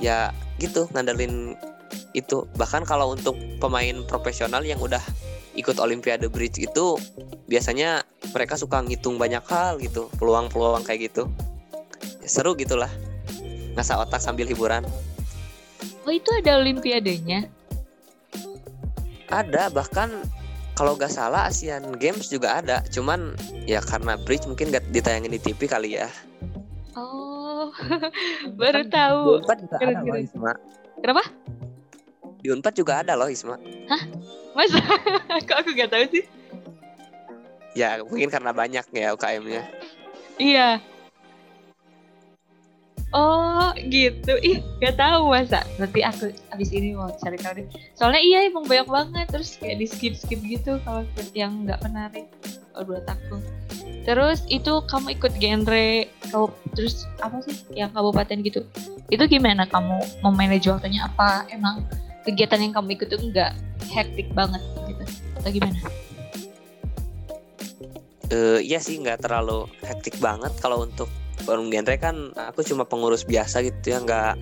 Ya 0.00 0.32
gitu 0.56 0.88
ngandelin 0.94 1.58
itu. 2.16 2.46
Bahkan 2.56 2.86
kalau 2.86 3.12
untuk 3.12 3.36
pemain 3.60 4.00
profesional 4.08 4.64
yang 4.64 4.80
udah 4.80 5.02
ikut 5.54 5.78
Olimpiade 5.78 6.26
Bridge 6.26 6.62
itu 6.62 6.98
biasanya 7.46 8.02
mereka 8.34 8.58
suka 8.58 8.82
ngitung 8.82 9.16
banyak 9.16 9.42
hal 9.46 9.78
gitu, 9.78 10.10
peluang-peluang 10.18 10.82
kayak 10.82 11.10
gitu. 11.10 11.30
Ya, 12.22 12.28
seru 12.28 12.58
gitulah. 12.58 12.90
Ngasah 13.74 14.06
otak 14.06 14.22
sambil 14.22 14.46
hiburan. 14.46 14.86
Oh 16.04 16.12
itu 16.12 16.30
ada 16.36 16.60
Olimpiadenya? 16.60 17.48
Ada 19.32 19.72
bahkan 19.72 20.12
kalau 20.74 20.98
gak 20.98 21.10
salah 21.10 21.48
Asian 21.48 21.94
Games 21.96 22.28
juga 22.28 22.60
ada. 22.60 22.82
Cuman 22.90 23.34
ya 23.64 23.80
karena 23.80 24.18
Bridge 24.20 24.46
mungkin 24.46 24.74
gak 24.74 24.84
ditayangin 24.90 25.32
di 25.32 25.40
TV 25.40 25.66
kali 25.70 25.96
ya. 25.98 26.10
Oh 26.94 27.70
baru 28.60 28.84
kan 28.84 28.90
tahu. 28.90 29.22
Kenapa? 31.02 31.24
Di 32.44 32.52
Unpad 32.52 32.76
juga 32.76 33.00
ada 33.00 33.16
loh 33.16 33.32
Isma. 33.32 33.56
Hah? 33.88 34.04
Masa? 34.52 34.76
Kok 35.48 35.56
aku 35.64 35.72
gak 35.72 35.88
tahu 35.88 36.04
sih? 36.12 36.28
Ya 37.72 38.04
mungkin 38.04 38.28
karena 38.28 38.52
banyak 38.52 38.84
ya 38.92 39.16
UKM-nya. 39.16 39.64
Iya. 40.36 40.68
Oh 43.16 43.72
gitu, 43.88 44.36
ih 44.44 44.60
gak 44.76 45.00
tahu 45.00 45.32
masa. 45.32 45.64
Nanti 45.80 46.04
aku 46.04 46.36
abis 46.52 46.68
ini 46.76 46.92
mau 46.92 47.08
cari 47.16 47.40
tahu 47.40 47.64
deh. 47.64 47.66
Soalnya 47.96 48.20
iya 48.20 48.38
emang 48.44 48.68
banyak 48.68 48.92
banget, 48.92 49.26
terus 49.32 49.56
kayak 49.56 49.80
di 49.80 49.86
skip 49.88 50.12
skip 50.12 50.44
gitu 50.44 50.76
kalau 50.84 51.00
yang 51.32 51.64
nggak 51.64 51.80
menarik 51.80 52.28
kalau 52.76 52.92
buat 52.92 53.08
aku. 53.08 53.40
Terus 54.04 54.44
itu 54.52 54.84
kamu 54.84 55.16
ikut 55.16 55.32
genre, 55.40 55.88
kau 56.28 56.52
terus 56.76 57.08
apa 57.24 57.40
sih 57.40 57.56
yang 57.72 57.88
kabupaten 57.96 58.44
gitu? 58.44 58.68
Itu 59.08 59.24
gimana 59.32 59.64
kamu 59.64 60.20
memanage 60.20 60.68
waktunya? 60.68 61.08
Apa 61.08 61.48
emang 61.48 61.80
kegiatan 62.24 62.60
yang 62.60 62.72
kamu 62.72 62.96
ikut 62.96 63.08
itu 63.12 63.18
nggak 63.30 63.52
hektik 63.92 64.28
banget 64.32 64.60
gitu? 64.88 65.04
Atau 65.38 65.50
gimana? 65.52 65.78
Uh, 68.32 68.58
iya 68.64 68.80
sih 68.80 68.96
nggak 68.98 69.22
terlalu 69.22 69.68
hektik 69.84 70.16
banget 70.18 70.50
kalau 70.58 70.82
untuk 70.82 71.12
forum 71.44 71.68
genre 71.68 71.94
kan 72.00 72.32
aku 72.34 72.64
cuma 72.64 72.88
pengurus 72.88 73.22
biasa 73.28 73.60
gitu 73.60 73.92
ya 73.94 74.00
nggak 74.00 74.34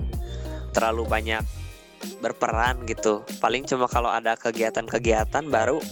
terlalu 0.72 1.02
banyak 1.04 1.42
berperan 2.22 2.86
gitu 2.86 3.26
paling 3.42 3.66
cuma 3.66 3.90
kalau 3.90 4.10
ada 4.10 4.38
kegiatan-kegiatan 4.38 5.50
baru 5.50 5.82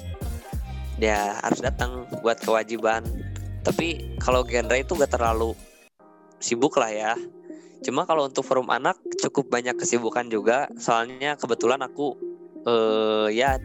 dia 1.03 1.39
harus 1.43 1.61
datang 1.63 2.07
buat 2.23 2.39
kewajiban 2.39 3.03
tapi 3.67 4.17
kalau 4.23 4.47
genre 4.47 4.77
itu 4.79 4.97
gak 4.97 5.13
terlalu 5.13 5.53
sibuk 6.41 6.77
lah 6.81 6.91
ya 6.91 7.13
cuma 7.81 8.05
kalau 8.05 8.29
untuk 8.29 8.45
forum 8.45 8.69
anak 8.69 8.97
cukup 9.21 9.49
banyak 9.49 9.77
kesibukan 9.77 10.29
juga. 10.29 10.69
Soalnya 10.77 11.37
kebetulan 11.37 11.81
aku 11.81 12.17
eh, 12.65 13.29
ya 13.35 13.57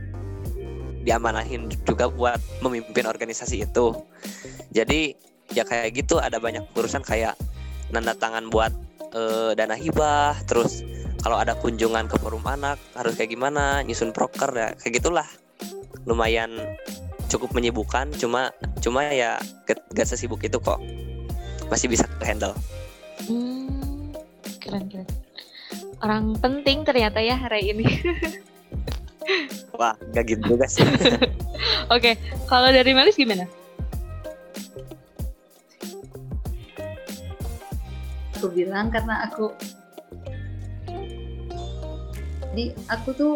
diamanahin 1.05 1.69
juga 1.85 2.09
buat 2.09 2.41
memimpin 2.65 3.05
organisasi 3.05 3.61
itu. 3.61 3.93
Jadi 4.73 5.13
ya 5.53 5.61
kayak 5.61 5.93
gitu 5.93 6.17
ada 6.17 6.41
banyak 6.41 6.65
urusan 6.73 7.05
kayak 7.05 7.37
nanda 7.93 8.17
tangan 8.17 8.49
buat 8.49 8.73
uh, 9.13 9.53
dana 9.53 9.77
hibah 9.77 10.33
terus 10.49 10.81
kalau 11.21 11.37
ada 11.37 11.53
kunjungan 11.53 12.09
ke 12.09 12.17
forum 12.17 12.41
anak 12.49 12.81
harus 12.97 13.13
kayak 13.13 13.37
gimana 13.37 13.85
nyusun 13.85 14.09
proker 14.09 14.49
ya 14.57 14.73
kayak 14.81 14.97
gitulah. 14.97 15.29
Lumayan 16.09 16.57
cukup 17.29 17.53
menyibukkan 17.53 18.09
cuma 18.17 18.49
cuma 18.81 19.05
ya 19.13 19.37
gak 19.69 20.09
sesibuk 20.09 20.41
itu 20.41 20.57
kok. 20.57 20.81
Masih 21.69 21.89
bisa 21.89 22.09
handle 22.21 22.53
hmm, 23.25 23.64
keren 24.65 24.89
keren. 24.89 25.07
Orang 26.01 26.33
penting 26.41 26.81
ternyata 26.81 27.21
ya 27.21 27.37
hari 27.37 27.69
ini. 27.69 27.85
Wah 29.77 29.93
gak 30.17 30.25
gitu 30.25 30.57
juga 30.57 30.65
sih. 30.65 30.81
Oke 30.89 31.29
okay. 31.93 32.13
kalau 32.49 32.73
dari 32.73 32.91
Melis 32.97 33.13
gimana? 33.13 33.45
Aku 38.35 38.49
bilang 38.49 38.89
karena 38.89 39.29
aku 39.29 39.53
jadi 42.55 42.71
aku 42.87 43.09
tuh 43.13 43.35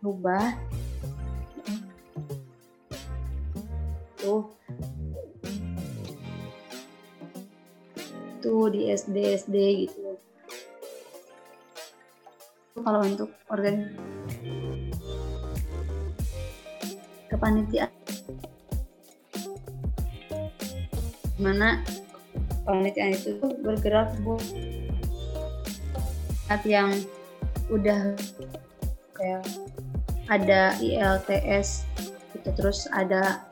rubah. 0.00 0.56
Tuh 4.16 4.48
tuh 8.46 8.70
di 8.70 8.94
SD 8.94 9.42
SD 9.42 9.56
gitu. 9.90 10.14
Kalau 12.78 13.02
untuk 13.02 13.34
organ 13.50 13.90
kepanitiaan. 17.26 17.90
Mana 21.42 21.82
penelitian 22.62 23.18
itu 23.18 23.42
bergerak 23.66 24.14
buat 24.22 24.46
yang 26.62 26.94
udah 27.66 28.14
kayak 29.18 29.42
ada 30.30 30.78
ILTS 30.78 31.82
gitu 32.38 32.48
terus 32.54 32.86
ada 32.94 33.42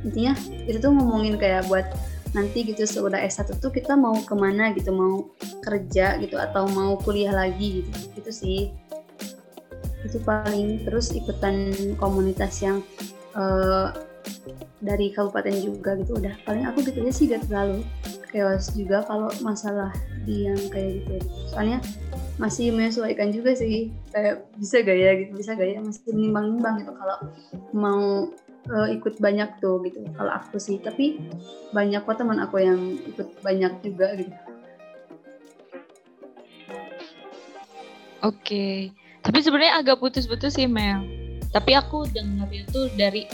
intinya 0.00 0.32
itu 0.64 0.80
tuh 0.80 0.92
ngomongin 0.96 1.36
kayak 1.36 1.68
buat 1.68 1.84
nanti 2.32 2.64
gitu 2.64 2.84
sudah 2.88 3.20
S1 3.20 3.60
tuh 3.60 3.72
kita 3.72 3.96
mau 3.96 4.16
ke 4.24 4.32
mana 4.32 4.72
gitu 4.72 4.92
mau 4.92 5.28
kerja 5.64 6.16
gitu 6.20 6.40
atau 6.40 6.68
mau 6.72 6.96
kuliah 7.00 7.32
lagi 7.32 7.84
gitu. 7.84 7.90
Gitu 8.20 8.30
sih. 8.32 8.60
Itu 10.02 10.18
paling 10.24 10.88
terus 10.88 11.12
ikutan 11.14 11.72
komunitas 12.00 12.58
yang 12.64 12.80
uh, 13.38 13.92
dari 14.82 15.12
kabupaten 15.14 15.54
juga 15.62 15.94
gitu 16.00 16.18
udah. 16.18 16.34
Paling 16.48 16.66
aku 16.66 16.84
gitu 16.88 17.04
aja 17.04 17.12
sih 17.12 17.24
gak 17.30 17.46
terlalu 17.46 17.86
chaos 18.32 18.72
juga 18.72 19.04
kalau 19.04 19.28
masalah 19.44 19.92
di 20.24 20.48
yang 20.48 20.58
kayak 20.72 21.04
gitu 21.04 21.20
soalnya 21.52 21.78
masih 22.40 22.72
menyesuaikan 22.72 23.28
juga 23.28 23.52
sih 23.52 23.92
kayak 24.08 24.48
bisa 24.56 24.80
gaya 24.80 25.20
gitu 25.20 25.36
bisa 25.36 25.52
gaya 25.52 25.78
masih 25.84 26.00
menimbang-nimbang 26.08 26.80
gitu 26.80 26.92
kalau 26.96 27.18
mau 27.76 28.32
uh, 28.70 28.88
ikut 28.92 29.18
banyak 29.18 29.58
tuh 29.58 29.82
gitu 29.82 30.04
kalau 30.14 30.32
aku 30.36 30.60
sih 30.60 30.78
tapi 30.78 31.18
banyak 31.74 32.04
kok 32.04 32.20
teman 32.20 32.38
aku 32.38 32.62
yang 32.62 32.78
ikut 33.08 33.28
banyak 33.42 33.72
juga 33.82 34.14
gitu 34.14 34.36
Oke, 38.22 38.94
tapi 39.26 39.42
sebenarnya 39.42 39.82
agak 39.82 39.98
putus-putus 39.98 40.54
sih 40.54 40.70
Mel. 40.70 41.02
Tapi 41.50 41.74
aku 41.74 42.06
dengarnya 42.06 42.62
tuh 42.70 42.86
dari 42.94 43.26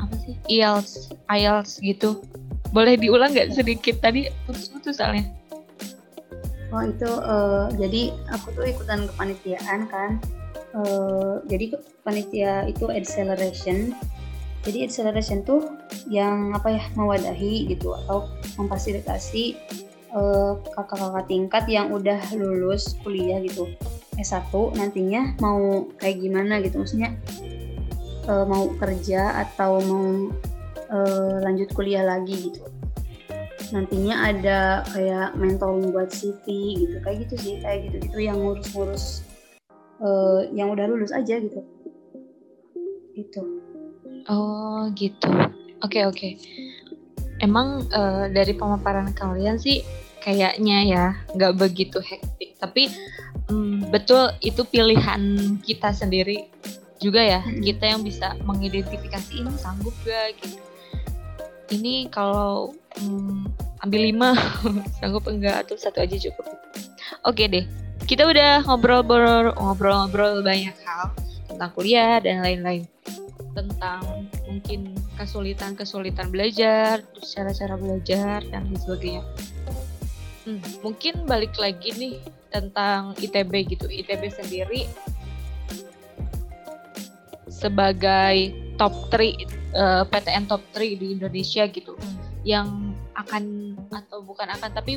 apa 0.00 0.16
sih 0.24 0.32
IELTS, 0.48 1.12
IELTS 1.28 1.84
gitu. 1.84 2.24
Boleh 2.72 2.96
diulang 2.96 3.36
nggak 3.36 3.52
sedikit 3.52 4.00
tadi 4.00 4.32
putus-putus 4.48 4.96
soalnya? 4.96 5.28
Oh 6.72 6.80
itu 6.80 7.04
uh, 7.04 7.68
jadi 7.76 8.16
aku 8.32 8.56
tuh 8.56 8.64
ikutan 8.64 9.04
kepanitiaan 9.12 9.84
kan. 9.92 10.16
Uh, 10.72 11.44
jadi 11.44 11.76
panitia 12.00 12.64
itu 12.64 12.88
acceleration. 12.88 13.92
Jadi 14.60 14.84
acceleration 14.84 15.40
tuh 15.40 15.72
yang 16.04 16.52
apa 16.52 16.76
ya 16.76 16.84
mewadahi 16.92 17.64
gitu 17.72 17.96
atau 18.04 18.28
memfasilitasi 18.60 19.56
uh, 20.12 20.60
kakak-kakak 20.76 21.24
tingkat 21.32 21.64
yang 21.64 21.88
udah 21.88 22.20
lulus 22.36 22.92
kuliah 23.00 23.40
gitu. 23.40 23.72
S1 24.20 24.52
nantinya 24.76 25.32
mau 25.40 25.88
kayak 25.96 26.20
gimana 26.20 26.60
gitu 26.60 26.84
maksudnya 26.84 27.16
uh, 28.28 28.44
mau 28.44 28.68
kerja 28.76 29.48
atau 29.48 29.80
mau 29.80 30.28
uh, 30.92 31.36
lanjut 31.40 31.72
kuliah 31.72 32.04
lagi 32.04 32.52
gitu. 32.52 32.60
Nantinya 33.72 34.28
ada 34.28 34.84
kayak 34.92 35.40
mentoring 35.40 35.88
buat 35.88 36.12
CV 36.12 36.44
gitu 36.84 36.96
kayak 37.00 37.16
gitu 37.24 37.34
sih 37.40 37.54
kayak 37.64 37.88
gitu 37.88 37.96
gitu 38.12 38.18
yang 38.20 38.36
ngurus-ngurus 38.44 39.24
uh, 40.04 40.44
yang 40.52 40.68
udah 40.68 40.84
lulus 40.84 41.16
aja 41.16 41.40
gitu. 41.40 41.64
Gitu 43.16 43.69
oh 44.30 44.88
gitu. 44.94 45.30
Oke 45.80 46.00
okay, 46.00 46.02
oke. 46.06 46.16
Okay. 46.16 46.32
emang 47.40 47.88
uh, 47.96 48.28
dari 48.28 48.52
pemaparan 48.52 49.16
kalian 49.16 49.56
sih 49.56 49.80
kayaknya 50.20 50.78
ya 50.84 51.04
nggak 51.32 51.56
begitu 51.56 51.98
hektik. 52.04 52.52
Tapi 52.60 52.92
um, 53.48 53.88
betul 53.88 54.28
itu 54.44 54.60
pilihan 54.68 55.56
kita 55.64 55.90
sendiri 55.96 56.52
juga 57.00 57.24
ya. 57.24 57.40
Hmm. 57.40 57.64
kita 57.64 57.84
yang 57.96 58.04
bisa 58.04 58.36
mengidentifikasi 58.44 59.32
ini 59.40 59.50
sanggup 59.56 59.96
gak 60.04 60.36
gitu. 60.44 60.60
Ini 61.70 62.12
kalau 62.12 62.76
um, 63.00 63.48
ambil 63.80 64.00
lima 64.04 64.36
sanggup 65.00 65.24
enggak 65.24 65.64
atau 65.64 65.80
satu 65.80 66.04
aja 66.04 66.16
cukup. 66.28 66.44
Oke 67.24 67.48
deh. 67.48 67.64
Kita 68.04 68.28
udah 68.28 68.64
ngobrol-ngobrol 68.68 69.56
ngobrol-ngobrol 69.56 70.44
banyak 70.44 70.76
hal 70.84 71.14
tentang 71.48 71.70
kuliah 71.72 72.20
dan 72.20 72.44
lain-lain 72.44 72.84
tentang 73.52 74.30
mungkin 74.46 74.94
kesulitan-kesulitan 75.18 76.30
belajar, 76.30 77.02
cara-cara 77.18 77.74
belajar 77.74 78.38
dan 78.48 78.70
lain 78.70 78.78
sebagainya. 78.78 79.22
Hmm, 80.46 80.62
mungkin 80.80 81.28
balik 81.28 81.54
lagi 81.60 81.92
nih 81.94 82.14
tentang 82.48 83.14
ITB 83.18 83.76
gitu. 83.76 83.86
ITB 83.86 84.32
sendiri 84.32 84.88
sebagai 87.50 88.56
top 88.80 89.12
3 89.12 89.20
uh, 89.20 89.20
eh, 89.20 90.02
PTN 90.08 90.44
top 90.48 90.62
3 90.72 90.96
di 90.96 91.06
Indonesia 91.18 91.66
gitu. 91.68 91.92
Hmm. 91.98 92.18
Yang 92.46 92.68
akan 93.18 93.44
atau 93.92 94.24
bukan 94.24 94.48
akan 94.48 94.70
tapi 94.72 94.96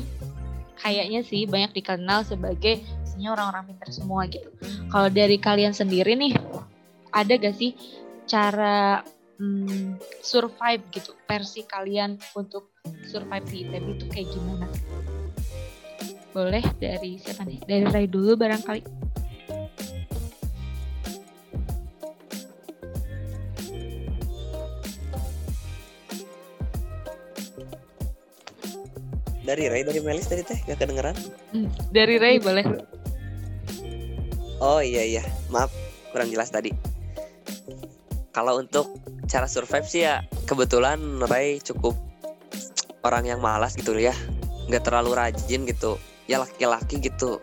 kayaknya 0.80 1.20
sih 1.20 1.44
banyak 1.44 1.76
dikenal 1.76 2.24
sebagai 2.24 2.80
isinya 3.04 3.36
orang-orang 3.36 3.74
pintar 3.74 3.90
semua 3.92 4.24
gitu. 4.26 4.48
Kalau 4.88 5.08
dari 5.12 5.36
kalian 5.36 5.76
sendiri 5.76 6.16
nih 6.16 6.34
ada 7.14 7.38
gak 7.38 7.54
sih 7.54 7.78
cara 8.24 9.04
hmm, 9.38 10.00
survive 10.24 10.82
gitu 10.92 11.12
versi 11.28 11.64
kalian 11.64 12.16
untuk 12.36 12.72
survive 13.08 13.46
di 13.48 13.56
ITB 13.68 13.86
itu 14.00 14.06
kayak 14.08 14.28
gimana? 14.32 14.66
Boleh 16.34 16.64
dari 16.82 17.20
siapa 17.20 17.46
nih? 17.46 17.62
Dari 17.62 17.84
Ray 17.86 18.06
dulu 18.10 18.34
barangkali. 18.34 18.82
Dari 29.44 29.68
Ray, 29.68 29.84
dari 29.84 30.00
Melis 30.00 30.24
tadi 30.24 30.40
teh 30.40 30.56
gak 30.64 30.80
kedengeran? 30.80 31.14
Hmm, 31.52 31.68
dari 31.92 32.16
Ray 32.16 32.40
boleh. 32.40 32.64
Oh 34.58 34.80
iya 34.80 35.04
iya, 35.04 35.22
maaf 35.52 35.68
kurang 36.10 36.32
jelas 36.32 36.48
tadi. 36.48 36.93
Kalau 38.34 38.58
untuk 38.58 38.98
cara 39.30 39.46
survive 39.46 39.86
sih 39.86 40.02
ya 40.02 40.26
kebetulan 40.50 41.22
Ray 41.30 41.62
cukup 41.62 41.94
orang 43.06 43.30
yang 43.30 43.38
malas 43.38 43.78
gitu 43.78 43.94
ya, 43.94 44.12
nggak 44.66 44.84
terlalu 44.90 45.14
rajin 45.14 45.62
gitu. 45.64 45.96
Ya 46.26 46.40
laki-laki 46.40 46.98
gitu. 46.98 47.38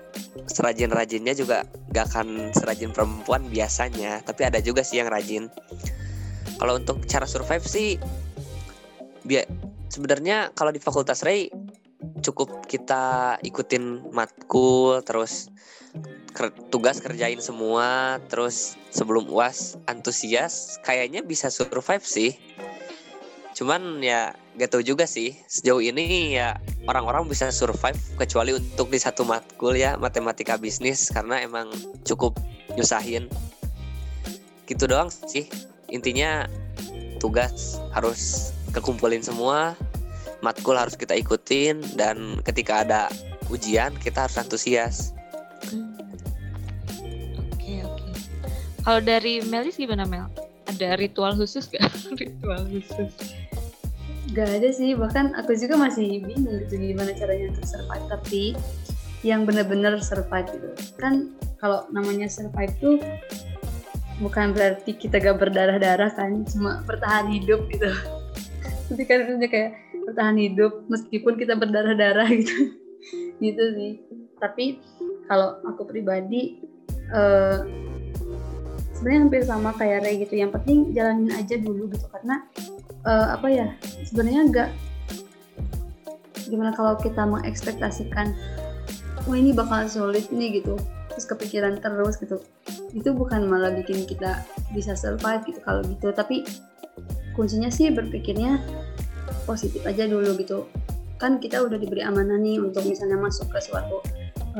Serajin-rajinnya 0.49 1.37
juga 1.37 1.69
gak 1.93 2.09
akan 2.09 2.49
serajin 2.49 2.89
perempuan 2.89 3.45
biasanya. 3.45 4.25
Tapi 4.25 4.41
ada 4.41 4.57
juga 4.57 4.81
sih 4.81 4.97
yang 4.97 5.05
rajin. 5.13 5.53
Kalau 6.57 6.81
untuk 6.81 7.05
cara 7.05 7.29
survive 7.29 7.61
sih 7.61 8.01
biar 9.21 9.45
sebenarnya 9.93 10.49
kalau 10.57 10.73
di 10.73 10.81
fakultas 10.81 11.21
Ray 11.21 11.53
cukup 12.25 12.65
kita 12.65 13.37
ikutin 13.45 14.13
matkul 14.13 15.01
terus 15.05 15.53
ker 16.31 16.51
tugas 16.71 17.03
kerjain 17.03 17.39
semua 17.43 18.17
terus 18.31 18.79
sebelum 18.89 19.27
uas 19.27 19.75
antusias 19.87 20.79
kayaknya 20.83 21.23
bisa 21.23 21.51
survive 21.51 22.03
sih. 22.03 22.35
Cuman 23.51 23.99
ya 23.99 24.33
gak 24.57 24.71
tau 24.73 24.83
juga 24.83 25.03
sih. 25.03 25.35
Sejauh 25.45 25.83
ini 25.83 26.35
ya 26.39 26.57
orang-orang 26.87 27.27
bisa 27.27 27.51
survive 27.51 27.99
kecuali 28.15 28.55
untuk 28.55 28.89
di 28.89 28.99
satu 28.99 29.27
matkul 29.27 29.75
ya 29.75 29.99
matematika 29.99 30.55
bisnis 30.55 31.11
karena 31.11 31.43
emang 31.43 31.69
cukup 32.07 32.39
nyusahin. 32.79 33.27
Gitu 34.65 34.87
doang 34.87 35.11
sih. 35.11 35.51
Intinya 35.91 36.47
tugas 37.19 37.77
harus 37.91 38.55
kekumpulin 38.71 39.19
semua 39.19 39.75
matkul 40.41 40.73
harus 40.75 40.97
kita 40.97 41.13
ikutin 41.15 41.85
dan 41.95 42.41
ketika 42.41 42.81
ada 42.83 43.01
ujian 43.53 43.93
kita 44.01 44.25
harus 44.27 44.37
antusias. 44.41 45.13
Hmm. 45.69 45.90
Kalau 48.81 48.99
dari 49.01 49.41
Melis 49.45 49.77
gimana 49.77 50.05
Mel 50.05 50.27
ada 50.69 50.97
ritual 50.97 51.35
khusus 51.37 51.69
gak 51.69 51.85
ritual 52.21 52.61
khusus 52.69 53.11
Gak 54.31 54.47
ada 54.47 54.71
sih, 54.71 54.95
bahkan 54.95 55.35
aku 55.35 55.59
juga 55.59 55.75
masih 55.75 56.23
bingung 56.23 56.63
gitu 56.63 56.79
gimana 56.79 57.11
caranya 57.11 57.51
untuk 57.51 57.67
survive. 57.67 58.05
Tapi 58.07 58.43
yang 59.27 59.43
benar-benar 59.43 59.99
survive 59.99 60.47
gitu. 60.55 60.71
Kan 60.95 61.35
kalau 61.59 61.83
namanya 61.91 62.31
survive 62.31 62.71
tuh 62.79 62.95
bukan 64.23 64.55
berarti 64.55 64.95
kita 64.95 65.19
gak 65.19 65.35
berdarah-darah 65.35 66.15
kan, 66.15 66.47
cuma 66.47 66.79
bertahan 66.87 67.27
hidup 67.27 67.67
gitu. 67.75 67.91
Tapi 68.87 69.03
kan 69.03 69.27
maksudnya 69.27 69.49
kayak 69.51 69.71
bertahan 70.07 70.37
hidup 70.39 70.79
meskipun 70.87 71.35
kita 71.35 71.59
berdarah-darah 71.59 72.31
gitu. 72.31 72.71
gitu 73.43 73.63
sih. 73.75 73.99
Tapi 74.39 74.79
kalau 75.27 75.59
aku 75.67 75.91
pribadi 75.91 76.63
uh, 77.11 77.67
sebenarnya 79.01 79.21
hampir 79.25 79.41
sama 79.49 79.73
kayak 79.73 80.05
Ray 80.05 80.21
gitu. 80.21 80.37
Yang 80.37 80.61
penting 80.61 80.93
jalanin 80.93 81.33
aja 81.33 81.57
dulu 81.57 81.89
gitu. 81.89 82.05
Karena 82.13 82.45
uh, 83.01 83.33
apa 83.33 83.49
ya 83.49 83.67
sebenarnya 84.05 84.41
enggak 84.45 84.69
gimana 86.45 86.69
kalau 86.77 86.93
kita 87.01 87.25
mengekspektasikan 87.25 88.37
wah 89.25 89.33
ini 89.33 89.57
bakal 89.57 89.89
sulit 89.89 90.29
nih 90.29 90.61
gitu. 90.61 90.77
Terus 91.09 91.25
kepikiran 91.25 91.81
terus 91.81 92.21
gitu. 92.21 92.45
Itu 92.93 93.17
bukan 93.17 93.49
malah 93.49 93.73
bikin 93.73 94.05
kita 94.05 94.45
bisa 94.77 94.93
survive 94.93 95.41
gitu 95.49 95.57
kalau 95.65 95.81
gitu. 95.81 96.13
Tapi 96.13 96.45
kuncinya 97.33 97.73
sih 97.73 97.89
berpikirnya 97.89 98.61
positif 99.49 99.81
aja 99.89 100.05
dulu 100.05 100.37
gitu. 100.37 100.69
Kan 101.17 101.41
kita 101.41 101.57
udah 101.65 101.81
diberi 101.81 102.05
amanah 102.05 102.37
nih 102.37 102.61
untuk 102.61 102.85
misalnya 102.85 103.17
masuk 103.17 103.49
ke 103.49 103.65
suatu 103.65 103.97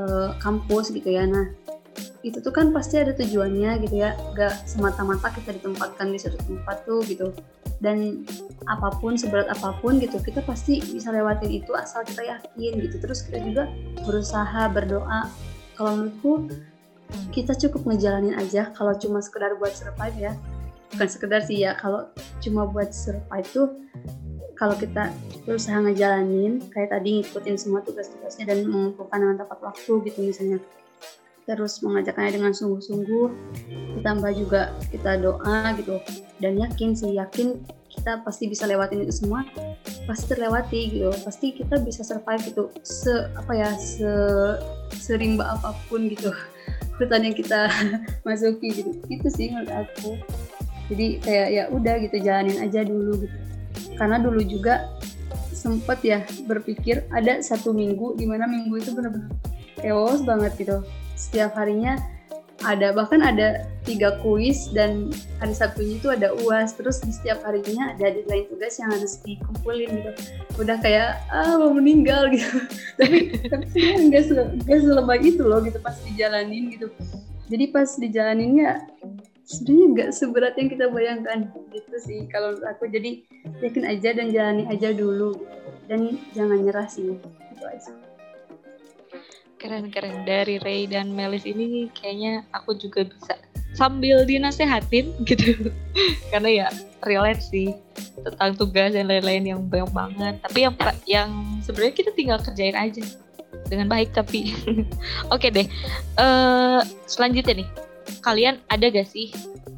uh, 0.02 0.34
kampus 0.42 0.90
gitu 0.90 1.14
ya. 1.14 1.30
Nah 1.30 1.61
itu 2.22 2.38
tuh 2.38 2.54
kan 2.54 2.70
pasti 2.70 3.02
ada 3.02 3.14
tujuannya 3.18 3.82
gitu 3.86 3.96
ya. 3.98 4.14
Gak 4.38 4.70
semata-mata 4.70 5.34
kita 5.34 5.58
ditempatkan 5.58 6.14
di 6.14 6.18
suatu 6.22 6.38
tempat 6.46 6.86
tuh 6.86 7.02
gitu. 7.10 7.34
Dan 7.82 8.26
apa 8.70 8.94
pun 9.02 9.18
seberat 9.18 9.50
apa 9.50 9.74
pun 9.82 9.98
gitu 9.98 10.22
kita 10.22 10.46
pasti 10.46 10.78
bisa 10.82 11.10
lewatin 11.10 11.50
itu 11.50 11.74
asal 11.74 12.06
kita 12.06 12.22
yakin 12.22 12.72
gitu. 12.86 12.96
Terus 13.02 13.26
kita 13.26 13.42
juga 13.42 13.64
berusaha 14.06 14.70
berdoa. 14.70 15.28
Kalau 15.74 15.92
menurutku 15.98 16.34
kita 17.34 17.58
cukup 17.58 17.90
ngejalanin 17.92 18.38
aja 18.38 18.72
kalau 18.72 18.96
cuma 18.96 19.20
sekedar 19.20 19.58
buat 19.58 19.74
survive 19.74 20.18
ya. 20.18 20.34
Bukan 20.94 21.08
sekedar 21.08 21.42
sih 21.42 21.64
ya 21.64 21.74
kalau 21.74 22.12
cuma 22.44 22.68
buat 22.68 22.94
survive 22.94 23.48
tuh 23.50 23.68
kalau 24.62 24.78
kita 24.78 25.10
berusaha 25.50 25.82
ngejalanin 25.82 26.62
kayak 26.70 26.94
tadi 26.94 27.18
ngikutin 27.18 27.58
semua 27.58 27.82
tugas-tugasnya 27.82 28.46
dan 28.46 28.70
mengumpulkan 28.70 29.18
dengan 29.18 29.38
tepat 29.42 29.58
waktu 29.66 29.92
gitu 30.06 30.20
misalnya 30.22 30.62
terus 31.50 31.82
mengajaknya 31.82 32.38
dengan 32.38 32.54
sungguh-sungguh 32.54 33.28
ditambah 34.00 34.32
juga 34.38 34.72
kita 34.94 35.20
doa 35.22 35.74
gitu. 35.78 35.98
Dan 36.38 36.62
yakin 36.62 36.94
sih 36.94 37.18
yakin 37.18 37.62
kita 37.92 38.24
pasti 38.24 38.48
bisa 38.48 38.66
lewatin 38.70 39.04
itu 39.04 39.26
semua 39.26 39.46
pasti 40.06 40.32
terlewati 40.32 40.80
gitu. 40.94 41.10
Pasti 41.26 41.54
kita 41.54 41.82
bisa 41.82 42.06
survive 42.06 42.42
gitu 42.46 42.64
se 42.86 43.30
apa 43.36 43.52
ya 43.54 43.70
se 43.78 44.12
serimba 44.96 45.58
apa 45.58 45.74
pun 45.90 46.08
gitu. 46.08 46.30
Hutan 47.02 47.26
yang 47.26 47.36
kita 47.36 47.70
masuki 48.28 48.70
gitu. 48.72 48.92
Itu 49.10 49.28
sih 49.34 49.50
menurut 49.50 49.74
aku. 49.74 50.18
Jadi 50.92 51.24
kayak 51.24 51.50
ya 51.50 51.64
udah 51.72 51.96
gitu 52.04 52.18
jalanin 52.22 52.58
aja 52.62 52.86
dulu 52.86 53.26
gitu. 53.26 53.38
Karena 53.98 54.18
dulu 54.18 54.42
juga 54.46 54.90
sempet 55.62 56.00
ya 56.02 56.20
berpikir 56.50 57.06
ada 57.14 57.38
satu 57.46 57.70
minggu 57.70 58.18
di 58.18 58.26
mana 58.26 58.50
minggu 58.50 58.82
itu 58.82 58.98
benar-benar 58.98 59.30
chaos 59.78 60.26
banget 60.26 60.54
gitu 60.58 60.82
setiap 61.22 61.54
harinya 61.54 62.02
ada 62.62 62.94
bahkan 62.94 63.22
ada 63.26 63.66
tiga 63.82 64.22
kuis 64.22 64.70
dan 64.70 65.10
hari 65.42 65.54
Sabtunya 65.54 65.98
itu 65.98 66.10
ada 66.14 66.34
uas. 66.46 66.78
Terus 66.78 67.02
di 67.02 67.14
setiap 67.14 67.42
harinya 67.46 67.94
ada 67.94 68.14
deadline 68.14 68.46
tugas 68.50 68.78
yang 68.78 68.94
harus 68.94 69.18
dikumpulin 69.26 69.90
gitu. 69.90 70.12
Udah 70.62 70.78
kayak 70.82 71.22
ah 71.34 71.58
mau 71.58 71.74
meninggal 71.74 72.30
gitu. 72.34 72.62
Tapi 72.98 73.38
tapi 73.50 73.66
nggak 74.10 74.24
nggak 74.66 74.80
selebay 74.82 75.20
itu 75.26 75.42
loh 75.42 75.62
gitu 75.66 75.78
pas 75.82 75.98
dijalanin 76.06 76.74
gitu. 76.74 76.90
Jadi 77.50 77.66
pas 77.74 77.90
dijalaninnya 77.98 78.86
sebenarnya 79.44 79.86
nggak 79.92 80.10
seberat 80.16 80.54
yang 80.56 80.70
kita 80.70 80.86
bayangkan 80.94 81.50
gitu 81.74 81.98
sih 81.98 82.20
kalau 82.30 82.54
aku. 82.66 82.86
Jadi 82.90 83.26
yakin 83.66 83.86
aja 83.90 84.10
dan 84.14 84.30
jalani 84.30 84.64
aja 84.70 84.94
dulu. 84.94 85.34
Dan 85.90 86.22
jangan 86.32 86.62
nyerah 86.62 86.88
sih 86.88 87.18
itu 87.18 87.66
aja 87.68 88.11
keren-keren 89.62 90.26
dari 90.26 90.58
Ray 90.58 90.90
dan 90.90 91.14
Melis 91.14 91.46
ini 91.46 91.86
kayaknya 91.94 92.42
aku 92.50 92.74
juga 92.74 93.06
bisa 93.06 93.38
sambil 93.78 94.26
dinasehatin 94.26 95.14
gitu. 95.30 95.70
Karena 96.34 96.66
ya 96.66 96.68
relate 97.06 97.46
sih 97.46 97.78
tentang 98.26 98.58
tugas 98.58 98.98
dan 98.98 99.06
lain-lain 99.06 99.54
yang 99.54 99.62
banyak 99.62 99.92
banget. 99.94 100.36
Tapi 100.42 100.60
yang 100.66 100.74
yang 101.06 101.30
sebenarnya 101.62 101.94
kita 101.94 102.12
tinggal 102.18 102.42
kerjain 102.42 102.74
aja. 102.74 103.06
Dengan 103.70 103.86
baik 103.86 104.18
tapi. 104.18 104.50
Oke 105.30 105.48
okay 105.48 105.50
deh. 105.54 105.68
Uh, 106.18 106.82
selanjutnya 107.06 107.62
nih. 107.62 107.70
Kalian 108.26 108.58
ada 108.68 108.90
gak 108.90 109.08
sih 109.08 109.30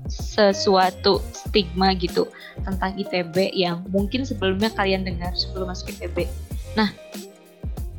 sesuatu 0.10 1.22
stigma 1.32 1.96
gitu 1.96 2.28
tentang 2.66 2.92
ITB 2.98 3.56
yang 3.56 3.86
mungkin 3.94 4.28
sebelumnya 4.28 4.74
kalian 4.74 5.06
dengar 5.06 5.32
sebelum 5.38 5.70
masuk 5.72 5.96
ITB. 5.96 6.28
Nah, 6.74 6.92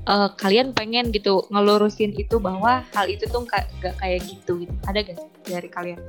uh, 0.08 0.28
kalian 0.36 0.72
pengen 0.72 1.10
gitu 1.12 1.44
ngelurusin 1.48 2.12
itu 2.16 2.36
bahwa 2.40 2.84
hal 2.92 3.06
itu 3.08 3.24
tuh 3.28 3.44
gak, 3.48 3.68
gak 3.80 3.96
kayak 4.00 4.24
gitu 4.24 4.64
gitu. 4.64 4.74
Ada 4.88 5.04
gak 5.04 5.16
sih 5.16 5.28
dari 5.48 5.68
kalian? 5.68 6.00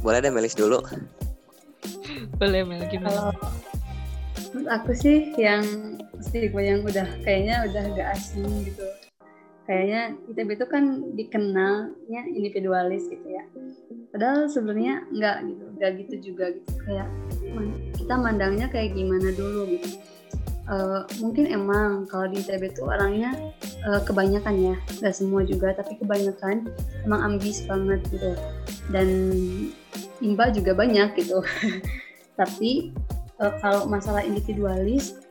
Boleh 0.00 0.18
deh 0.24 0.32
Melis 0.32 0.56
dulu. 0.56 0.80
Boleh 2.40 2.62
Mel 2.64 2.84
gimana? 2.88 3.32
Kalau 3.32 3.32
menurut 4.50 4.68
aku 4.72 4.92
sih 4.96 5.30
yang 5.38 5.62
stigma 6.20 6.60
yang 6.60 6.80
udah 6.82 7.06
kayaknya 7.22 7.68
udah 7.70 7.84
gak 7.96 8.08
asing 8.18 8.48
gitu 8.66 8.84
kayaknya 9.70 10.18
ITB 10.26 10.58
itu 10.58 10.66
kan 10.66 10.84
dikenalnya 11.14 12.26
individualis 12.34 13.06
gitu 13.06 13.22
ya. 13.22 13.46
Padahal 14.10 14.50
sebenarnya 14.50 15.06
nggak 15.14 15.36
gitu 15.46 15.64
nggak 15.78 15.90
gitu 16.02 16.14
juga 16.34 16.44
gitu. 16.58 16.70
Kayak 16.82 17.08
kita 17.94 18.14
mandangnya 18.18 18.66
kayak 18.66 18.98
gimana 18.98 19.30
dulu 19.30 19.70
gitu? 19.70 19.94
Uh, 20.66 21.06
mungkin 21.22 21.46
emang 21.46 22.10
kalau 22.10 22.26
di 22.26 22.42
ITB 22.42 22.74
itu 22.74 22.82
orangnya 22.82 23.30
uh, 23.86 24.02
kebanyakan 24.02 24.74
ya 24.74 24.76
nggak 24.98 25.14
semua 25.14 25.46
juga 25.46 25.70
tapi 25.74 25.94
kebanyakan 26.02 26.66
emang 27.06 27.20
ambis 27.38 27.62
banget 27.70 28.02
gitu. 28.10 28.34
Dan 28.90 29.06
imba 30.18 30.50
juga 30.50 30.74
banyak 30.74 31.14
gitu. 31.14 31.46
Tapi 32.40 32.90
uh, 33.38 33.54
kalau 33.62 33.86
masalah 33.86 34.26
individualis 34.26 35.29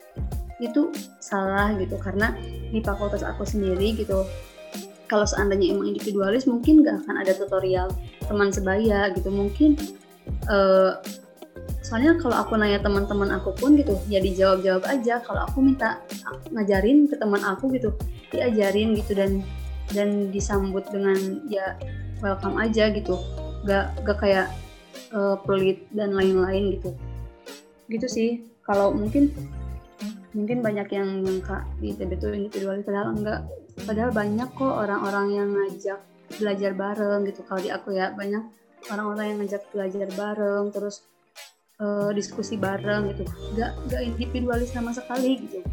itu 0.60 0.92
salah 1.24 1.74
gitu. 1.80 1.96
Karena 1.98 2.36
di 2.70 2.80
fakultas 2.84 3.24
aku 3.24 3.48
sendiri 3.48 3.96
gitu 3.96 4.28
kalau 5.10 5.26
seandainya 5.26 5.74
emang 5.74 5.90
individualis 5.90 6.46
mungkin 6.46 6.86
gak 6.86 7.04
akan 7.04 7.26
ada 7.26 7.34
tutorial 7.34 7.90
teman 8.30 8.54
sebaya 8.54 9.10
gitu. 9.18 9.34
Mungkin 9.34 9.76
uh, 10.46 11.02
soalnya 11.82 12.14
kalau 12.22 12.38
aku 12.38 12.54
nanya 12.54 12.78
teman-teman 12.86 13.34
aku 13.34 13.58
pun 13.58 13.74
gitu 13.74 13.98
ya 14.06 14.22
dijawab-jawab 14.22 14.86
aja. 14.86 15.18
Kalau 15.26 15.50
aku 15.50 15.66
minta 15.66 15.98
ngajarin 16.54 17.10
ke 17.10 17.18
teman 17.18 17.42
aku 17.42 17.74
gitu 17.74 17.90
diajarin 18.30 18.94
gitu 18.94 19.18
dan 19.18 19.42
dan 19.90 20.30
disambut 20.30 20.86
dengan 20.94 21.18
ya 21.50 21.74
welcome 22.22 22.62
aja 22.62 22.94
gitu. 22.94 23.18
Gak 23.66 24.06
gak 24.06 24.18
kayak 24.22 24.48
uh, 25.10 25.42
pelit 25.42 25.90
dan 25.90 26.14
lain-lain 26.14 26.78
gitu. 26.78 26.94
Gitu 27.90 28.06
sih. 28.06 28.30
Kalau 28.62 28.94
mungkin 28.94 29.34
mungkin 30.36 30.62
banyak 30.62 30.88
yang 30.94 31.10
nyangka 31.26 31.66
di 31.82 31.96
ITB 31.96 32.12
itu 32.18 32.28
individualis 32.34 32.86
padahal 32.86 33.10
enggak. 33.18 33.42
Padahal 33.80 34.12
banyak 34.12 34.50
kok 34.54 34.76
orang-orang 34.86 35.28
yang 35.34 35.50
ngajak 35.56 36.00
belajar 36.38 36.72
bareng 36.78 37.22
gitu. 37.26 37.42
Kalau 37.48 37.62
di 37.64 37.70
aku 37.74 37.90
ya 37.96 38.14
banyak 38.14 38.44
orang-orang 38.94 39.26
yang 39.34 39.38
ngajak 39.42 39.64
belajar 39.74 40.08
bareng 40.14 40.66
terus 40.70 41.02
uh, 41.82 42.12
diskusi 42.14 42.60
bareng 42.60 43.10
gitu. 43.16 43.24
Enggak 43.56 43.72
enggak 43.88 44.02
individualis 44.06 44.70
sama 44.70 44.94
sekali 44.94 45.42
gitu. 45.42 45.66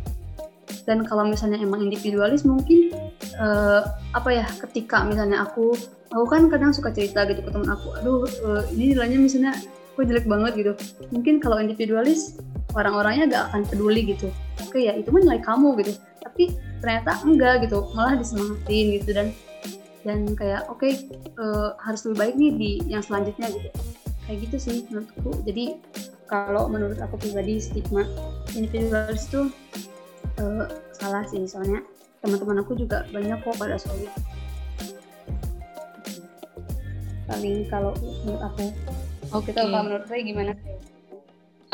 Dan 0.87 1.03
kalau 1.03 1.27
misalnya 1.27 1.59
emang 1.59 1.83
individualis 1.83 2.47
mungkin 2.47 2.95
uh, 3.43 3.83
apa 4.15 4.31
ya 4.31 4.47
ketika 4.67 5.03
misalnya 5.03 5.43
aku 5.43 5.75
aku 6.11 6.27
kan 6.31 6.47
kadang 6.47 6.71
suka 6.71 6.95
cerita 6.95 7.27
gitu 7.27 7.43
ke 7.43 7.51
teman 7.51 7.71
aku 7.75 7.89
aduh 7.99 8.23
uh, 8.47 8.63
ini 8.71 8.95
nilainya 8.95 9.19
misalnya 9.19 9.53
kok 9.97 10.05
jelek 10.05 10.29
banget 10.29 10.53
gitu. 10.61 10.73
Mungkin 11.09 11.41
kalau 11.41 11.57
individualis 11.57 12.37
orang-orangnya 12.77 13.25
gak 13.33 13.45
akan 13.51 13.63
peduli 13.65 14.13
gitu. 14.13 14.29
Oke 14.61 14.85
ya 14.85 14.93
itu 14.93 15.09
mah 15.09 15.25
nilai 15.25 15.41
kamu 15.41 15.73
gitu. 15.81 15.97
Tapi 16.21 16.53
ternyata 16.85 17.17
enggak 17.25 17.65
gitu. 17.65 17.89
Malah 17.97 18.21
disemangatin 18.21 18.87
gitu 19.01 19.11
dan 19.17 19.33
dan 20.05 20.37
kayak 20.39 20.69
oke 20.71 20.79
okay, 20.85 21.09
uh, 21.41 21.43
eh, 21.43 21.71
harus 21.83 22.07
lebih 22.07 22.19
baik 22.23 22.35
nih 22.39 22.53
di 22.55 22.71
yang 22.87 23.03
selanjutnya 23.03 23.49
gitu. 23.51 23.69
Kayak 24.29 24.39
gitu 24.47 24.57
sih 24.61 24.77
menurutku. 24.93 25.31
Jadi 25.49 25.65
kalau 26.29 26.69
menurut 26.69 27.01
aku 27.01 27.17
pribadi 27.17 27.59
stigma 27.59 28.05
individualis 28.53 29.27
itu 29.33 29.49
uh, 30.45 30.69
salah 30.93 31.25
sih. 31.25 31.43
Soalnya 31.49 31.81
teman-teman 32.21 32.61
aku 32.61 32.77
juga 32.77 33.09
banyak 33.11 33.41
kok 33.41 33.57
pada 33.57 33.81
soal 33.81 33.97
itu. 33.97 34.21
Paling 37.27 37.67
kalau 37.67 37.91
menurut 38.23 38.43
aku 38.47 38.65
Oke. 39.35 39.51
Okay. 39.51 39.59
kalau 39.59 39.83
menurut 39.83 40.07
saya 40.07 40.23
gimana? 40.23 40.53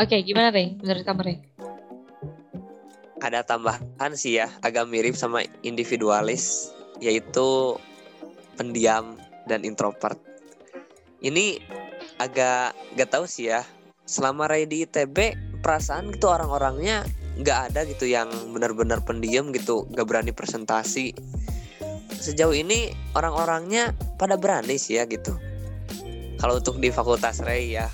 Oke, 0.00 0.08
okay, 0.08 0.20
gimana 0.24 0.48
Rey? 0.48 0.72
Menurut 0.80 1.04
kamu 1.04 1.20
Rey? 1.20 1.38
Ada 3.20 3.44
tambahan 3.44 4.12
sih 4.16 4.40
ya, 4.40 4.48
agak 4.64 4.88
mirip 4.88 5.14
sama 5.14 5.44
individualis, 5.62 6.72
yaitu 6.98 7.76
pendiam 8.56 9.20
dan 9.46 9.62
introvert. 9.68 10.16
Ini 11.22 11.60
agak 12.18 12.74
gak 12.96 13.10
tahu 13.12 13.28
sih 13.28 13.52
ya. 13.52 13.62
Selama 14.08 14.48
Ray 14.50 14.66
di 14.66 14.82
ITB, 14.88 15.36
perasaan 15.62 16.10
gitu 16.10 16.26
orang-orangnya 16.32 17.06
nggak 17.32 17.58
ada 17.72 17.86
gitu 17.86 18.04
yang 18.10 18.28
benar-benar 18.50 19.04
pendiam 19.06 19.54
gitu, 19.54 19.86
gak 19.92 20.08
berani 20.08 20.34
presentasi. 20.34 21.14
Sejauh 22.16 22.56
ini 22.56 22.90
orang-orangnya 23.14 23.94
pada 24.18 24.34
berani 24.40 24.80
sih 24.80 24.98
ya 24.98 25.06
gitu 25.06 25.51
kalau 26.42 26.58
untuk 26.58 26.82
di 26.82 26.90
fakultas 26.90 27.38
Ray 27.38 27.78
ya 27.78 27.86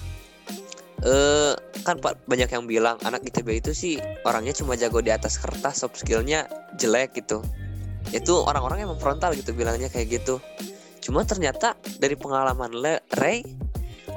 eh 1.04 1.52
kan 1.84 2.00
banyak 2.00 2.50
yang 2.50 2.64
bilang 2.64 2.96
anak 3.04 3.22
ITB 3.28 3.62
itu 3.62 3.70
sih 3.76 3.94
orangnya 4.24 4.56
cuma 4.56 4.74
jago 4.74 4.98
di 5.04 5.12
atas 5.12 5.38
kertas 5.38 5.84
soft 5.84 6.00
skillnya 6.00 6.50
jelek 6.80 7.14
gitu. 7.14 7.44
Itu 8.10 8.42
orang-orang 8.42 8.82
yang 8.82 8.92
frontal 8.98 9.36
gitu 9.36 9.54
bilangnya 9.54 9.86
kayak 9.92 10.20
gitu. 10.20 10.42
Cuma 10.98 11.22
ternyata 11.22 11.78
dari 12.02 12.18
pengalaman 12.18 12.74
Le 12.74 13.04
Ray 13.14 13.46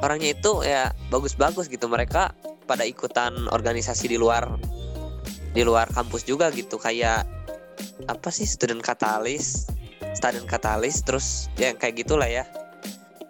orangnya 0.01 0.33
itu 0.33 0.65
ya 0.65 0.89
bagus-bagus 1.13 1.69
gitu. 1.69 1.85
Mereka 1.85 2.33
pada 2.65 2.87
ikutan 2.87 3.51
organisasi 3.51 4.09
di 4.09 4.17
luar 4.17 4.49
di 5.53 5.61
luar 5.61 5.85
kampus 5.93 6.25
juga 6.25 6.49
gitu. 6.49 6.81
Kayak 6.81 7.29
apa 8.09 8.33
sih 8.33 8.49
student 8.49 8.81
katalis 8.81 9.69
student 10.17 10.49
katalis 10.49 11.05
terus 11.05 11.47
ya 11.55 11.71
kayak 11.77 12.03
gitulah 12.03 12.27
ya 12.27 12.43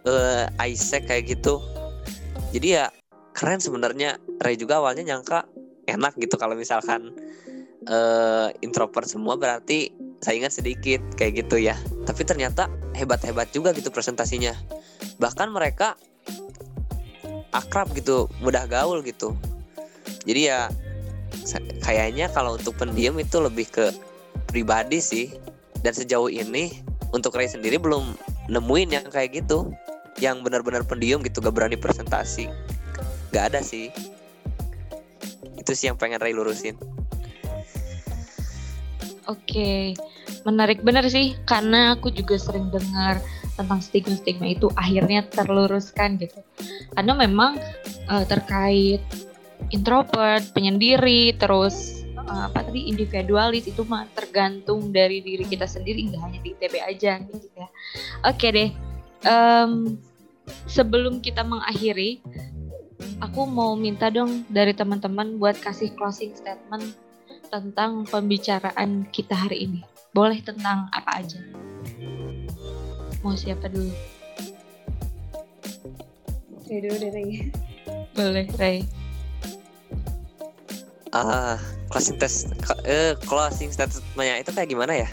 uh, 0.06 0.45
Isaac 0.66 1.10
kayak 1.10 1.38
gitu. 1.38 1.62
Jadi 2.52 2.68
ya 2.80 2.89
keren 3.36 3.62
sebenarnya. 3.62 4.18
Ray 4.41 4.58
juga 4.58 4.82
awalnya 4.82 5.06
nyangka 5.06 5.45
enak 5.86 6.18
gitu 6.18 6.34
kalau 6.34 6.58
misalkan 6.58 7.14
uh, 7.86 8.49
introvert 8.66 9.06
semua 9.06 9.38
berarti 9.38 9.93
saingan 10.22 10.49
sedikit 10.49 11.02
kayak 11.18 11.45
gitu 11.45 11.62
ya. 11.62 11.78
Tapi 12.10 12.26
ternyata 12.26 12.70
hebat-hebat 12.97 13.54
juga 13.54 13.74
gitu 13.78 13.93
presentasinya. 13.93 14.54
Bahkan 15.22 15.54
mereka 15.54 15.97
akrab 17.54 17.93
gitu 17.93 18.32
mudah 18.41 18.66
gaul 18.66 19.06
gitu. 19.06 19.38
Jadi 20.26 20.49
ya 20.49 20.70
kayaknya 21.82 22.30
kalau 22.34 22.58
untuk 22.58 22.78
pendiam 22.78 23.18
itu 23.22 23.38
lebih 23.38 23.70
ke 23.70 23.93
pribadi 24.49 24.97
sih. 25.02 25.28
Dan 25.82 25.97
sejauh 25.97 26.30
ini 26.30 26.78
untuk 27.10 27.34
Ray 27.34 27.49
sendiri 27.49 27.82
belum 27.82 28.14
nemuin 28.54 28.89
yang 29.02 29.06
kayak 29.10 29.41
gitu 29.41 29.74
yang 30.22 30.46
benar-benar 30.46 30.86
pendiam 30.86 31.20
gitu 31.26 31.42
gak 31.42 31.52
berani 31.52 31.76
presentasi 31.76 32.48
gak 33.34 33.52
ada 33.52 33.60
sih 33.60 33.90
itu 35.58 35.72
sih 35.74 35.90
yang 35.90 35.98
pengen 35.98 36.22
Ray 36.22 36.38
lurusin 36.38 36.78
Oke, 39.30 39.96
menarik 40.44 40.84
benar 40.84 41.08
sih 41.08 41.38
karena 41.48 41.96
aku 41.96 42.12
juga 42.12 42.36
sering 42.36 42.68
dengar 42.68 43.24
tentang 43.56 43.80
stigma-stigma 43.80 44.50
itu 44.52 44.68
akhirnya 44.76 45.24
terluruskan 45.30 46.20
gitu. 46.20 46.42
Karena 46.92 47.14
memang 47.16 47.56
uh, 48.12 48.26
terkait 48.28 49.00
introvert, 49.72 50.44
penyendiri, 50.52 51.38
terus 51.40 52.04
uh, 52.18 52.52
apa 52.52 52.68
tadi 52.68 52.92
individualis 52.92 53.72
itu 53.72 53.88
mah 53.88 54.04
tergantung 54.12 54.92
dari 54.92 55.24
diri 55.24 55.48
kita 55.48 55.70
sendiri 55.70 56.12
nggak 56.12 56.22
hanya 56.26 56.40
di 56.44 56.50
ITB 56.58 56.74
aja 56.82 57.12
gitu 57.22 57.48
ya. 57.56 57.68
Oke 58.28 58.48
deh. 58.52 58.70
Um, 59.24 60.02
sebelum 60.68 61.20
kita 61.20 61.43
mengakhiri, 61.43 62.24
aku 63.22 63.45
mau 63.49 63.74
minta 63.78 64.10
dong 64.10 64.45
dari 64.49 64.74
teman-teman 64.74 65.38
buat 65.38 65.58
kasih 65.60 65.93
closing 65.97 66.34
statement 66.34 66.95
tentang 67.52 68.08
pembicaraan 68.08 69.08
kita 69.12 69.36
hari 69.36 69.68
ini. 69.68 69.82
Boleh 70.12 70.39
tentang 70.43 70.91
apa 70.91 71.24
aja? 71.24 71.39
Mau 73.22 73.36
siapa 73.38 73.70
dulu? 73.70 73.91
Ray 76.72 76.80
dulu 76.88 76.95
deh 77.04 77.12
Ray. 77.12 77.32
Boleh 78.16 78.47
Ray. 78.56 78.78
Ah, 81.12 81.60
closing 81.91 82.16
test, 82.16 82.47
uh, 82.88 83.14
closing 83.28 83.68
statementnya 83.68 84.39
itu 84.39 84.52
kayak 84.56 84.72
gimana 84.72 85.04
ya? 85.04 85.10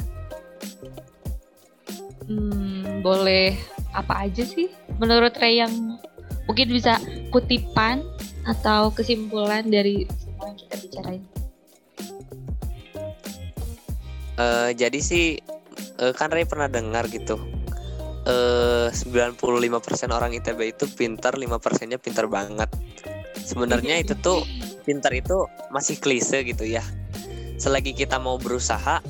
Hmm, 2.31 3.03
boleh 3.03 3.59
apa 3.99 4.31
aja 4.31 4.47
sih? 4.47 4.71
Menurut 5.03 5.35
Ray 5.37 5.59
yang 5.59 5.99
mungkin 6.47 6.71
bisa 6.71 6.97
kutipan 7.35 8.07
atau 8.47 8.95
kesimpulan 8.95 9.67
dari 9.69 10.09
semua 10.09 10.55
yang 10.55 10.59
kita 10.59 10.75
bicarain. 10.81 11.23
Uh, 14.39 14.71
jadi 14.71 14.99
sih 15.03 15.43
uh, 15.99 16.15
kan 16.15 16.31
Ray 16.31 16.47
pernah 16.47 16.71
dengar 16.71 17.11
gitu. 17.11 17.37
Uh, 18.29 18.93
95% 18.93 19.41
orang 20.13 20.37
ITB 20.37 20.77
itu 20.77 20.85
pintar, 20.93 21.35
5 21.35 21.49
persennya 21.59 21.97
pintar 21.97 22.29
banget. 22.29 22.69
Sebenarnya 23.41 23.97
itu 24.05 24.13
tuh 24.21 24.45
pintar 24.85 25.17
itu 25.17 25.49
masih 25.73 25.97
klise 25.97 26.45
gitu 26.45 26.69
ya. 26.69 26.85
Selagi 27.57 27.97
kita 27.97 28.21
mau 28.21 28.37
berusaha, 28.37 29.01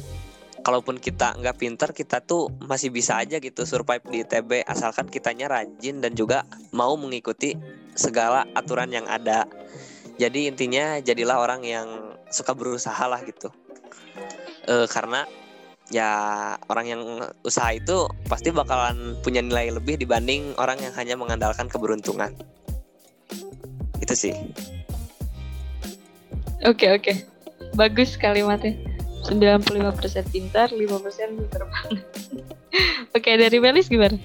kalaupun 0.63 0.99
kita 1.01 1.39
nggak 1.39 1.57
pintar, 1.59 1.91
kita 1.95 2.23
tuh 2.23 2.53
masih 2.65 2.93
bisa 2.93 3.19
aja 3.19 3.39
gitu 3.39 3.65
survive 3.65 4.05
di 4.09 4.23
ITB 4.27 4.65
asalkan 4.67 5.07
kitanya 5.09 5.49
rajin 5.49 6.03
dan 6.03 6.13
juga 6.15 6.45
mau 6.75 6.95
mengikuti 6.99 7.55
segala 7.95 8.47
aturan 8.55 8.91
yang 8.93 9.07
ada. 9.07 9.47
Jadi 10.19 10.51
intinya 10.51 10.99
jadilah 10.99 11.39
orang 11.39 11.63
yang 11.63 11.87
suka 12.29 12.53
berusaha 12.53 13.07
lah 13.07 13.23
gitu 13.25 13.49
uh, 14.69 14.87
karena 14.87 15.25
ya 15.89 16.11
orang 16.69 16.87
yang 16.87 17.03
usaha 17.43 17.73
itu 17.73 18.05
pasti 18.29 18.53
bakalan 18.53 19.17
punya 19.25 19.41
nilai 19.41 19.73
lebih 19.73 19.97
dibanding 19.97 20.53
orang 20.61 20.77
yang 20.85 20.93
hanya 20.93 21.17
mengandalkan 21.17 21.67
keberuntungan. 21.67 22.37
Itu 23.99 24.15
sih. 24.15 24.37
Oke, 26.69 26.85
okay, 26.85 26.91
oke. 26.93 27.03
Okay. 27.03 27.17
Bagus 27.73 28.21
kalimatnya. 28.21 28.77
95% 29.29 30.33
pintar, 30.33 30.69
5% 30.73 31.39
pintar 31.39 31.63
banget. 31.69 32.01
oke, 33.17 33.21
okay, 33.21 33.35
dari 33.37 33.61
Melis 33.61 33.93
gimana? 33.93 34.17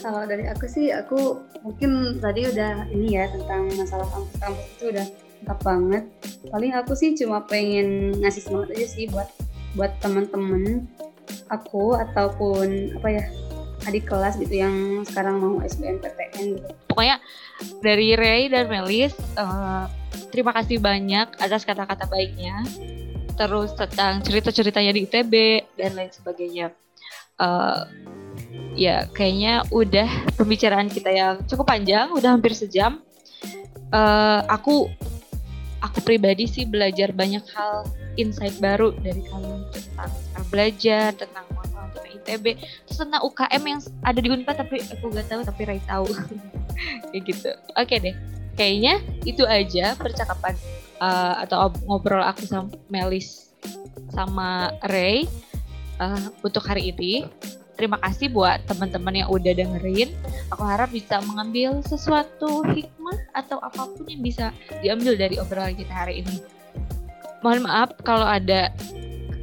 Kalau 0.00 0.22
dari 0.22 0.46
aku 0.46 0.70
sih, 0.70 0.94
aku 0.94 1.42
mungkin 1.66 2.22
tadi 2.22 2.46
udah 2.46 2.86
ini 2.94 3.18
ya 3.18 3.26
tentang 3.26 3.66
masalah 3.74 4.06
kampus-kampus 4.14 4.66
itu 4.78 4.84
udah 4.94 5.06
lengkap 5.46 5.58
banget 5.62 6.04
paling 6.48 6.72
aku 6.72 6.92
sih 6.96 7.14
cuma 7.18 7.44
pengen 7.44 8.18
ngasih 8.22 8.42
semangat 8.46 8.74
aja 8.78 8.86
sih 8.88 9.04
buat 9.10 9.28
buat 9.76 9.92
teman-teman 10.00 10.86
aku 11.52 11.94
ataupun 11.94 12.96
apa 12.96 13.08
ya 13.10 13.24
adik 13.86 14.10
kelas 14.10 14.34
gitu 14.42 14.58
yang 14.58 15.06
sekarang 15.06 15.38
mau 15.38 15.62
SBMPTN 15.62 16.58
gitu. 16.58 16.68
Pokoknya 16.90 17.22
dari 17.78 18.18
Ray 18.18 18.50
dan 18.50 18.66
Melis 18.66 19.14
uh, 19.38 19.86
terima 20.34 20.50
kasih 20.50 20.82
banyak 20.82 21.30
atas 21.38 21.62
kata-kata 21.62 22.10
baiknya. 22.10 22.66
Terus 23.36 23.70
tentang 23.76 24.24
cerita-ceritanya 24.24 24.92
di 24.96 25.00
ITB 25.04 25.34
dan 25.76 25.92
lain 25.92 26.12
sebagainya. 26.12 26.72
Uh, 27.36 27.84
ya 28.72 29.04
kayaknya 29.12 29.60
udah 29.68 30.08
pembicaraan 30.40 30.88
kita 30.88 31.12
yang 31.12 31.34
cukup 31.44 31.68
panjang, 31.68 32.08
udah 32.16 32.32
hampir 32.32 32.56
sejam. 32.56 33.04
Uh, 33.92 34.40
aku 34.48 34.88
aku 35.84 35.98
pribadi 36.02 36.48
sih 36.48 36.64
belajar 36.64 37.12
banyak 37.12 37.44
hal 37.52 37.84
insight 38.16 38.56
baru 38.58 38.96
dari 38.98 39.22
kalian 39.28 39.62
tentang 39.70 40.10
belajar 40.48 41.08
tentang 41.14 41.44
masalah 41.52 41.88
tentang 41.92 42.12
ITB 42.16 42.44
terus 42.88 42.98
tentang 42.98 43.22
UKM 43.22 43.62
yang 43.62 43.80
ada 44.02 44.18
di 44.18 44.28
Unpad 44.32 44.56
tapi 44.56 44.76
aku 44.82 45.04
gak 45.12 45.28
tahu 45.28 45.40
tapi 45.44 45.62
Ray 45.68 45.80
tahu 45.84 46.08
kayak 47.12 47.22
gitu 47.28 47.50
oke 47.76 47.94
deh 48.00 48.14
kayaknya 48.56 48.94
itu 49.28 49.44
aja 49.44 49.94
percakapan 49.94 50.56
uh, 51.00 51.42
atau 51.44 51.72
ngobrol 51.84 52.22
aku 52.22 52.44
sama 52.46 52.70
Melis 52.88 53.52
sama 54.12 54.72
Ray 54.86 55.26
uh, 56.00 56.30
untuk 56.44 56.62
hari 56.64 56.92
ini 56.94 57.26
terima 57.76 58.00
kasih 58.00 58.32
buat 58.32 58.64
teman-teman 58.64 59.22
yang 59.22 59.28
udah 59.28 59.52
dengerin. 59.52 60.10
Aku 60.48 60.64
harap 60.64 60.90
bisa 60.90 61.20
mengambil 61.22 61.84
sesuatu 61.84 62.64
hikmah 62.64 63.18
atau 63.36 63.60
apa 63.60 63.84
pun 63.92 64.08
yang 64.08 64.24
bisa 64.24 64.50
diambil 64.80 65.14
dari 65.14 65.36
obrolan 65.36 65.76
kita 65.76 65.92
hari 65.92 66.24
ini. 66.24 66.40
Mohon 67.44 67.68
maaf 67.68 67.92
kalau 68.00 68.24
ada 68.24 68.72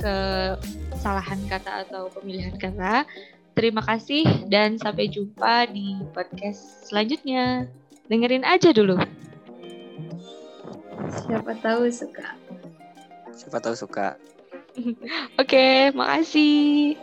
kesalahan 0.01 1.39
kata 1.47 1.87
atau 1.87 2.09
pemilihan 2.11 2.57
kata. 2.57 3.05
Terima 3.53 3.85
kasih 3.85 4.49
dan 4.49 4.81
sampai 4.81 5.13
jumpa 5.13 5.69
di 5.69 6.01
podcast 6.09 6.89
selanjutnya. 6.89 7.69
Dengerin 8.09 8.41
aja 8.41 8.73
dulu. 8.73 8.97
Siapa 11.11 11.51
tahu 11.59 11.91
suka. 11.91 12.25
Siapa 13.35 13.57
tahu 13.59 13.75
suka. 13.75 14.07
Oke, 14.77 14.93
okay, 15.37 15.77
makasih. 15.91 16.97